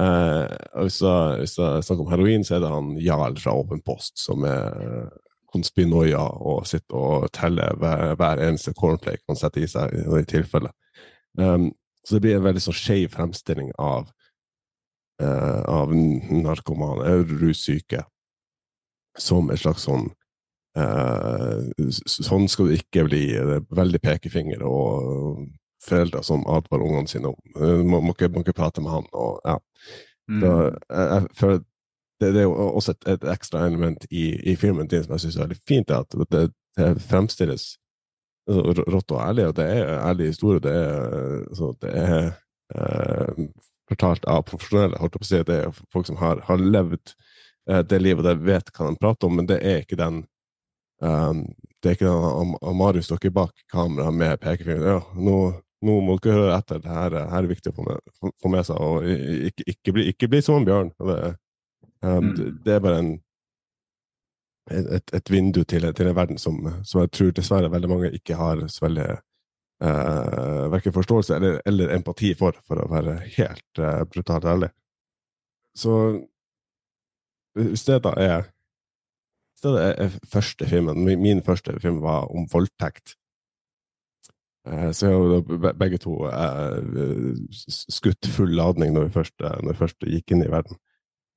Uh, 0.00 0.84
hvis 0.84 1.00
det 1.02 1.66
er 1.66 1.82
snakk 1.84 2.04
om 2.04 2.12
heroin, 2.12 2.46
så 2.46 2.56
er 2.56 2.64
det 2.64 2.70
han 2.72 2.94
Jarl 3.02 3.36
fra 3.42 3.56
Åpen 3.58 3.82
post 3.84 4.22
som 4.22 4.46
er 4.48 5.10
konspinoia 5.50 6.22
og 6.46 6.62
sitter 6.70 6.94
og 6.94 7.26
teller 7.34 7.74
hver, 7.82 8.14
hver 8.14 8.38
eneste 8.46 8.70
cornflake 8.78 9.24
man 9.26 9.38
setter 9.38 9.64
i 9.64 9.68
seg 9.70 9.96
i, 9.98 10.22
tilfelle. 10.30 10.70
Um, 11.38 11.72
så 12.06 12.16
det 12.16 12.22
blir 12.24 12.38
en 12.38 12.46
veldig 12.46 12.62
sånn 12.62 12.78
skeiv 12.78 13.10
fremstilling 13.12 13.74
av, 13.82 14.06
av 15.20 15.90
narkomane, 15.92 17.10
russyke, 17.42 18.06
som 19.18 19.50
et 19.50 19.62
slags 19.62 19.86
sånn 19.88 20.10
uh, 20.78 21.64
Sånn 22.06 22.46
skal 22.48 22.70
du 22.70 22.76
ikke 22.76 23.06
bli. 23.08 23.24
Det 23.34 23.56
er 23.58 23.66
veldig 23.74 24.00
pekefinger 24.04 24.62
og 24.66 25.48
foreldre 25.84 26.22
som 26.26 26.44
advarer 26.50 26.86
ungene 26.86 27.10
sine 27.10 27.32
om. 27.32 27.40
Må, 27.88 28.02
må, 28.04 28.14
ikke, 28.14 28.30
må 28.34 28.44
ikke 28.44 28.58
prate 28.60 28.84
med 28.84 28.92
han. 28.92 29.08
Og, 29.16 29.40
ja. 29.48 29.56
Mm. 30.30 30.42
Da, 30.44 30.54
jeg, 30.92 31.28
jeg 31.40 31.60
det, 32.20 32.34
det, 32.34 32.40
er 32.42 32.42
jo 32.42 32.54
også 32.76 32.92
et, 32.92 33.06
et 33.08 33.22
ekstra 33.32 33.64
element 33.66 34.04
i, 34.10 34.24
i, 34.50 34.56
filmen 34.56 34.88
din 34.88 35.04
som 35.04 35.14
jeg 35.16 35.20
syns 35.24 35.36
er 35.38 35.46
veldig 35.46 35.60
fint, 35.68 35.90
er 35.90 36.04
at 36.04 36.16
det, 36.32 36.42
det 36.76 36.88
fremstilles 37.08 37.64
altså, 38.48 38.84
rått 38.92 39.14
og 39.14 39.22
ærlig, 39.24 39.46
og 39.48 39.56
det 39.56 39.66
er 39.72 39.94
ærlig 40.04 40.26
historie. 40.34 40.60
Det 40.60 40.74
er, 40.76 41.46
så 41.56 41.72
det 41.82 41.94
er 41.96 42.26
eh, 42.76 43.46
fortalt 43.88 44.28
av 44.28 44.44
profesjonelle. 44.50 45.00
holdt 45.00 45.16
på 45.16 45.24
å 45.24 45.30
si, 45.30 45.42
Det 45.48 45.56
er 45.62 45.80
folk 45.92 46.10
som 46.10 46.20
har, 46.20 46.44
har 46.44 46.60
levd 46.60 47.00
eh, 47.00 47.29
det 47.66 47.98
livet, 48.00 48.24
der 48.24 48.38
det 48.38 48.46
vet 48.46 48.70
hva 48.74 48.88
de 48.88 49.00
prater 49.00 49.28
om, 49.28 49.36
men 49.36 49.46
det 49.46 49.58
er 49.66 49.82
ikke 49.82 49.98
den 50.00 50.22
um, 51.04 51.42
det 51.80 51.90
er 51.90 51.96
ikke 51.96 52.12
den 52.12 52.54
Marius 52.76 53.10
dere 53.12 53.32
bak 53.32 53.52
kamera 53.72 54.10
med 54.10 54.40
pekefinger. 54.40 54.86
Ja, 54.96 55.02
nå 55.16 55.36
nå 55.80 55.94
må 56.04 56.18
dere 56.20 56.36
høre 56.36 56.56
etter. 56.58 56.80
Det 56.84 56.92
her, 56.92 57.14
her 57.30 57.38
er 57.38 57.46
viktig 57.48 57.70
å 57.72 57.76
få 57.78 57.84
med, 57.86 58.10
få 58.20 58.50
med 58.52 58.66
seg. 58.68 58.80
Og 58.84 59.06
ikke, 59.48 59.64
ikke, 59.72 59.94
bli, 59.96 60.04
ikke, 60.12 60.28
bli, 60.28 60.40
som 60.44 60.58
en 60.60 60.66
bjørn. 60.68 60.90
Det, 60.98 61.20
Um, 62.02 62.24
Mm. 62.24 62.36
det, 62.36 62.64
det 62.64 62.72
er 62.72 62.80
bare 62.80 62.98
en 62.98 63.10
et, 64.70 65.14
et 65.14 65.30
vindu 65.30 65.64
til, 65.64 65.92
til 65.92 66.06
en 66.06 66.16
verden 66.16 66.38
som, 66.38 66.56
som 66.84 67.02
jeg 67.02 67.10
tror 67.10 67.32
dessverre 67.34 67.70
veldig 67.72 67.88
mange 67.90 68.10
ikke 68.16 68.36
har 68.38 68.62
så 68.68 68.86
veldig 68.86 69.06
uh, 69.84 70.70
verken 70.72 70.94
forståelse 70.94 71.36
eller, 71.36 71.60
eller 71.66 71.92
empati 71.96 72.34
for, 72.38 72.56
for 72.68 72.80
å 72.80 72.88
være 72.88 73.16
helt 73.36 73.82
uh, 73.82 74.04
brutalt 74.08 74.46
ærlig. 74.46 74.70
Så 75.76 75.96
hvis 77.58 77.86
det 77.88 78.02
da 78.04 78.14
er 78.16 78.48
hvis 79.60 79.66
det 79.66 79.80
er, 79.84 80.18
første 80.32 80.66
filmen 80.66 81.04
Min, 81.04 81.42
første 81.44 81.74
film 81.80 82.00
var 82.02 82.30
om 82.32 82.46
voldtekt. 82.52 83.16
Eh, 84.66 84.92
Så 84.92 85.06
er 85.06 85.12
jo 85.12 85.40
begge 85.78 85.98
to 85.98 86.26
eh, 86.28 87.36
skutt 87.68 88.26
full 88.26 88.54
ladning 88.56 88.94
når 88.94 89.08
vi 89.08 89.12
først, 89.18 89.34
eh, 89.40 89.58
når 89.62 89.72
vi 89.72 89.78
først 89.78 90.06
gikk 90.06 90.32
inn 90.32 90.44
i 90.44 90.50
verden. 90.50 90.76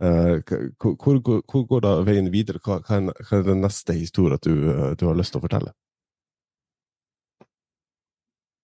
Hvor, 0.04 0.96
hvor, 1.00 1.42
hvor 1.52 1.66
går 1.68 1.80
da 1.80 1.92
veien 2.04 2.32
videre? 2.32 2.60
Hva, 2.60 2.82
hva, 2.84 3.14
er, 3.14 3.44
den 3.46 3.62
neste 3.64 3.94
historien 3.94 4.40
du, 4.44 4.56
du 5.00 5.06
har 5.08 5.16
lyst 5.16 5.32
til 5.32 5.40
å 5.40 5.46
fortelle? 5.46 5.72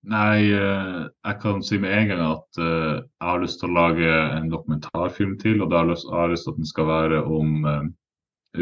Nei, 0.08 0.52
eh, 0.56 1.08
jeg 1.28 1.40
kan 1.42 1.64
si 1.64 1.78
med 1.82 1.92
en 1.92 2.08
gang 2.08 2.22
at 2.24 2.60
eh, 2.62 3.00
jeg 3.04 3.28
har 3.28 3.42
lyst 3.42 3.60
til 3.60 3.68
å 3.68 3.76
lage 3.76 4.12
en 4.38 4.48
dokumentarfilm 4.52 5.36
til, 5.42 5.60
og 5.60 5.74
da 5.74 5.82
har 5.82 5.90
jeg 5.90 6.38
lyst, 6.38 6.46
til 6.46 6.54
at 6.54 6.62
den 6.62 6.70
skal 6.70 6.88
være 6.88 7.20
om 7.28 7.68
eh, 7.68 7.90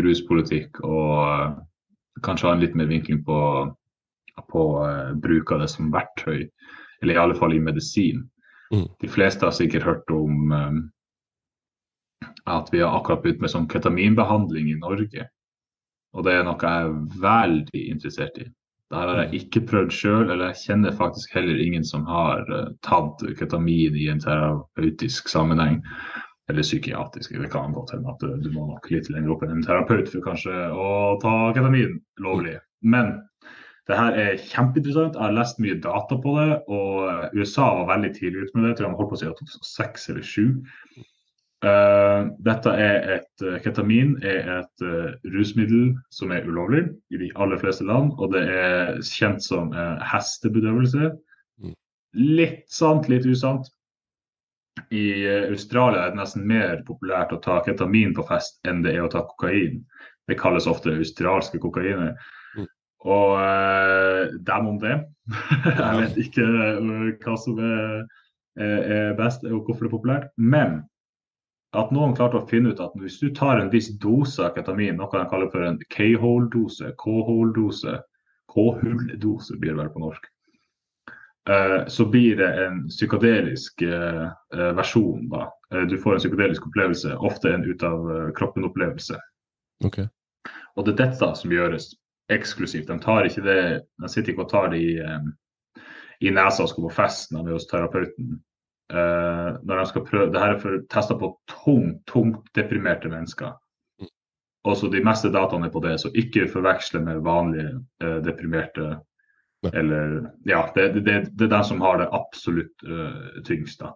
ruspolitikk 0.01 0.81
og 0.81 1.59
kanskje 2.25 2.49
ha 2.49 2.55
en 2.55 2.63
litt 2.63 2.73
mer 2.75 2.89
vinkling 2.89 3.21
på, 3.27 3.39
på 4.49 4.63
bruk 5.21 5.53
av 5.53 5.61
det 5.61 5.69
som 5.69 5.93
verktøy, 5.93 6.47
eller 7.03 7.13
i 7.13 7.21
alle 7.21 7.37
fall 7.37 7.53
i 7.53 7.61
medisin. 7.61 8.25
Mm. 8.73 8.87
De 8.99 9.07
fleste 9.07 9.45
har 9.45 9.53
sikkert 9.53 9.85
hørt 9.85 10.11
om 10.11 10.49
at 12.49 12.73
vi 12.73 12.81
har 12.81 12.97
akkurat 12.97 13.21
begynt 13.21 13.45
med 13.45 13.53
sånn 13.53 13.69
ketaminbehandling 13.69 14.73
i 14.73 14.79
Norge. 14.81 15.29
Og 16.17 16.25
det 16.25 16.33
er 16.33 16.47
noe 16.47 16.57
jeg 16.57 16.89
er 16.89 17.21
veldig 17.21 17.83
interessert 17.93 18.41
i. 18.41 18.47
Det 18.87 18.95
har 18.95 19.17
jeg 19.19 19.41
ikke 19.41 19.65
prøvd 19.67 19.91
sjøl, 19.91 20.29
eller 20.31 20.53
jeg 20.53 20.61
kjenner 20.61 20.95
faktisk 20.95 21.33
heller 21.35 21.59
ingen 21.59 21.83
som 21.87 22.05
har 22.07 22.45
eh, 22.55 22.69
tatt 22.87 23.23
ketamin 23.39 23.97
i 23.99 24.07
en 24.13 24.21
terapeutisk 24.23 25.27
sammenheng. 25.31 25.81
Eller 26.47 26.63
psykiatrisk. 26.63 27.33
Det 27.35 27.49
kan 27.51 27.73
godt 27.75 27.91
hende 27.91 28.13
at 28.13 28.21
du, 28.23 28.49
må 28.53 28.69
nok 28.69 28.85
litt 28.93 29.09
lenger 29.11 29.33
opp 29.33 29.43
enn 29.43 29.57
en 29.57 29.65
terapeut 29.65 30.07
for 30.07 30.23
kanskje 30.23 30.53
å 30.71 31.17
ta 31.19 31.33
ketamin 31.57 31.97
lovlig. 32.23 32.55
Men 32.79 33.17
det 33.91 33.97
her 33.99 34.15
er 34.21 34.39
kjempeinteressant. 34.39 35.19
Jeg 35.19 35.25
har 35.25 35.35
lest 35.35 35.59
mye 35.63 35.75
data 35.83 36.15
på 36.23 36.37
det, 36.39 36.47
og 36.71 37.35
USA 37.35 37.67
var 37.81 37.91
veldig 37.91 38.13
tidlig 38.15 38.45
ute 38.45 38.55
med 38.55 38.63
det. 38.63 38.71
Jeg 38.71 38.79
tror 38.79 38.87
de 38.87 38.99
holdt 39.01 39.11
på 39.11 39.19
å 39.19 39.21
si 39.21 39.29
2006 39.43 40.09
eller 40.13 40.31
2007. 40.31 41.05
Eh, 41.65 42.27
dette 42.45 42.69
er 42.69 43.07
et 43.15 43.41
eh, 43.41 43.55
Ketamin 43.63 44.11
er 44.21 44.43
et 44.59 44.83
eh, 44.85 45.13
rusmiddel 45.33 45.95
som 46.13 46.29
er 46.29 46.45
ulovlig 46.45 46.83
i 47.09 47.17
de 47.17 47.31
aller 47.33 47.57
fleste 47.57 47.85
land, 47.87 48.11
og 48.21 48.35
det 48.35 48.43
er 48.45 48.99
kjent 49.01 49.41
som 49.41 49.71
hestebedøvelse. 50.05 51.09
Mm. 51.63 51.73
Litt 52.37 52.67
sant, 52.69 53.09
litt 53.09 53.25
usant. 53.25 53.71
I 54.93 55.25
Australia 55.49 56.03
er 56.05 56.11
det 56.13 56.19
nesten 56.19 56.45
mer 56.45 56.83
populært 56.85 57.33
å 57.33 57.39
ta 57.41 57.57
ketamin 57.65 58.13
på 58.13 58.27
fest 58.27 58.59
enn 58.69 58.83
det 58.85 58.93
er 58.93 59.07
å 59.07 59.09
ta 59.09 59.23
kokain. 59.25 59.79
Det 60.29 60.37
kalles 60.37 60.67
ofte 60.69 60.93
australske 60.93 61.57
kokainer. 61.63 62.11
Mm. 62.53 62.67
Og 63.09 63.33
eh, 63.41 64.35
dem 64.45 64.69
om 64.75 64.77
det. 64.83 64.99
Jeg 65.65 66.03
vet 66.03 66.21
ikke 66.27 66.45
hva 67.25 67.39
som 67.41 67.57
er, 67.57 68.05
er 68.61 69.17
best 69.17 69.41
og 69.49 69.65
hvorfor 69.65 69.87
det 69.87 69.89
er 69.89 69.95
populært. 69.95 70.29
Men 70.37 70.77
at 71.77 71.91
noen 71.93 72.15
klarte 72.17 72.39
å 72.39 72.47
finne 72.49 72.73
ut 72.73 72.81
at 72.81 72.95
hvis 72.97 73.19
du 73.21 73.29
tar 73.35 73.61
en 73.61 73.69
viss 73.73 73.89
dose 74.01 74.41
av 74.43 74.55
ketamin, 74.57 74.97
noe 74.97 75.11
de 75.13 75.27
kaller 75.29 75.51
for 75.53 75.65
en 75.65 75.77
K-hole-dose, 75.93 76.93
K-hole-dose, 77.01 77.99
K-hull-dose 78.53 79.59
blir 79.61 79.75
det 79.75 79.81
vel 79.81 79.91
på 79.93 80.01
norsk, 80.01 80.25
eh, 81.49 81.79
så 81.93 82.07
blir 82.09 82.39
det 82.41 82.49
en 82.63 82.81
psykadelisk 82.89 83.85
eh, 83.85 84.25
eh, 84.55 84.71
versjon. 84.79 85.29
da. 85.33 85.47
Du 85.89 85.97
får 86.01 86.17
en 86.17 86.23
psykadelisk 86.23 86.67
opplevelse, 86.69 87.13
ofte 87.17 87.53
en 87.53 87.65
ut 87.67 87.83
av 87.83 88.11
eh, 88.15 88.29
kroppen-opplevelse. 88.39 89.19
Okay. 89.85 90.09
Og 90.75 90.85
det 90.87 90.95
er 90.95 91.03
dette 91.05 91.31
som 91.37 91.53
gjøres 91.53 91.91
eksklusivt. 92.33 92.89
De 92.89 92.97
tar 93.03 93.27
ikke 93.27 93.45
det, 93.45 93.61
de 94.01 94.09
sitter 94.09 94.33
ikke 94.33 94.47
og 94.47 94.51
tar 94.51 94.71
det 94.73 94.81
i, 94.81 94.97
i 96.25 96.33
nesa 96.33 96.65
og 96.65 96.71
skal 96.71 96.87
på 96.87 96.95
fest 96.97 97.35
er 97.35 97.53
hos 97.53 97.69
terapeuten. 97.69 98.39
Eh, 98.87 99.49
når 99.67 99.81
jeg 99.81 99.87
skal 99.91 100.05
prøve, 100.07 100.31
det 100.31 100.39
her 100.41 100.55
er 100.55 100.61
for 100.61 100.79
testa 100.91 101.17
på 101.19 101.33
tungt, 101.51 102.05
tungt 102.07 102.47
deprimerte 102.55 103.11
mennesker. 103.11 103.51
Mm. 103.99 104.11
Også 104.71 104.89
de 104.91 105.03
meste 105.03 105.31
dataene 105.33 105.67
er 105.67 105.73
på 105.73 105.83
det, 105.83 105.97
så 105.99 106.11
ikke 106.15 106.47
forveksle 106.51 107.03
med 107.03 107.23
vanlige 107.25 107.73
uh, 108.03 108.17
deprimerte. 108.23 108.97
Nei. 109.65 109.71
Eller 109.73 110.17
Ja, 110.47 110.67
det, 110.75 110.93
det, 110.95 111.05
det, 111.05 111.15
det 111.35 111.47
er 111.47 111.55
den 111.57 111.67
som 111.67 111.81
har 111.81 111.99
det 111.99 112.11
absolutt 112.15 112.87
uh, 112.87 113.41
tyngst. 113.47 113.79
da 113.83 113.95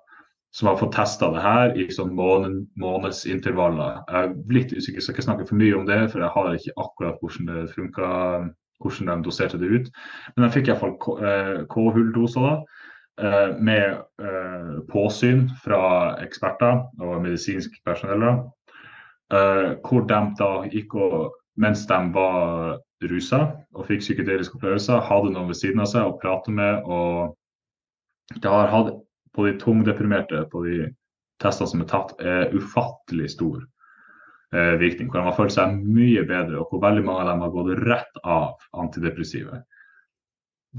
som 0.52 0.68
har 0.68 0.78
fått 0.78 0.96
testa 0.96 1.30
det 1.32 1.42
her 1.44 1.78
i 1.80 1.86
sånn 1.96 2.12
måned, 2.16 2.66
månedsintervaller. 2.80 4.02
Jeg 4.10 4.24
er 4.26 4.34
litt 4.52 4.74
usikker, 4.76 5.04
skal 5.04 5.16
ikke 5.16 5.24
snakke 5.24 5.46
for 5.48 5.60
mye 5.62 5.78
om 5.78 5.86
det, 5.88 6.00
for 6.12 6.24
jeg 6.24 6.34
har 6.34 6.58
ikke 6.58 6.74
akkurat 6.84 7.22
hvordan 7.24 7.48
det 7.48 7.62
funka, 7.72 8.10
hvordan 8.84 9.12
de 9.14 9.28
doserte 9.30 9.60
det 9.62 9.70
ut. 9.72 9.88
Men 10.36 10.48
jeg 10.48 10.56
fikk 10.58 10.72
iallfall 10.72 10.98
K-hulldoser 11.72 12.48
da, 12.50 12.81
med 13.60 13.98
eh, 14.22 14.78
påsyn 14.90 15.50
fra 15.64 16.16
eksperter 16.24 16.86
og 17.02 17.22
medisinsk 17.22 17.76
personell. 17.86 18.24
eh, 19.34 19.76
Hvor 19.84 20.08
de 20.08 20.22
da 20.40 20.52
gikk 20.72 20.96
og, 20.96 21.34
mens 21.58 21.86
de 21.88 22.00
var 22.14 22.80
rusa 23.04 23.42
og 23.76 23.86
fikk 23.88 24.00
psykedeliske 24.00 24.56
opplevelser, 24.56 25.02
hadde 25.02 25.34
noen 25.34 25.48
ved 25.52 25.60
siden 25.60 25.82
av 25.82 25.90
seg 25.92 26.08
å 26.08 26.18
prate 26.22 26.52
med. 26.52 26.84
og 26.86 27.38
det 28.42 28.50
har 28.50 28.68
hatt 28.72 28.94
på 29.36 29.46
de 29.48 29.58
tungdeprimerte 29.60 30.46
på 30.52 30.64
de 30.64 30.78
testene 31.42 31.68
som 31.68 31.82
er 31.82 31.90
tatt, 31.92 32.14
er 32.20 32.54
ufattelig 32.56 33.32
stor 33.36 33.64
eh, 34.54 34.76
virkning. 34.80 35.10
Hvor 35.10 35.20
de 35.20 35.28
har 35.28 35.36
følt 35.36 35.56
seg 35.56 35.76
mye 35.84 36.24
bedre, 36.28 36.62
og 36.62 36.70
hvor 36.70 36.84
veldig 36.84 37.04
mange 37.06 37.26
av 37.26 37.32
dem 37.32 37.44
har 37.46 37.54
gått 37.56 37.84
rett 37.84 38.22
av 38.24 38.56
antidepressive. 38.84 39.64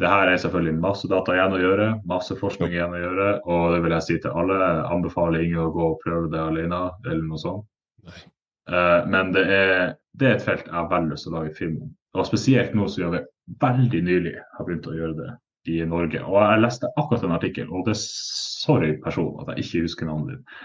Det 0.00 0.08
her 0.08 0.30
er 0.30 0.38
selvfølgelig 0.40 0.80
masse 0.80 1.08
data 1.10 1.34
igjen 1.36 1.52
å 1.52 1.60
gjøre, 1.60 1.88
masse 2.08 2.36
forskning 2.38 2.72
igjen 2.72 2.94
å 2.96 3.00
gjøre. 3.00 3.26
Og 3.44 3.64
det 3.74 3.80
vil 3.84 3.94
jeg 3.96 4.06
si 4.06 4.18
til 4.22 4.38
alle. 4.40 4.56
Jeg 4.62 4.86
anbefaler 4.94 5.44
ingen 5.44 5.66
å 5.66 5.72
gå 5.74 5.88
og 5.90 5.98
prøve 6.04 6.30
det 6.32 6.40
alene, 6.40 6.78
eller 7.04 7.26
noe 7.26 7.40
sånt. 7.42 7.66
Eh, 8.70 9.00
men 9.12 9.34
det 9.36 9.42
er, 9.52 9.94
det 10.16 10.28
er 10.28 10.38
et 10.38 10.46
felt 10.46 10.68
jeg 10.68 10.76
har 10.78 10.88
veldig 10.90 11.12
lyst 11.12 11.28
til 11.28 11.34
å 11.34 11.38
lage 11.40 11.56
film 11.58 11.76
om. 11.84 11.90
Og 12.16 12.28
spesielt 12.28 12.76
nå 12.76 12.88
som 12.92 13.12
vi 13.12 13.22
veldig 13.60 14.02
nylig 14.06 14.36
har 14.56 14.68
begynt 14.68 14.88
å 14.88 14.96
gjøre 14.96 15.18
det 15.18 15.30
i 15.72 15.82
Norge. 15.88 16.22
Og 16.24 16.38
jeg 16.40 16.62
leste 16.62 16.90
akkurat 16.96 17.26
en 17.26 17.36
artikkel, 17.36 17.68
og 17.70 17.84
det 17.86 17.94
er 17.96 18.00
sorry 18.02 18.94
person 19.04 19.36
at 19.42 19.52
jeg 19.52 19.66
ikke 19.66 19.84
husker 19.88 20.08
navnet 20.08 20.38
ditt. 20.38 20.56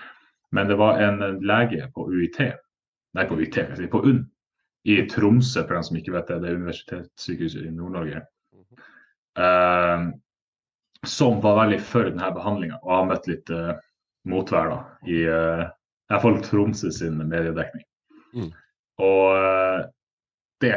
Men 0.55 0.71
det 0.71 0.79
var 0.79 1.01
en 1.03 1.19
lege 1.43 1.89
på 1.95 2.07
UiT, 2.07 2.39
nei 3.17 3.27
på 3.27 3.35
UiT, 3.35 3.59
på 3.91 4.03
UNN, 4.07 4.23
i 4.87 5.01
Tromsø, 5.11 5.65
for 5.65 5.75
dem 5.75 5.83
som 5.83 5.97
ikke 5.99 6.13
vet 6.15 6.29
det, 6.31 6.37
det 6.43 6.49
er 6.49 6.59
universitetssykehuset 6.61 7.65
i 7.67 7.73
Nord-Norge, 7.75 8.21
som 11.07 11.41
var 11.43 11.59
veldig 11.59 11.77
for 11.85 12.07
denne 12.09 12.29
behandlinga, 12.33 12.79
og 12.81 12.93
har 12.93 13.09
møtt 13.11 13.27
litt 13.29 13.51
eh, 13.53 13.75
motvær 14.27 14.71
da, 14.71 14.79
i 15.05 15.19
eh, 15.29 15.65
i 16.07 16.13
hvert 16.13 16.23
fall 16.23 16.39
Tromsø 16.43 16.91
sin 16.95 17.19
mediedekning. 17.19 17.83
Mm. 18.33 18.51
Og 19.03 19.25
eh, 19.37 19.81
det 20.63 20.75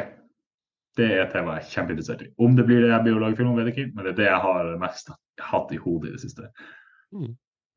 det 0.99 1.07
er 1.07 1.21
et 1.23 1.31
tema 1.33 1.55
jeg 1.57 1.65
er 1.65 1.71
kjempeinteressert 1.71 2.23
i. 2.25 2.29
Om 2.43 2.57
det 2.59 2.65
blir 2.67 2.83
det 2.83 2.91
jeg 2.91 3.05
blir 3.05 3.17
å 3.17 3.21
lage 3.23 3.39
film 3.39 3.53
om, 3.53 3.59
vet 3.61 3.71
jeg 3.71 3.77
ikke, 3.77 3.93
men 3.95 4.05
det 4.05 4.11
er 4.11 4.19
det 4.19 4.27
jeg 4.27 4.43
har 4.43 4.71
mest 4.83 5.13
hatt 5.41 5.71
i 5.73 5.79
hodet 5.81 6.11
i 6.11 6.17
det 6.17 6.23
siste. 6.25 6.49
Mm. 7.15 7.31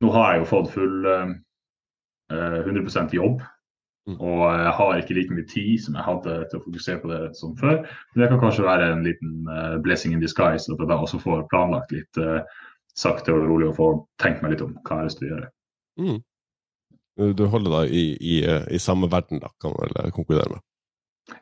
Nå 0.03 0.13
har 0.15 0.31
jeg 0.31 0.41
jo 0.41 0.47
fått 0.49 0.71
full 0.73 1.09
eh, 1.11 1.36
eh, 2.34 2.57
100% 2.65 3.13
jobb. 3.15 3.43
Og 4.19 4.41
jeg 4.51 4.71
har 4.77 4.97
ikke 4.99 5.15
like 5.15 5.33
mye 5.33 5.47
tid 5.47 5.77
som 5.79 5.95
jeg 5.95 6.03
hadde 6.03 6.33
til 6.51 6.59
å 6.59 6.63
fokusere 6.65 6.99
på 6.99 7.11
det 7.11 7.21
som 7.39 7.55
før. 7.55 7.77
Men 8.13 8.23
det 8.23 8.29
kan 8.33 8.41
kanskje 8.41 8.65
være 8.67 8.91
en 8.91 9.03
liten 9.05 9.47
uh, 9.47 9.77
blessing 9.85 10.13
in 10.13 10.19
disguise, 10.19 10.67
at 10.67 10.79
jeg 10.79 10.89
da 10.89 10.97
også 10.99 11.21
får 11.23 11.45
planlagt 11.53 11.91
litt 11.95 12.19
uh, 12.19 12.41
sakte 12.99 13.33
og 13.33 13.47
rolig 13.47 13.69
og 13.71 13.77
får 13.79 13.95
tenkt 14.19 14.43
meg 14.43 14.53
litt 14.53 14.65
om 14.65 14.75
hva 14.83 14.97
jeg 14.97 14.99
har 14.99 15.07
lyst 15.07 15.21
til 15.21 15.29
å 15.29 15.33
gjøre. 15.33 15.49
Mm. 16.03 16.21
Du 17.37 17.45
holder 17.45 17.73
deg 17.79 17.91
i, 17.93 18.05
i, 18.17 18.35
eh, 18.43 18.63
i 18.73 18.79
samme 18.81 19.05
verden, 19.11 19.39
da, 19.39 19.51
kan 19.61 19.73
man 19.75 19.85
vel 19.85 19.99
eh, 20.01 20.11
konkludere 20.15 20.55
med. 20.55 20.63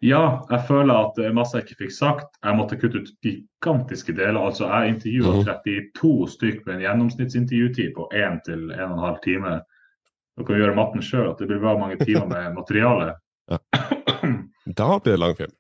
Ja, 0.06 0.44
jeg 0.52 0.66
føler 0.68 0.94
at 0.94 1.16
det 1.18 1.26
er 1.30 1.34
masse 1.36 1.58
jeg 1.58 1.66
ikke 1.66 1.86
fikk 1.86 1.94
sagt. 1.96 2.36
Jeg 2.44 2.58
måtte 2.60 2.78
kutte 2.78 3.02
ut 3.02 3.12
gigantiske 3.26 4.14
deler. 4.14 4.38
Altså, 4.38 4.68
Jeg 4.68 4.96
intervjua 4.96 5.32
Mhm. 5.40 5.46
32 5.48 6.28
stykker 6.36 6.66
med 6.68 6.76
en 6.76 6.84
gjennomsnittsintervjutid 6.86 7.96
på 7.96 8.08
1 8.14 8.42
til 8.46 8.70
1 8.72 8.94
12 9.00 9.18
time. 9.24 9.62
Du 10.42 10.46
kan 10.48 10.58
gjøre 10.58 10.74
matten 10.74 11.04
sjøl, 11.06 11.28
at 11.30 11.42
det 11.42 11.52
blir 11.52 11.62
bra 11.62 11.76
mange 11.78 12.00
timer 12.02 12.26
med 12.32 12.54
materiale. 12.60 13.14
Da 14.78 15.00
blir 15.04 15.16
det 15.16 15.20
lang 15.20 15.34
film. 15.36 15.52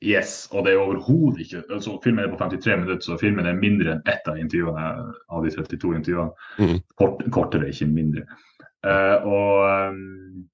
Yes, 0.00 0.48
og 0.54 0.64
det 0.64 0.72
er 0.72 0.80
overhodet 0.80 1.42
ikke 1.44 1.60
altså, 1.68 1.98
Filmen 2.00 2.24
er 2.24 2.30
på 2.32 2.38
53 2.40 2.76
minutter, 2.78 3.02
så 3.04 3.18
filmen 3.20 3.44
er 3.46 3.58
mindre 3.58 3.92
enn 3.92 4.06
ett 4.08 4.28
av 4.30 4.38
intervjuene 4.40 4.86
av 5.28 5.44
de 5.44 5.50
32 5.52 5.90
intervjuene. 5.98 6.46
Mm. 6.62 6.78
Kort, 6.96 7.20
kortere, 7.34 7.68
ikke 7.68 7.90
mindre. 7.90 8.24
Uh, 8.86 9.26
og 9.28 9.92
um, 9.92 10.46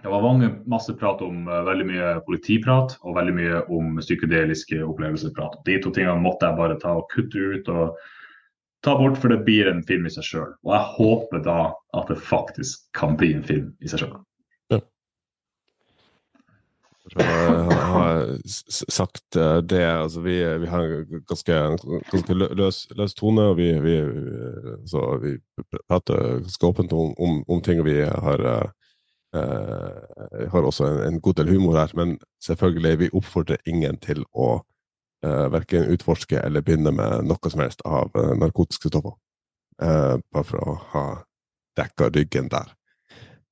det 0.00 0.12
var 0.14 0.24
mange, 0.24 0.48
masse 0.70 0.94
prat 0.96 1.20
om 1.26 1.44
uh, 1.50 1.60
veldig 1.66 1.88
mye 1.90 2.08
politiprat 2.24 2.96
og 3.02 3.18
veldig 3.18 3.36
mye 3.36 3.60
om 3.74 3.98
psykedeliske 4.00 4.80
opplevelsesprat. 4.86 5.60
De 5.68 5.76
to 5.84 5.92
tingene 5.92 6.24
måtte 6.24 6.48
jeg 6.48 6.58
bare 6.62 6.80
ta 6.80 6.96
og 7.02 7.10
kutte 7.12 7.50
ut 7.58 7.68
og 7.74 7.98
ta 8.84 8.98
bort, 8.98 9.16
for 9.20 9.32
det 9.32 9.42
blir 9.46 9.70
en 9.70 9.82
film 9.88 10.06
i 10.06 10.12
seg 10.12 10.26
sjøl. 10.28 10.52
Og 10.66 10.76
jeg 10.76 10.92
håper 10.98 11.42
da 11.46 11.58
at 11.96 12.12
det 12.12 12.20
faktisk 12.20 12.84
kan 12.96 13.16
bli 13.20 13.32
en 13.38 13.44
film 13.46 13.72
i 13.80 13.90
seg 13.90 14.04
sjøl. 14.04 14.16
Jeg 17.14 17.80
har 17.84 18.30
sagt 18.48 19.36
eh, 19.36 19.58
det 19.60 19.82
altså 19.84 20.22
vi, 20.24 20.38
vi 20.62 20.66
har 20.66 21.04
ganske, 21.28 21.58
ganske 22.10 22.34
løs, 22.34 22.78
løs, 22.96 23.14
tone, 23.14 23.50
og 23.52 23.58
vi, 23.58 23.68
vi, 23.84 23.98
vi 25.20 25.34
prater 25.88 26.40
ganske 26.40 26.66
åpent 26.66 26.94
om, 26.96 27.12
om, 27.18 27.42
om, 27.48 27.60
ting. 27.62 27.82
Og 27.82 27.86
vi 27.90 27.98
har, 28.08 28.44
uh, 29.36 30.48
har 30.52 30.64
også 30.64 30.88
en, 30.88 31.02
en, 31.08 31.20
god 31.20 31.42
del 31.42 31.52
humor 31.52 31.76
her. 31.78 31.92
Men 31.94 32.16
selvfølgelig, 32.42 32.98
vi 33.04 33.12
oppfordrer 33.12 33.60
ingen 33.68 34.00
til 34.00 34.24
å 34.32 34.62
uh, 35.24 35.46
verken 35.52 35.88
utforske 35.94 36.38
eller 36.40 36.64
begynne 36.64 36.92
med 36.94 37.24
noe 37.28 37.50
som 37.52 37.64
helst 37.64 37.82
av 37.88 38.12
uh, 38.14 38.34
narkotiske 38.38 38.92
stoffer. 38.92 39.16
Uh, 39.82 40.20
bare 40.32 40.46
for 40.46 40.62
å 40.62 40.76
ha 40.92 41.04
dekka 41.78 42.12
ryggen 42.14 42.52
der. 42.52 42.70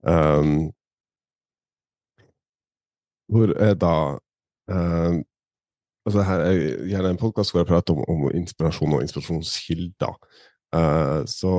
Um, 0.03 0.71
hvor 3.33 3.53
er 3.57 3.75
da 3.79 3.97
uh, 4.71 5.19
altså 6.07 6.23
her 6.27 6.41
er 6.47 6.87
gjerne 6.91 7.15
en 7.15 7.21
podkast 7.21 7.53
hvor 7.53 7.63
jeg 7.63 7.71
prater 7.71 7.95
om, 7.95 8.05
om, 8.09 8.31
inspirasjon 8.35 8.97
og 8.97 9.03
inspirasjonskilder. 9.03 10.17
Uh, 10.75 11.23
så 11.29 11.53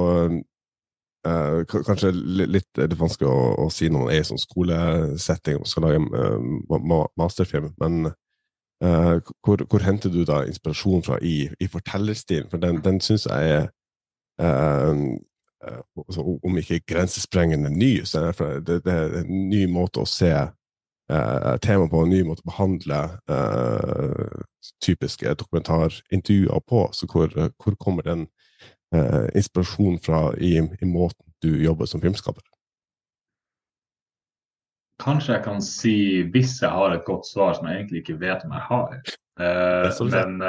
uh, 1.28 1.60
kanskje 1.70 2.12
litt, 2.14 2.70
litt 2.78 3.00
vanskelig 3.00 3.30
å, 3.30 3.40
å, 3.66 3.70
si 3.72 3.90
når 3.90 4.06
man 4.06 4.14
er 4.14 4.24
i 4.24 4.28
sånn 4.28 4.42
skolesetting 4.42 5.62
og 5.62 5.70
skal 5.70 5.88
lage 5.88 6.02
en 6.02 6.98
masterfilm, 7.20 7.72
men 7.82 8.12
hvor, 8.84 9.64
hvor, 9.70 9.80
henter 9.80 10.12
du 10.12 10.26
da 10.28 10.42
inspirasjon 10.44 11.04
fra 11.06 11.18
i, 11.24 11.48
i 11.60 11.68
fortellerstilen? 11.72 12.50
For 12.52 12.60
den, 12.60 12.82
den 12.84 13.00
syns 13.02 13.26
jeg 13.30 13.52
er 13.54 13.68
altså, 15.98 16.40
om 16.44 16.58
ikke 16.58 16.80
grensesprengende 16.80 17.70
ny, 17.70 18.04
så 18.04 18.20
er 18.20 18.60
det, 18.60 18.86
det, 18.86 18.94
er 18.94 19.22
en 19.22 19.50
ny 19.50 19.66
måte 19.72 20.04
å 20.04 20.10
se 20.10 20.32
uh, 21.12 21.56
tema 21.64 21.88
på 21.90 22.04
en 22.04 22.14
ny 22.14 22.22
måte 22.28 22.44
å 22.46 22.52
behandle 22.52 23.02
uh, 23.32 24.44
typiske 24.84 25.36
dokumentarintervjuer 25.40 26.66
på. 26.68 26.88
Så 26.94 27.10
hvor, 27.12 27.32
hvor 27.64 27.78
kommer 27.80 28.08
den 28.08 28.28
uh, 28.96 29.28
inspirasjonen 29.36 30.00
fra 30.04 30.26
i, 30.38 30.58
i, 30.60 30.90
måten 30.90 31.26
du 31.44 31.56
jobber 31.64 31.90
som 31.90 32.04
filmskaper? 32.04 32.44
Kanskje 35.02 35.34
jeg 35.34 35.44
kan 35.44 35.62
si, 35.66 35.98
hvis 36.34 36.60
jeg 36.62 36.70
har 36.70 36.94
et 36.94 37.06
godt 37.08 37.26
svar 37.26 37.56
som 37.58 37.68
jeg 37.68 37.80
egentlig 37.80 38.04
ikke 38.04 38.20
vet 38.22 38.46
om 38.46 38.54
jeg 38.54 38.68
har. 38.70 39.00
men 40.14 40.44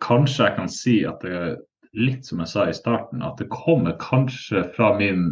kanskje 0.00 0.44
jeg 0.44 0.54
kan 0.56 0.68
si 0.70 1.00
at 1.04 1.18
det 1.24 1.32
er 1.34 1.56
litt 1.96 2.26
som 2.26 2.42
jeg 2.42 2.50
sa 2.52 2.68
i 2.68 2.76
starten, 2.76 3.22
at 3.24 3.38
det 3.40 3.48
kommer 3.52 3.96
kanskje 4.00 4.64
fra 4.76 4.94
min 4.98 5.30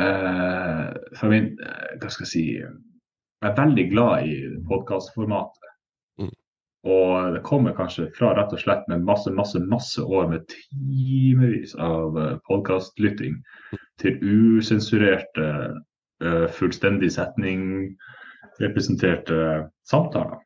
eh, 0.00 0.88
Fra 1.18 1.30
min, 1.30 1.52
uh, 1.60 1.92
hva 2.00 2.10
skal 2.10 2.26
jeg 2.26 2.32
si 2.32 2.46
Jeg 2.58 3.50
er 3.50 3.58
veldig 3.58 3.84
glad 3.90 4.24
i 4.24 4.36
podkastformatet. 4.68 5.72
Mm. 6.20 6.30
Og 6.88 7.34
det 7.34 7.42
kommer 7.44 7.74
kanskje 7.76 8.06
fra 8.16 8.32
rett 8.38 8.54
og 8.56 8.62
slett 8.62 8.86
med 8.88 9.04
masse, 9.04 9.30
masse, 9.32 9.60
masse 9.60 10.00
år 10.00 10.30
med 10.30 10.46
timevis 10.48 11.74
av 11.76 12.16
uh, 12.16 12.38
podkastlytting 12.48 13.36
mm. 13.36 13.82
til 14.00 14.16
usensurerte, 14.22 15.50
fullstendig 16.54 17.10
setning 17.12 17.64
representerte 18.62 19.36
samtaler. 19.90 20.38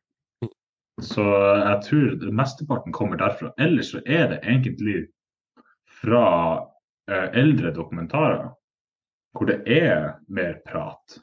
Så 1.01 1.23
jeg 1.23 1.81
tror 1.85 2.31
mesteparten 2.35 2.95
kommer 2.95 3.19
derfra. 3.21 3.51
Ellers 3.61 3.91
så 3.93 4.01
er 4.05 4.25
det 4.33 4.39
egentlig 4.41 5.03
fra 6.01 6.25
eldre 7.07 7.71
dokumentarer 7.75 8.49
hvor 9.33 9.49
det 9.49 9.61
er 9.65 10.17
mer 10.27 10.59
prat. 10.65 11.19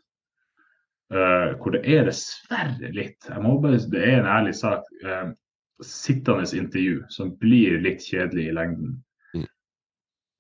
Uh, 1.07 1.55
hvor 1.63 1.71
det 1.71 1.85
er 1.87 2.09
dessverre 2.09 2.89
litt 2.91 3.29
jeg 3.29 3.43
må 3.45 3.61
bare, 3.63 3.79
Det 3.79 4.01
er 4.03 4.21
en 4.21 4.31
ærlig 4.31 4.55
sak. 4.59 4.87
Sittende 5.85 6.47
intervju 6.57 7.03
som 7.13 7.35
blir 7.37 7.79
litt 7.85 8.01
kjedelig 8.01 8.47
i 8.49 8.55
lengden. 8.57 8.95
Mm. 9.35 9.49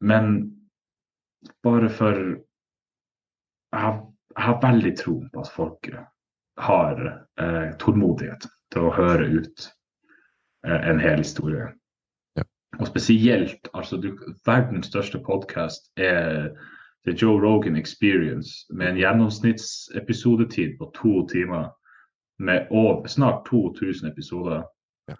Men 0.00 0.30
bare 1.62 1.90
for 1.92 2.38
jeg 3.72 3.80
har, 3.80 3.96
jeg 4.36 4.44
har, 4.44 4.60
veldig 4.62 4.92
tro 4.98 5.16
på 5.32 5.40
at 5.40 5.50
folk 5.54 5.88
har 6.58 7.02
eh, 7.40 7.72
tålmodighet 7.80 8.46
til 8.72 8.86
å 8.86 8.94
høre 8.96 9.26
ut 9.40 9.66
en 10.66 11.00
hel 11.00 11.20
historie. 11.22 11.68
Ja. 12.36 12.42
Og 12.80 12.88
spesielt 12.88 13.68
altså 13.74 14.00
du, 14.02 14.10
verdens 14.46 14.88
største 14.90 15.20
podkast 15.22 15.90
er 15.96 16.50
The 17.06 17.14
Joe 17.14 17.38
Rogan 17.40 17.76
Experience 17.76 18.66
med 18.70 18.88
en 18.88 18.96
gjennomsnittsepisodetid 18.98 20.78
på 20.78 20.90
to 20.94 21.26
timer. 21.30 21.70
Med 22.38 22.66
over, 22.70 23.06
snart 23.08 23.46
2000 23.46 24.10
episoder. 24.10 24.66
Ja. 25.08 25.14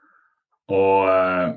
Og 0.68 1.08
eh, 1.08 1.54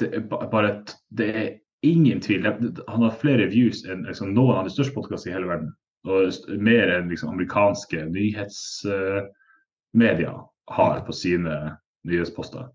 det 0.00 0.08
er 0.14 0.50
bare 0.50 0.84
Det 1.18 1.28
er 1.36 1.48
ingen 1.82 2.20
tvil. 2.20 2.46
Han 2.88 3.02
har 3.02 3.16
flere 3.20 3.46
views 3.48 3.84
enn 3.86 4.04
liksom, 4.06 4.34
noen 4.34 4.58
av 4.58 4.66
de 4.66 4.74
største 4.74 4.94
podkastene 4.94 5.32
i 5.32 5.38
hele 5.38 5.48
verden. 5.48 5.70
Mer 6.06 6.86
enn 6.94 7.10
liksom, 7.10 7.34
amerikanske 7.34 8.04
nyhetsmedier 8.06 10.36
uh, 10.36 10.46
har 10.70 11.00
på 11.06 11.12
sine 11.12 11.76
nyhetsposter. 12.06 12.68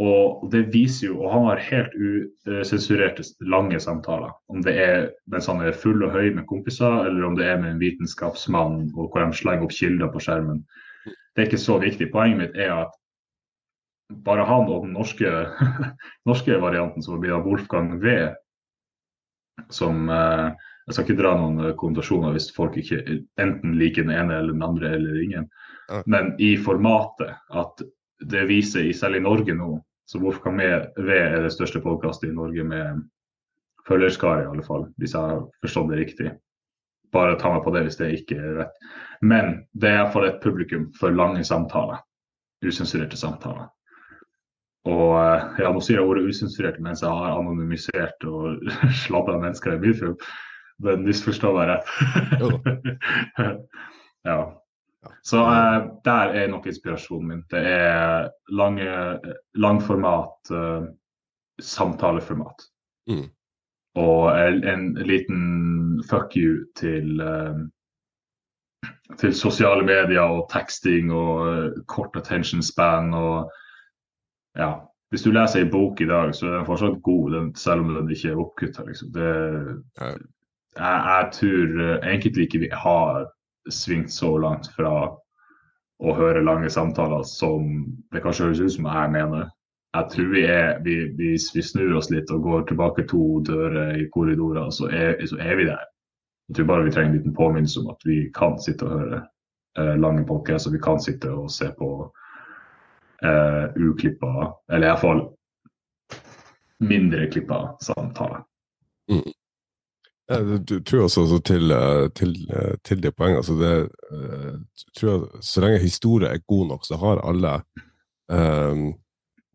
Og 0.00 0.46
det 0.52 0.62
viser 0.72 1.10
jo, 1.10 1.18
og 1.20 1.32
han 1.34 1.46
har 1.50 1.66
helt 1.66 1.96
usensurerte 2.00 3.26
lange 3.44 3.76
samtaler. 3.84 4.32
Om 4.48 4.62
det 4.64 4.72
er 4.80 5.10
mens 5.28 5.48
han 5.50 5.60
er 5.60 5.76
full 5.76 6.00
og 6.06 6.14
høy 6.14 6.30
med 6.32 6.46
kompiser, 6.48 7.04
eller 7.04 7.26
om 7.28 7.36
det 7.36 7.50
er 7.50 7.60
med 7.60 7.74
en 7.74 7.82
vitenskapsmann 7.82 8.86
og 8.94 9.10
hvor 9.10 9.20
de 9.20 9.36
slenger 9.36 9.68
opp 9.68 9.76
kilder 9.76 10.08
på 10.08 10.22
skjermen. 10.24 10.62
Det 11.04 11.42
er 11.42 11.50
ikke 11.50 11.60
så 11.60 11.76
viktig. 11.82 12.08
Poenget 12.14 12.40
mitt 12.40 12.56
er 12.56 12.72
at 12.86 12.96
bare 14.24 14.48
han 14.48 14.72
og 14.72 14.86
den 14.86 14.96
norske, 14.96 15.28
norske 16.28 16.56
varianten, 16.64 17.04
som 17.04 17.20
blir 17.20 17.36
av 17.36 17.44
Wolfgang 17.44 17.98
V, 18.00 18.16
som 19.68 20.08
eh, 20.08 20.48
Jeg 20.90 20.96
skal 20.96 21.06
ikke 21.06 21.20
dra 21.22 21.36
noen 21.38 21.74
konnotasjoner 21.78 22.34
hvis 22.34 22.48
folk 22.50 22.74
ikke 22.80 22.98
enten 23.38 23.76
liker 23.78 24.02
den 24.02 24.10
ene 24.10 24.40
eller 24.40 24.56
den 24.56 24.64
andre 24.66 24.88
eller 24.96 25.20
ingen. 25.22 25.46
Men 26.10 26.32
i 26.42 26.56
formatet 26.58 27.36
at 27.54 27.84
det 28.30 28.42
viser, 28.50 28.88
selv 28.98 29.20
i 29.20 29.22
Norge 29.22 29.54
nå, 29.54 29.76
så 30.10 30.18
Wolfgang 30.18 30.58
vi 30.58 30.66
er 30.66 31.38
det 31.44 31.52
største 31.54 31.78
podkastet 31.84 32.32
i 32.32 32.34
Norge 32.34 32.64
med 32.66 33.04
følgerskare, 33.86 34.42
i 34.42 34.50
alle 34.50 34.66
fall, 34.66 34.88
hvis 34.98 35.14
jeg 35.14 35.30
har 35.30 35.44
forstått 35.62 35.92
det 35.92 36.00
riktig. 36.02 36.32
Bare 37.14 37.38
ta 37.38 37.54
meg 37.54 37.62
på 37.62 37.72
det 37.74 37.86
hvis 37.86 37.98
det 38.02 38.10
ikke 38.18 38.38
er 38.38 38.58
rett. 38.64 38.82
Men 39.22 39.60
det 39.78 39.90
er 39.92 40.00
iallfall 40.00 40.26
et 40.26 40.42
publikum 40.42 40.90
for 40.98 41.14
lange 41.14 41.46
samtaler. 41.46 42.02
Usensurerte 42.66 43.18
samtaler. 43.18 43.70
Og 44.90 45.14
eh, 45.14 45.48
ja, 45.62 45.70
nå 45.70 45.80
sier 45.84 46.00
jeg 46.00 46.08
ordet 46.08 46.28
usensurert 46.30 46.78
mens 46.82 47.02
jeg 47.04 47.12
har 47.12 47.38
anonymisert 47.38 48.26
og 48.28 48.62
sladda 49.04 49.38
mennesker 49.38 49.76
i 49.76 49.82
min 49.82 49.96
film. 49.96 50.16
Men 50.82 51.04
misforstår 51.04 51.52
bare. 51.52 51.80
ja. 54.30 54.38
Så 55.22 55.42
uh, 55.42 55.96
der 56.04 56.32
er 56.36 56.48
nok 56.48 56.66
inspirasjonen 56.66 57.28
min. 57.28 57.42
Det 57.50 57.60
er 57.66 58.28
lange, 58.52 59.18
langformat, 59.54 60.50
uh, 60.50 60.84
samtaleformat. 61.60 62.68
Mm. 63.08 63.28
Og 63.94 64.48
en, 64.48 64.64
en, 64.64 64.94
liten 64.94 66.04
fuck 66.10 66.36
you 66.36 66.64
til 66.76 67.20
uh, 67.20 67.56
til 69.18 69.34
sosiale 69.34 69.82
medier 69.82 70.22
og 70.22 70.46
teksting 70.52 71.12
og 71.12 71.72
kort 71.88 72.16
attention 72.16 72.62
span 72.62 73.14
og 73.14 73.50
ja. 74.56 74.74
Hvis 75.10 75.22
du 75.22 75.32
leser 75.34 75.64
en 75.64 75.70
bok 75.70 76.00
i 76.00 76.06
dag, 76.06 76.34
så 76.34 76.46
er 76.46 76.52
den 76.54 76.66
fortsatt 76.66 77.00
god, 77.02 77.32
den, 77.34 77.54
selv 77.58 77.80
om 77.80 77.88
den 77.94 78.10
ikke 78.14 78.28
er 78.30 78.38
oppkutta. 78.38 78.84
Liksom. 78.86 79.08
Jeg, 80.78 81.00
jeg, 81.06 81.30
tror 81.32 81.80
egentlig 82.06 82.46
ikke 82.46 82.62
vi 82.64 82.70
har 82.72 83.26
svingt 83.70 84.12
så 84.12 84.36
langt 84.38 84.70
fra 84.76 84.92
å 86.00 86.14
høre 86.16 86.44
lange 86.44 86.70
samtaler 86.72 87.24
som 87.28 87.72
det 88.12 88.22
kanskje 88.24 88.46
høres 88.48 88.60
ut 88.60 88.76
som 88.78 88.88
jeg 88.88 89.12
mener. 89.12 89.50
Jeg 89.96 90.12
tror 90.12 90.28
vi 90.32 90.44
er, 90.46 90.78
vi, 90.84 90.94
Hvis 91.18 91.50
vi 91.54 91.62
snur 91.66 91.96
oss 91.98 92.10
litt 92.10 92.30
og 92.30 92.44
går 92.46 92.68
tilbake 92.68 93.04
to 93.10 93.40
dører 93.46 93.98
i 93.98 94.06
korridorer, 94.14 94.70
så 94.70 94.88
er, 94.88 95.18
så 95.26 95.36
er 95.42 95.58
vi 95.58 95.66
der. 95.68 95.82
Jeg 96.48 96.56
tror 96.56 96.70
bare 96.70 96.86
vi 96.86 96.94
trenger 96.94 97.10
en 97.10 97.18
liten 97.18 97.34
påminnelse 97.34 97.80
om 97.80 97.90
at 97.90 98.06
vi 98.06 98.22
kan 98.34 98.56
sitte 98.62 98.86
og 98.86 98.94
høre 98.98 99.20
eh, 99.78 99.96
lange 99.98 100.24
podcaster. 100.26 100.72
Vi 100.74 100.82
kan 100.82 101.02
sitte 101.02 101.30
og 101.34 101.50
se 101.50 101.68
på 101.78 101.90
eh, 103.22 103.66
uklippa, 103.76 104.48
eller 104.70 104.88
iallfall 104.88 105.26
mindre 106.80 107.26
klippa 107.30 107.76
samtaler. 107.82 108.42
Mm. 109.10 109.26
Jeg 110.30 110.82
tror 110.86 111.02
også 111.02 111.24
også 111.24 111.38
til, 111.42 111.70
eh, 111.74 112.08
til, 112.14 112.34
eh, 112.54 112.74
til 112.84 113.02
de 113.02 113.10
poengene 113.10 113.40
altså 113.40 113.54
det, 113.58 113.88
uh, 114.12 114.60
jeg, 115.02 115.42
Så 115.42 115.60
lenge 115.60 115.78
historie 115.78 116.28
er 116.28 116.38
god 116.46 116.66
nok, 116.66 116.86
så 116.86 116.96
har 116.96 117.22
alle 117.28 117.54
um, 118.28 118.94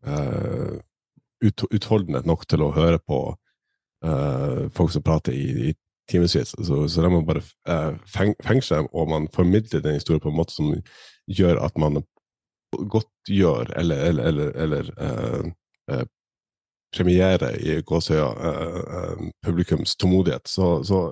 uh, 0.06 0.76
ut, 1.44 1.64
utholdenhet 1.72 2.26
nok 2.26 2.44
til 2.48 2.62
å 2.62 2.74
høre 2.76 2.98
på 3.08 3.20
uh, 4.04 4.68
folk 4.76 4.92
som 4.92 5.02
prater 5.02 5.32
i, 5.32 5.70
i 5.70 5.74
timevis. 6.10 6.52
Så, 6.52 6.82
så 6.88 7.08
må 7.08 7.22
man 7.22 7.26
bare 7.26 7.96
feng, 8.06 8.36
fengsle 8.44 8.82
dem, 8.82 8.90
og 8.92 9.08
man 9.08 9.30
formidler 9.32 9.80
den 9.80 9.96
historien 9.96 10.20
på 10.20 10.28
en 10.28 10.36
måte 10.36 10.54
som 10.58 10.74
gjør 11.26 11.62
at 11.64 11.80
man 11.80 12.02
godtgjør 12.76 13.72
eller, 13.80 14.04
eller, 14.10 14.28
eller, 14.28 14.52
eller 14.60 16.04
premiere 16.96 17.52
i 17.60 17.78
gåsøya 17.86 18.26
uh, 18.26 18.80
uh, 18.96 19.28
publikums 19.44 19.94
tålmodighet, 20.00 20.48
så, 20.48 20.78
så, 20.86 21.06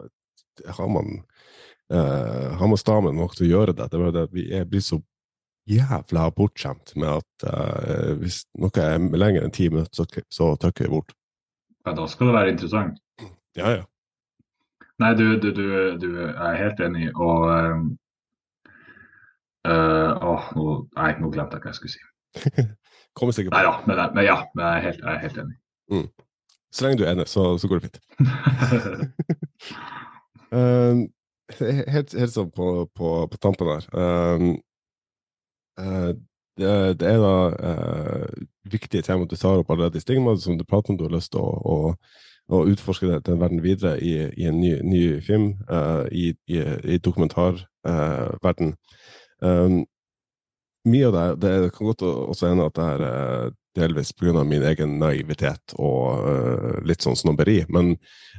har 0.67 0.89
man 0.89 1.17
eh, 1.93 2.53
har 2.59 2.67
man 2.67 2.79
stammen 2.79 3.17
nok 3.19 3.35
til 3.37 3.49
å 3.49 3.51
gjøre 3.51 3.75
det. 3.75 3.89
Det 3.91 4.01
er 4.01 4.15
det 4.15 4.23
at 4.29 4.35
vi 4.35 4.45
er 4.55 4.69
blitt 4.69 4.87
så 4.87 5.01
jævla 5.71 6.29
bortskjemt 6.37 6.95
med 7.01 7.09
at 7.23 7.47
eh, 7.49 8.13
hvis 8.21 8.45
noe 8.61 8.85
er 8.85 9.01
lenger 9.17 9.45
enn 9.47 9.55
ti 9.55 9.71
minutter, 9.73 9.93
så, 9.97 10.07
så 10.33 10.53
trykker 10.61 10.87
vi 10.87 10.93
bort. 10.93 11.17
Ja, 11.85 11.95
da 11.97 12.07
skal 12.09 12.31
det 12.31 12.37
være 12.37 12.55
interessant. 12.55 13.01
Ja, 13.57 13.73
ja. 13.81 13.85
Nei, 15.03 15.11
du, 15.19 15.27
du, 15.43 15.51
du, 15.51 15.67
du 15.99 16.09
er 16.23 16.55
helt 16.61 16.81
enig, 16.85 17.09
og 17.19 17.49
um, 17.51 17.87
uh, 19.67 20.13
Åh, 20.23 20.53
nå, 20.55 20.67
nei, 20.95 21.09
nå 21.19 21.31
glemte 21.35 21.59
jeg 21.59 21.65
hva 21.65 21.73
jeg 21.73 21.81
skulle 21.81 21.95
si. 21.97 22.69
Kommer 23.19 23.35
sikkert 23.35 23.57
på. 23.57 23.59
Nei, 23.59 23.65
ja, 23.67 23.75
men, 23.89 24.03
men 24.15 24.27
ja, 24.29 24.37
men 24.55 24.65
jeg 24.69 24.77
er 24.77 24.87
helt, 24.87 25.03
jeg 25.03 25.11
er 25.17 25.23
helt 25.25 25.41
enig. 25.43 25.59
Mm. 25.93 26.09
Så 26.75 26.85
lenge 26.85 26.99
du 26.99 27.05
er 27.05 27.13
enig, 27.13 27.29
så, 27.31 27.59
så 27.59 27.69
går 27.69 27.81
det 27.81 27.89
fint. 27.89 27.99
um, 30.59 31.05
helt, 31.61 32.15
helt 32.19 32.35
sånn 32.35 32.51
på, 32.55 32.69
på, 32.97 33.11
på 33.31 33.41
tampen 33.43 33.71
her 33.71 33.87
um, 33.95 34.55
uh, 35.79 36.13
det, 36.59 36.75
det, 37.01 37.09
er 37.11 37.23
da 37.23 37.37
uh, 37.55 38.45
viktige 38.71 39.03
tema 39.07 39.27
du 39.27 39.37
tar 39.37 39.61
opp 39.61 39.71
allerede 39.75 39.99
i 39.99 40.03
Stigma, 40.03 40.37
som 40.39 40.59
du 40.59 40.65
prater 40.67 40.95
om 40.95 40.99
du 40.99 41.07
har 41.07 41.15
lyst 41.15 41.33
til 41.35 41.43
å, 41.43 41.51
å, 41.51 41.95
å 42.55 42.63
utforske 42.71 43.11
det, 43.11 43.25
den 43.29 43.41
verden 43.43 43.63
videre 43.65 43.97
i, 43.99 44.15
i 44.39 44.47
en 44.51 44.61
ny, 44.63 44.77
ny 44.87 45.03
film, 45.25 45.53
uh, 45.71 46.07
i, 46.15 46.31
i, 46.47 46.63
i 46.95 47.01
dokumentarverden. 47.03 48.75
Um, 49.43 49.83
mye 50.87 51.11
av 51.11 51.17
det, 51.17 51.27
det 51.43 51.75
kan 51.75 51.91
godt 51.91 52.07
også 52.07 52.53
hende 52.53 52.69
at 52.71 52.79
det 52.79 52.89
er 52.95 53.53
delvis 53.75 54.13
pga. 54.13 54.45
min 54.45 54.63
egen 54.63 54.99
naivitet 54.99 55.75
og 55.75 56.29
uh, 56.29 56.79
litt 56.87 57.03
sånn 57.03 57.17
snobberi. 57.17 57.65
Men 57.69 57.97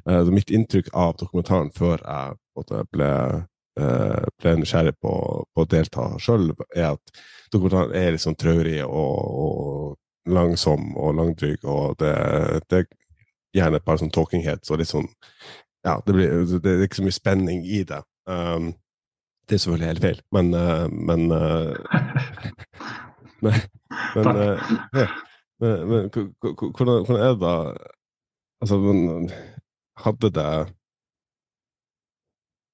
uh, 0.09 0.23
mitt 0.31 0.51
inntrykk 0.51 0.91
av 0.93 1.15
dokumentaren 1.19 1.71
før 1.75 2.01
jeg 2.05 2.85
ble, 2.91 3.11
uh, 3.81 4.23
ble 4.41 4.55
nysgjerrig 4.61 4.95
på, 5.01 5.13
på, 5.53 5.65
å 5.65 5.69
delta 5.69 6.07
sjøl, 6.19 6.51
er 6.75 6.93
at 6.93 7.23
dokumentaren 7.53 7.95
er 7.95 8.15
litt 8.15 8.25
sånn 8.25 8.39
traurig 8.39 8.81
og, 8.85 9.19
og, 9.45 9.93
langsom 10.25 10.95
og 10.97 11.11
langdryg, 11.19 11.61
og 11.69 11.99
det, 12.01 12.15
det 12.71 12.79
er 12.79 12.87
gjerne 13.53 13.77
bare 13.85 14.01
sånn 14.01 14.09
talking 14.09 14.41
heads 14.41 14.71
og 14.73 14.79
litt 14.81 14.89
sånn 14.89 15.05
Ja, 15.85 15.99
det, 16.01 16.15
blir, 16.15 16.31
det 16.63 16.71
er 16.71 16.81
ikke 16.81 16.97
så 16.97 17.05
mye 17.05 17.13
spenning 17.13 17.59
i 17.61 17.83
det. 17.85 17.99
Um, 18.25 18.71
det 19.45 19.59
er 19.59 19.61
selvfølgelig 19.61 19.91
helt 19.91 20.01
feil, 20.01 20.23
men, 20.33 20.49
men 21.05 21.27
Men, 23.41 23.53
men. 24.15 25.07
Men, 25.61 25.87
men 25.89 26.09
hvordan, 26.11 27.05
hvordan, 27.05 27.19
er 27.19 27.29
det 27.33 27.41
da 27.41 27.55
Altså, 28.63 28.77
hadde 30.05 30.29
det 30.31 30.75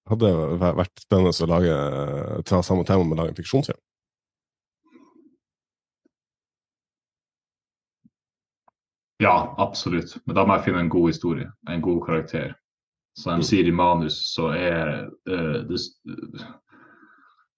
Hadde 0.10 0.28
det 0.28 0.60
vært 0.60 1.02
spennende 1.02 1.32
å 1.32 1.48
lage, 1.50 1.76
ta 2.50 2.62
samme 2.66 2.84
tema, 2.86 3.06
men 3.06 3.20
lage 3.20 3.32
en 3.32 3.38
fiksjonsfilm? 3.38 3.80
Ja, 9.22 9.56
absolutt. 9.58 10.18
Men 10.26 10.36
da 10.36 10.46
må 10.46 10.58
jeg 10.58 10.66
finne 10.66 10.82
en 10.82 10.90
god 10.90 11.08
historie, 11.12 11.48
en 11.70 11.82
god 11.86 12.02
karakter. 12.06 12.56
Som 13.18 13.38
de 13.38 13.46
mm. 13.46 13.48
sier 13.52 13.68
i 13.70 13.74
manus, 13.76 14.18
så 14.34 14.50
er 14.58 14.92
uh, 15.30 15.60
det, 15.70 15.80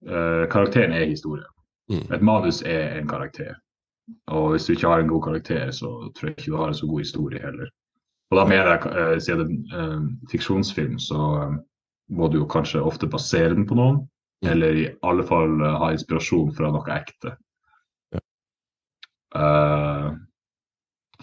uh, 0.10 0.44
Karakteren 0.52 0.92
er 0.92 1.08
historie. 1.08 1.46
Mm. 1.90 2.04
Et 2.12 2.26
manus 2.26 2.62
er 2.68 2.98
en 2.98 3.08
karakter. 3.08 3.56
Og 4.28 4.50
hvis 4.52 4.66
du 4.66 4.74
ikke 4.74 4.90
har 4.90 5.04
en 5.04 5.12
god 5.12 5.24
karakter, 5.24 5.72
så 5.72 5.90
tror 6.16 6.30
jeg 6.30 6.36
ikke 6.38 6.52
du 6.52 6.58
har 6.60 6.72
en 6.72 6.78
så 6.78 6.88
god 6.88 7.00
historie 7.00 7.42
heller. 7.44 7.70
Og 8.32 8.40
da 8.40 8.46
mener 8.50 8.72
jeg, 8.72 8.82
uh, 8.90 9.20
siden 9.22 9.54
en 9.78 10.08
fiksjonsfilm, 10.32 10.98
så 11.00 11.20
um, 11.46 11.60
må 12.10 12.28
du 12.28 12.40
jo 12.42 12.50
kanskje 12.50 12.84
ofte 12.84 13.08
basere 13.08 13.54
den 13.54 13.68
på 13.70 13.78
noen. 13.80 14.04
Eller 14.44 14.76
i 14.76 14.88
alle 15.08 15.24
fall 15.24 15.62
uh, 15.62 15.78
ha 15.80 15.92
inspirasjon 15.94 16.52
fra 16.58 16.72
noe 16.74 16.96
ekte. 16.98 17.38
Ja, 18.14 18.20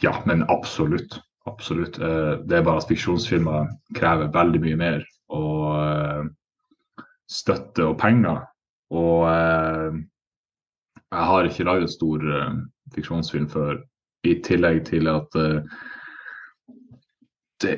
ja 0.03 0.12
men 0.26 0.47
absolutt. 0.51 1.20
Absolutt. 1.47 1.97
det 1.97 2.57
er 2.57 2.62
bare 2.62 2.81
at 2.83 2.89
fiksjonsfilmer 2.91 3.68
krever 3.97 4.33
veldig 4.35 4.61
mye 4.64 4.78
mer. 4.78 5.05
Og 5.35 6.26
støtte 7.31 7.87
og 7.87 7.97
penger. 8.01 8.43
Og 8.91 9.24
jeg 11.11 11.26
har 11.26 11.44
ikke 11.44 11.64
laget 11.64 11.82
en 11.82 11.92
stor 11.92 12.18
uh, 12.18 12.58
fiksjonsfilm 12.94 13.48
før, 13.50 13.78
i 14.24 14.34
tillegg 14.44 14.84
til 14.86 15.08
at 15.11 15.38
uh, 15.38 15.62
det 17.62 17.76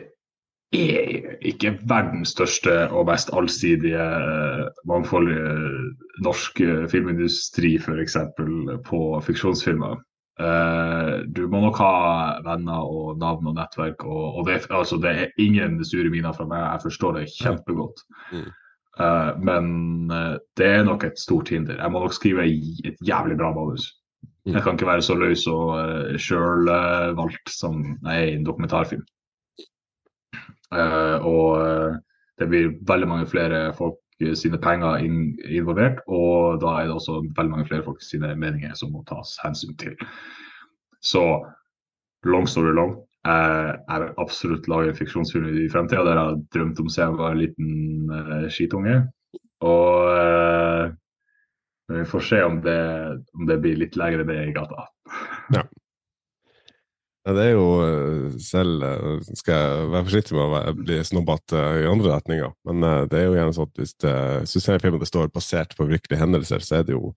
er 0.72 1.36
ikke 1.42 1.74
verdens 1.88 2.32
største 2.32 2.74
og 2.90 3.06
mest 3.08 3.32
allsidige, 3.32 4.04
uh, 4.04 4.68
mangfoldige 4.88 5.92
norsk 6.24 6.62
filmindustri 6.92 7.76
f.eks. 7.78 8.16
på 8.86 9.02
fiksjonsfilmer. 9.26 10.00
du 11.36 11.42
må 11.48 11.60
nok 11.60 11.76
ha 11.78 11.92
venner 12.42 12.88
og 12.88 13.18
navn 13.18 13.46
og 13.46 13.54
nettverk, 13.54 14.04
og, 14.04 14.38
og 14.38 14.46
det, 14.46 14.66
altså, 14.70 14.96
det, 14.96 15.10
er 15.10 15.26
ingen 15.38 15.84
sure 15.84 16.10
miner 16.10 16.32
fra 16.32 16.46
meg. 16.48 16.58
Jeg 16.58 16.82
forstår 16.82 17.18
det 17.18 17.28
kjempegodt. 17.36 18.00
Mm. 18.32 18.48
Uh, 19.00 19.32
men 19.40 20.10
uh, 20.12 20.36
det 20.56 20.66
er 20.68 20.84
nok 20.84 21.04
et 21.04 21.18
stort 21.18 21.48
hinder. 21.48 21.78
Jeg 21.80 21.92
må 21.92 22.02
nok 22.02 22.14
skrive 22.14 22.44
et 22.84 22.98
jævlig 23.06 23.38
bra 23.40 23.52
manus. 23.54 23.86
Mm. 24.44 24.52
Jeg 24.52 24.62
kan 24.62 24.76
ikke 24.76 24.90
være 24.90 25.02
så 25.02 25.16
løs 25.16 25.46
og 25.46 25.68
uh, 26.68 27.16
valgt 27.16 27.50
som 27.50 27.82
jeg 28.04 28.16
er 28.18 28.28
i 28.28 28.36
en 28.36 28.46
dokumentarfilm. 28.46 29.04
Uh, 30.72 31.18
og 31.28 31.98
det 32.40 32.48
blir 32.48 32.76
veldig 32.88 33.08
mange 33.08 33.26
flere 33.28 33.72
folk 33.76 33.98
sine 34.38 34.58
penger 34.58 35.02
in 35.02 35.38
involvert, 35.50 35.98
og 36.06 36.60
da 36.62 36.76
er 36.78 36.86
det 36.86 36.94
også 36.94 37.18
veldig 37.36 37.50
mange 37.50 37.66
flere 37.66 37.84
folk 37.84 38.02
sine 38.04 38.34
meninger 38.38 38.74
som 38.78 38.92
må 38.94 39.02
tas 39.08 39.34
hensyn 39.42 39.74
til. 39.80 39.96
Så 41.02 41.22
long 42.24 42.46
story 42.48 42.70
long, 42.76 42.94
jeg 43.22 44.00
vil 44.02 44.16
absolutt 44.18 44.68
lage 44.70 44.90
en 44.90 44.98
fiksjonsfilm 44.98 45.50
i 45.62 45.68
fremtida 45.70 46.02
der 46.06 46.18
jeg 46.18 46.30
har 46.30 46.40
drømt 46.56 46.80
om 46.82 46.88
siden 46.90 47.12
jeg 47.12 47.20
var 47.20 47.36
en 47.36 47.42
liten 47.42 48.10
uh, 48.10 48.48
skitunge. 48.50 48.96
Og 49.62 50.08
uh, 50.10 50.90
vi 51.92 52.08
får 52.08 52.26
se 52.26 52.40
om 52.42 52.58
det, 52.64 52.80
om 53.38 53.46
det 53.46 53.60
blir 53.62 53.78
litt 53.78 53.98
lenger 54.00 54.24
det 54.26 54.40
i 54.48 54.56
gata. 54.56 54.88
Ja. 55.54 55.62
ja. 57.22 57.34
Det 57.36 57.42
er 57.44 57.52
jo 57.52 57.66
eh, 57.84 58.30
selv 58.42 58.82
Skal 59.38 59.52
jeg 59.54 59.90
være 59.92 60.06
forsiktig 60.08 60.34
med 60.34 60.54
å 60.56 60.72
bli 60.74 60.96
snobbete 61.06 61.60
i 61.82 61.84
andre 61.86 62.16
retninger, 62.16 62.50
men 62.66 62.86
det 63.12 63.20
er 63.20 63.28
jo 63.28 63.36
gjerne 63.36 63.54
sånn 63.54 63.68
at 63.68 63.78
hvis 63.78 63.94
det, 64.02 64.14
systemfilmen 64.50 64.98
det 64.98 65.10
står 65.10 65.30
basert 65.30 65.76
på 65.78 65.86
virkelige 65.86 66.18
hendelser, 66.18 66.64
så 66.64 66.80
er 66.80 66.88
det 66.88 66.96
jo 66.96 67.12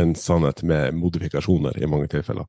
en 0.00 0.14
sannhet 0.16 0.62
med 0.64 0.96
modifikasjoner 0.96 1.76
i 1.82 1.90
mange 1.90 2.08
tilfeller. 2.14 2.48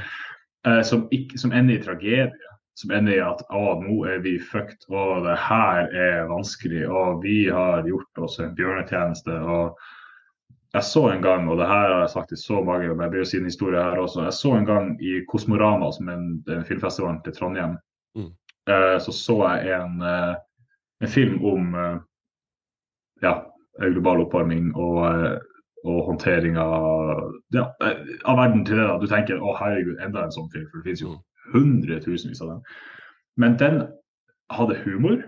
som, 0.84 1.04
ikke, 1.14 1.38
som 1.40 1.52
ender 1.54 1.78
i 1.78 1.82
tragedie 1.82 2.48
som 2.78 2.90
ender 2.90 3.16
i 3.16 3.22
at 3.22 3.40
å, 3.50 3.62
nå 3.82 3.94
er 4.06 4.20
vi 4.22 4.36
fucked, 4.38 4.84
og 4.92 5.24
det 5.24 5.34
her 5.42 5.88
er 5.90 6.28
vanskelig, 6.30 6.84
og 6.86 7.24
vi 7.24 7.48
har 7.50 7.86
gjort 7.88 8.20
oss 8.22 8.38
en 8.38 8.52
bjørnetjeneste. 8.54 9.34
og 9.34 9.80
Jeg 10.76 10.86
så 10.86 11.02
en 11.10 11.24
gang, 11.24 11.48
og 11.50 11.58
det 11.58 11.66
her 11.66 11.88
har 11.90 12.04
jeg 12.04 12.12
sagt 12.12 12.36
i 12.36 12.38
så 12.38 12.60
mange 12.62 12.92
men 12.92 13.02
jeg 13.06 13.14
blir 13.14 13.24
jo 13.24 13.30
si 13.32 13.40
en 13.40 13.50
historie 13.50 13.82
her 13.82 13.98
også, 13.98 14.28
jeg 14.28 14.36
så 14.38 14.54
en 14.54 14.68
gang 14.68 14.92
i 15.02 15.16
Kosmorama, 15.26 15.90
som 15.96 16.06
er 16.12 16.20
en 16.20 16.68
filmfestivalen 16.68 17.18
til 17.24 17.34
Trondheim, 17.34 17.74
mm. 18.14 18.30
eh, 18.70 18.94
så 19.02 19.16
så 19.24 19.40
jeg 19.56 19.74
en, 19.80 19.98
eh, 20.12 20.36
en 21.02 21.14
film 21.16 21.42
om 21.50 21.74
eh, 21.74 21.98
ja, 23.26 23.40
global 23.88 24.22
oppvarming 24.28 24.70
og, 24.76 25.00
eh, 25.08 25.57
og 25.86 26.04
håndtering 26.08 26.58
av, 26.58 27.20
ja, 27.54 27.68
av 28.24 28.38
verden 28.38 28.64
til 28.66 28.80
det. 28.80 28.86
da. 28.88 28.98
Du 28.98 29.06
tenker 29.10 29.40
å 29.40 29.54
herregud, 29.58 29.98
enda 30.02 30.24
en 30.24 30.34
sånn 30.34 30.50
film, 30.54 30.66
for 30.70 30.80
det 30.80 30.88
finnes 30.88 31.04
jo 31.04 31.14
hundretusenvis 31.52 32.42
av 32.44 32.54
dem. 32.54 32.62
Men 33.38 33.56
den 33.60 33.82
hadde 34.50 34.78
humor. 34.84 35.22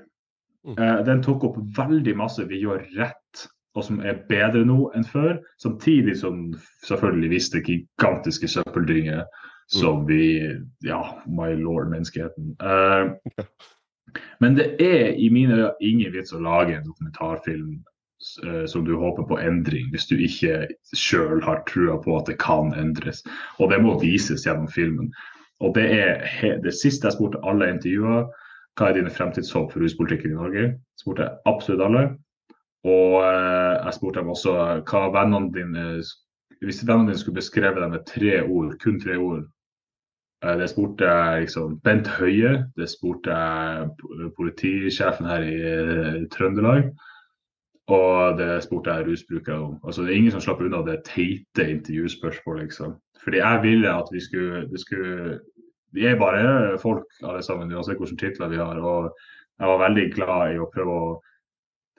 Mm. 0.66 0.76
Eh, 0.76 0.98
den 1.06 1.22
tok 1.24 1.44
opp 1.48 1.60
veldig 1.76 2.16
masse 2.18 2.44
vi 2.50 2.60
gjør 2.60 2.82
rett, 2.98 3.46
og 3.78 3.86
som 3.86 4.00
er 4.02 4.24
bedre 4.28 4.64
nå 4.66 4.90
enn 4.96 5.06
før. 5.06 5.38
Samtidig 5.62 6.18
som 6.20 6.50
selvfølgelig 6.88 7.30
viste 7.36 7.62
gigantiske 7.64 8.50
søppeldringer 8.50 9.22
som 9.70 10.02
mm. 10.02 10.06
vi 10.10 10.24
Ja, 10.84 11.00
my 11.26 11.54
lord, 11.54 11.88
menneskeheten. 11.92 12.56
Eh, 12.60 13.46
men 14.42 14.58
det 14.58 14.74
er 14.82 15.14
i 15.14 15.30
mine 15.30 15.54
øyne 15.54 15.72
ingen 15.80 16.12
vits 16.12 16.34
å 16.34 16.42
lage 16.42 16.76
en 16.76 16.88
dokumentarfilm 16.88 17.78
som 18.20 18.84
du 18.84 18.92
håper 19.00 19.24
på 19.24 19.38
endring, 19.40 19.86
hvis 19.94 20.04
du 20.10 20.18
ikke 20.20 20.66
sjøl 20.92 21.40
har 21.40 21.62
trua 21.68 21.94
på 22.04 22.18
at 22.18 22.28
det 22.28 22.36
kan 22.42 22.74
endres. 22.76 23.22
Og 23.56 23.72
det 23.72 23.78
må 23.80 23.94
vises 24.02 24.44
gjennom 24.44 24.68
filmen. 24.68 25.08
Og 25.60 25.74
det 25.76 25.86
er 25.92 26.60
det 26.64 26.74
siste 26.76 27.08
jeg 27.08 27.16
spurte 27.16 27.40
alle 27.48 27.68
intervjuer. 27.72 28.28
Hva 28.78 28.88
er 28.88 28.96
dine 28.96 29.12
fremtidshåp 29.12 29.72
for 29.72 29.84
ruspolitikken 29.84 30.32
i 30.32 30.38
Norge? 30.38 30.66
Jeg 30.72 31.02
spurte 31.02 31.28
absolutt 31.48 31.84
alle. 31.84 32.04
Og 32.88 33.16
eh, 33.20 33.74
jeg 33.84 33.96
spurte 33.98 34.22
dem 34.22 34.32
også 34.32 34.56
hva 34.88 35.06
vennene 35.12 35.52
dine 35.52 35.86
Hvis 36.64 36.80
vennene 36.84 37.10
dine 37.10 37.20
skulle 37.20 37.40
beskrevet 37.40 37.82
dem 37.82 37.92
med 37.92 38.06
tre 38.08 38.40
ord, 38.40 38.72
kun 38.80 38.96
tre 39.00 39.18
ord 39.20 39.42
eh, 40.44 40.56
Det 40.62 40.68
spurte 40.72 41.04
jeg 41.04 41.44
liksom 41.44 41.76
Bent 41.84 42.08
Høie, 42.16 42.54
det 42.76 42.88
spurte 42.88 43.36
jeg 43.36 44.32
politisjefen 44.38 45.28
her 45.28 45.44
i 45.44 45.56
eh, 45.60 46.22
Trøndelag. 46.32 46.88
Og 47.90 48.38
det 48.38 48.60
spurte 48.62 48.92
jeg 48.94 49.06
rusbrukere 49.08 49.58
om. 49.58 49.78
Altså, 49.84 50.02
det 50.02 50.12
er 50.12 50.20
ingen 50.20 50.34
som 50.34 50.42
slapper 50.44 50.68
unna 50.68 50.82
det 50.86 51.00
teite 51.08 51.66
intervjuspørsmålet, 51.74 52.68
liksom. 52.68 52.94
Fordi 53.24 53.40
jeg 53.40 53.62
ville 53.62 53.94
at 53.94 54.12
vi 54.12 54.20
skulle, 54.20 54.66
vi 54.70 54.78
skulle 54.80 55.40
Vi 55.92 56.04
er 56.06 56.14
bare 56.18 56.78
folk 56.78 57.04
alle 57.26 57.42
sammen, 57.42 57.72
uansett 57.74 57.98
hvilke 57.98 58.16
titler 58.16 58.48
vi 58.48 58.60
har. 58.62 58.78
Og 58.78 59.10
jeg 59.58 59.68
var 59.68 59.80
veldig 59.82 60.04
glad 60.14 60.52
i 60.54 60.60
å 60.62 60.70
prøve 60.70 61.00
å 61.00 61.08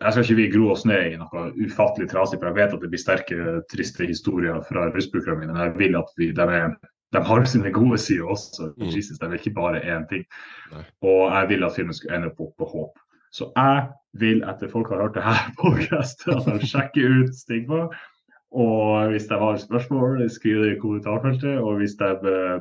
Jeg 0.01 0.13
skal 0.13 0.23
ikke 0.23 0.35
vi 0.35 0.45
gro 0.53 0.69
oss 0.71 0.85
ned 0.89 1.11
i 1.11 1.17
noe 1.19 1.41
ufattelig 1.61 2.07
trasig, 2.09 2.39
for 2.39 2.47
jeg 2.49 2.57
vet 2.57 2.71
at 2.73 2.81
det 2.81 2.87
blir 2.89 3.01
sterke, 3.03 3.59
triste 3.69 4.07
historier 4.09 4.63
fra 4.65 4.87
rusbrukerne 4.89 5.43
mine. 5.43 5.53
Men 5.53 5.67
jeg 5.67 5.75
vil 5.77 5.97
at 5.99 6.09
vi, 6.17 6.31
de, 6.31 6.41
er, 6.41 6.71
de 7.13 7.21
har 7.27 7.45
sine 7.45 7.69
gode 7.75 7.99
sider 8.01 8.31
også. 8.31 8.71
Mm. 8.79 8.87
Jesus, 8.95 9.19
de 9.19 9.27
er 9.27 9.37
ikke 9.37 9.53
bare 9.59 9.83
én 9.83 10.07
ting. 10.09 10.23
Nei. 10.71 10.81
Og 11.05 11.21
jeg 11.35 11.51
vil 11.51 11.67
at 11.67 11.75
filmen 11.75 11.93
skulle 11.93 12.17
ende 12.17 12.31
opp 12.33 12.55
på 12.57 12.69
håp. 12.71 12.97
Så 13.31 13.47
jeg 13.55 13.87
vil, 14.19 14.41
etter 14.43 14.71
folk 14.71 14.89
har 14.91 15.01
hørt 15.05 15.15
det 15.15 15.23
her 15.23 15.51
podcastet, 15.61 16.33
at 16.35 16.61
de 16.61 16.67
sjekker 16.67 17.21
ut 17.21 17.35
Stigma. 17.35 17.85
Og 18.51 19.11
hvis 19.13 19.29
de 19.29 19.37
har 19.39 19.57
spørsmål, 19.57 20.29
skriv 20.29 20.63
det 20.63 20.75
i 20.75 20.79
kommentarfeltet. 20.79 21.59
Og 21.59 21.77
hvis 21.79 21.95
de 21.99 22.09
uh, 22.11 22.59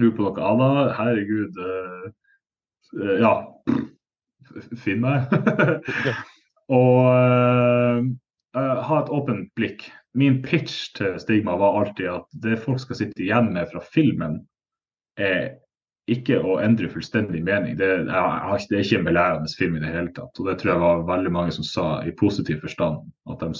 lurer 0.00 0.16
på 0.16 0.26
noe 0.26 0.50
annet, 0.50 0.92
herregud 0.98 1.62
uh, 1.62 2.10
Ja, 3.22 3.32
finn 4.84 5.00
meg. 5.00 5.32
og 6.80 7.08
uh, 7.08 8.04
ha 8.52 9.00
et 9.00 9.12
åpent 9.16 9.48
blikk. 9.56 9.88
Min 10.12 10.42
pitch 10.44 10.90
til 10.98 11.16
Stigma 11.20 11.56
var 11.56 11.78
alltid 11.80 12.10
at 12.12 12.40
det 12.44 12.60
folk 12.60 12.82
skal 12.82 12.98
sitte 12.98 13.24
igjen 13.24 13.48
med 13.54 13.70
fra 13.72 13.80
filmen, 13.94 14.42
er 15.16 15.54
ikke 16.14 16.38
å 16.40 16.58
endre 16.62 16.90
fullstendig 16.92 17.42
mening. 17.44 17.76
Det, 17.78 17.88
er, 17.88 18.06
det 18.06 18.78
er 18.78 18.82
ikke 18.84 19.00
en 19.00 19.06
belærende 19.08 19.52
film 19.58 19.76
i 19.78 19.82
det 19.82 19.92
hele 19.92 20.12
tatt. 20.16 20.40
Og 20.40 20.48
det 20.48 20.56
tror 20.60 20.72
jeg 20.72 20.82
var 20.82 21.04
veldig 21.08 21.32
mange 21.34 21.54
som 21.56 21.66
sa 21.66 21.86
i 22.06 22.14
positiv 22.18 22.62
forstand 22.64 23.02
at 23.32 23.44
de 23.44 23.50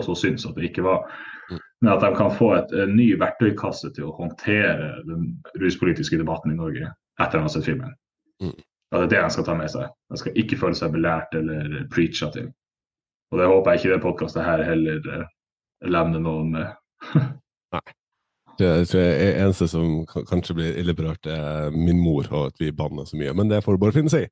også 0.00 0.16
syns 0.18 0.46
at 0.48 0.56
det 0.58 0.70
ikke 0.70 0.86
var. 0.86 1.06
Mm. 1.50 1.60
Men 1.82 1.92
at 1.94 2.04
de 2.04 2.10
kan 2.18 2.34
få 2.38 2.52
et, 2.58 2.74
en 2.84 2.96
ny 2.96 3.08
verktøykasse 3.20 3.92
til 3.96 4.08
å 4.08 4.16
håndtere 4.18 4.90
den 5.08 5.30
ruspolitiske 5.62 6.20
debatten 6.20 6.54
i 6.54 6.58
Norge 6.58 6.86
etter 7.20 7.26
at 7.26 7.38
de 7.38 7.44
har 7.44 7.54
sett 7.54 7.68
filmen. 7.68 7.94
Mm. 8.42 8.56
Ja, 8.92 9.00
det 9.00 9.04
er 9.06 9.12
det 9.14 9.22
de 9.24 9.36
skal 9.36 9.48
ta 9.48 9.56
med 9.56 9.72
seg. 9.72 9.88
De 10.12 10.20
skal 10.20 10.36
ikke 10.42 10.58
føle 10.60 10.76
seg 10.76 10.92
belært 10.92 11.32
eller 11.38 11.80
preacha 11.92 12.28
til. 12.34 12.50
Og 13.32 13.40
det 13.40 13.48
håper 13.48 13.72
jeg 13.72 13.80
ikke 13.80 13.94
det 13.94 14.04
podkastet 14.04 14.44
her 14.44 14.64
heller 14.66 15.12
eh, 15.16 15.28
levner 15.88 16.20
noen 16.20 16.52
med. 16.52 16.78
Nei. 17.72 17.86
Jeg 18.60 18.88
tror 18.90 19.00
jeg 19.00 19.14
er 19.28 19.38
eneste 19.44 19.68
som 19.70 20.02
kanskje 20.28 20.56
blir 20.58 20.76
ille 20.82 20.94
berørt, 20.94 21.26
er 21.26 21.72
min 21.72 22.00
mor, 22.02 22.26
og 22.30 22.50
at 22.50 22.60
vi 22.60 22.72
banner 22.76 23.08
så 23.08 23.16
mye. 23.16 23.32
Men 23.36 23.50
det 23.50 23.62
får 23.64 23.76
du 23.76 23.82
bare 23.82 23.96
finne 23.96 24.12
seg 24.12 24.28
i. 24.28 24.30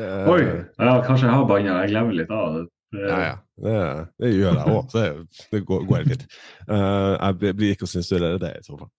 Oi! 0.00 0.42
Ja, 0.78 0.98
kanskje 1.06 1.28
jeg 1.28 1.34
har 1.34 1.48
banna. 1.48 1.80
Jeg 1.84 1.94
glemmer 1.94 2.16
litt 2.16 2.34
av 2.34 2.58
det. 2.58 2.66
Ja, 2.92 3.18
ja. 3.22 3.34
Det, 3.60 4.06
det 4.18 4.32
gjør 4.34 4.56
jeg 4.56 4.74
òg, 4.74 4.86
så 4.90 5.02
det, 5.02 5.42
det 5.52 5.62
går, 5.66 5.82
går 5.86 6.00
helt 6.00 6.14
fint. 6.14 6.38
Uh, 6.66 7.14
jeg 7.14 7.56
blir 7.58 7.74
ikke 7.74 7.86
å 7.86 7.90
sensurere 7.90 8.40
det, 8.42 8.54
i 8.58 8.66
så 8.66 8.78
fall. 8.80 8.90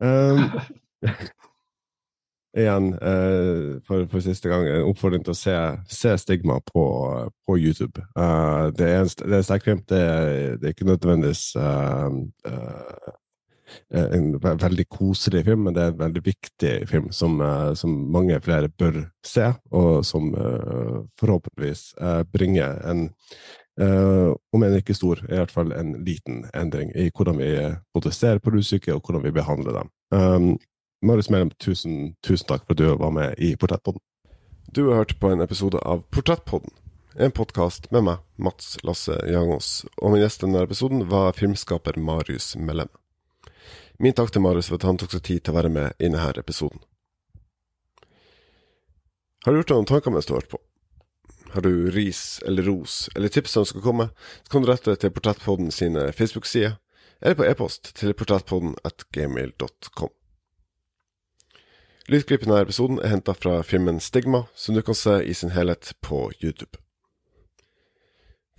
Um, 0.00 0.42
igjen, 2.60 2.90
uh, 3.00 3.80
for, 3.88 4.04
for, 4.12 4.22
siste 4.22 4.52
gang, 4.52 4.68
en 4.68 4.86
oppfordring 4.90 5.24
til 5.26 5.34
å 5.34 5.38
se, 5.40 5.56
se 5.90 6.14
Stigma 6.22 6.60
på, 6.68 6.84
på 7.48 7.58
YouTube. 7.58 8.04
Uh, 8.14 8.70
det 8.76 8.86
er, 8.86 9.02
en, 9.02 9.10
det 9.24 9.40
er 9.40 9.48
sterk 9.48 9.66
film. 9.66 9.82
Det, 9.88 10.02
det, 10.60 10.70
er 10.70 10.76
ikke 10.76 10.90
nødvendigvis 10.92 11.48
Eh, 11.58 13.19
en 13.90 14.32
veldig 14.40 14.86
koselig 14.88 15.44
film, 15.46 15.66
men 15.66 15.76
det 15.76 15.82
er 15.82 15.92
en 15.92 16.02
veldig 16.02 16.22
viktig 16.26 16.74
film 16.90 17.10
som, 17.14 17.40
eh, 17.44 17.72
som 17.78 17.94
mange 18.12 18.38
flere 18.44 18.68
bør 18.68 19.02
se, 19.26 19.52
og 19.70 20.04
som 20.06 20.30
uh, 20.34 21.02
forhåpentligvis 21.20 21.82
bringer 22.32 22.80
en, 22.88 23.10
om 23.80 24.64
en 24.64 24.74
ikke 24.76 24.96
stor, 24.96 25.20
i 25.28 25.38
hvert 25.38 25.52
fall 25.52 25.70
en 25.72 25.94
liten 26.04 26.42
endring 26.56 26.90
i 26.98 27.06
hvordan 27.14 27.38
vi 27.38 27.52
både 27.94 28.12
ser 28.12 28.40
på 28.42 28.52
russyke, 28.52 28.92
og 28.94 29.04
hvordan 29.04 29.24
vi 29.24 29.32
behandler 29.36 29.78
dem. 29.78 29.92
Um, 30.12 30.50
Marius 31.02 31.30
Mellem, 31.30 31.52
tusen, 31.56 32.14
tusen 32.20 32.48
takk 32.48 32.66
for 32.66 32.76
at 32.76 32.80
du 32.80 32.90
var 33.00 33.14
med 33.14 33.38
i 33.40 33.54
Portrettpodden. 33.56 34.02
Du 34.72 34.88
har 34.88 35.00
hørt 35.00 35.16
på 35.20 35.30
en 35.32 35.40
episode 35.40 35.80
av 35.80 36.04
Portrettpodden. 36.12 36.74
En 37.18 37.32
podkast 37.34 37.88
med 37.90 38.04
meg, 38.06 38.20
Mats 38.38 38.76
Lasse 38.86 39.16
Jangås, 39.26 39.80
og 39.98 40.12
min 40.12 40.22
gjest 40.22 40.44
i 40.44 40.46
denne 40.46 40.66
episoden 40.68 41.08
var 41.10 41.32
filmskaper 41.34 41.98
Marius 41.98 42.52
Mellem. 42.54 42.92
Min 44.00 44.16
takk 44.16 44.32
til 44.32 44.40
Marius 44.40 44.70
for 44.70 44.80
at 44.80 44.86
han 44.88 44.96
tok 44.96 45.12
seg 45.12 45.22
tid 45.26 45.42
til 45.44 45.52
å 45.52 45.58
være 45.58 45.70
med 45.72 45.92
i 46.00 46.08
denne 46.08 46.32
episoden. 46.40 46.80
Har 49.44 49.52
du 49.52 49.60
gjort 49.60 49.72
deg 49.72 49.76
noen 49.76 49.88
tanker 49.90 50.14
mens 50.14 50.28
du 50.28 50.32
har 50.32 50.40
hørt 50.40 50.54
på? 50.54 50.60
Har 51.52 51.64
du 51.66 51.90
ris 51.92 52.40
eller 52.46 52.64
ros 52.64 53.10
eller 53.16 53.28
tips 53.28 53.56
som 53.58 53.66
skal 53.68 53.84
komme, 53.84 54.08
så 54.44 54.54
kan 54.54 54.64
du 54.64 54.70
rette 54.70 54.94
til 54.96 55.12
Portrettpodden 55.12 55.68
sine 55.74 56.06
Facebook-sider, 56.16 56.78
eller 57.20 57.36
på 57.36 57.44
e-post 57.44 57.92
til 57.98 58.14
portrettpodden 58.16 58.78
at 58.88 59.04
gmail.com. 59.12 60.12
Lydklippen 62.08 62.48
denne 62.48 62.64
episoden 62.64 63.02
er 63.04 63.12
henta 63.12 63.34
fra 63.36 63.60
filmen 63.62 64.00
Stigma, 64.00 64.46
som 64.56 64.74
du 64.74 64.80
kan 64.82 64.96
se 64.96 65.20
i 65.20 65.36
sin 65.36 65.52
helhet 65.52 65.92
på 66.00 66.30
YouTube. 66.40 66.80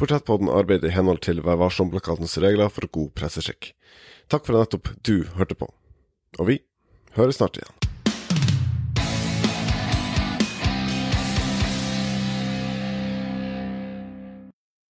Portrettpodden 0.02 0.50
arbeider 0.50 0.90
i 0.90 0.96
henhold 0.96 1.20
til 1.22 1.44
Vær 1.46 1.60
varsom-plakatens 1.62 2.34
regler 2.42 2.72
for 2.74 2.90
god 2.90 3.12
presseskikk. 3.20 3.68
Takk 4.34 4.48
for 4.48 4.58
at 4.58 4.64
nettopp 4.66 4.90
du 5.06 5.28
hørte 5.38 5.54
på. 5.60 5.68
Og 6.42 6.48
vi 6.50 6.56
høres 7.20 7.38
snart 7.38 7.62
igjen. 7.62 7.91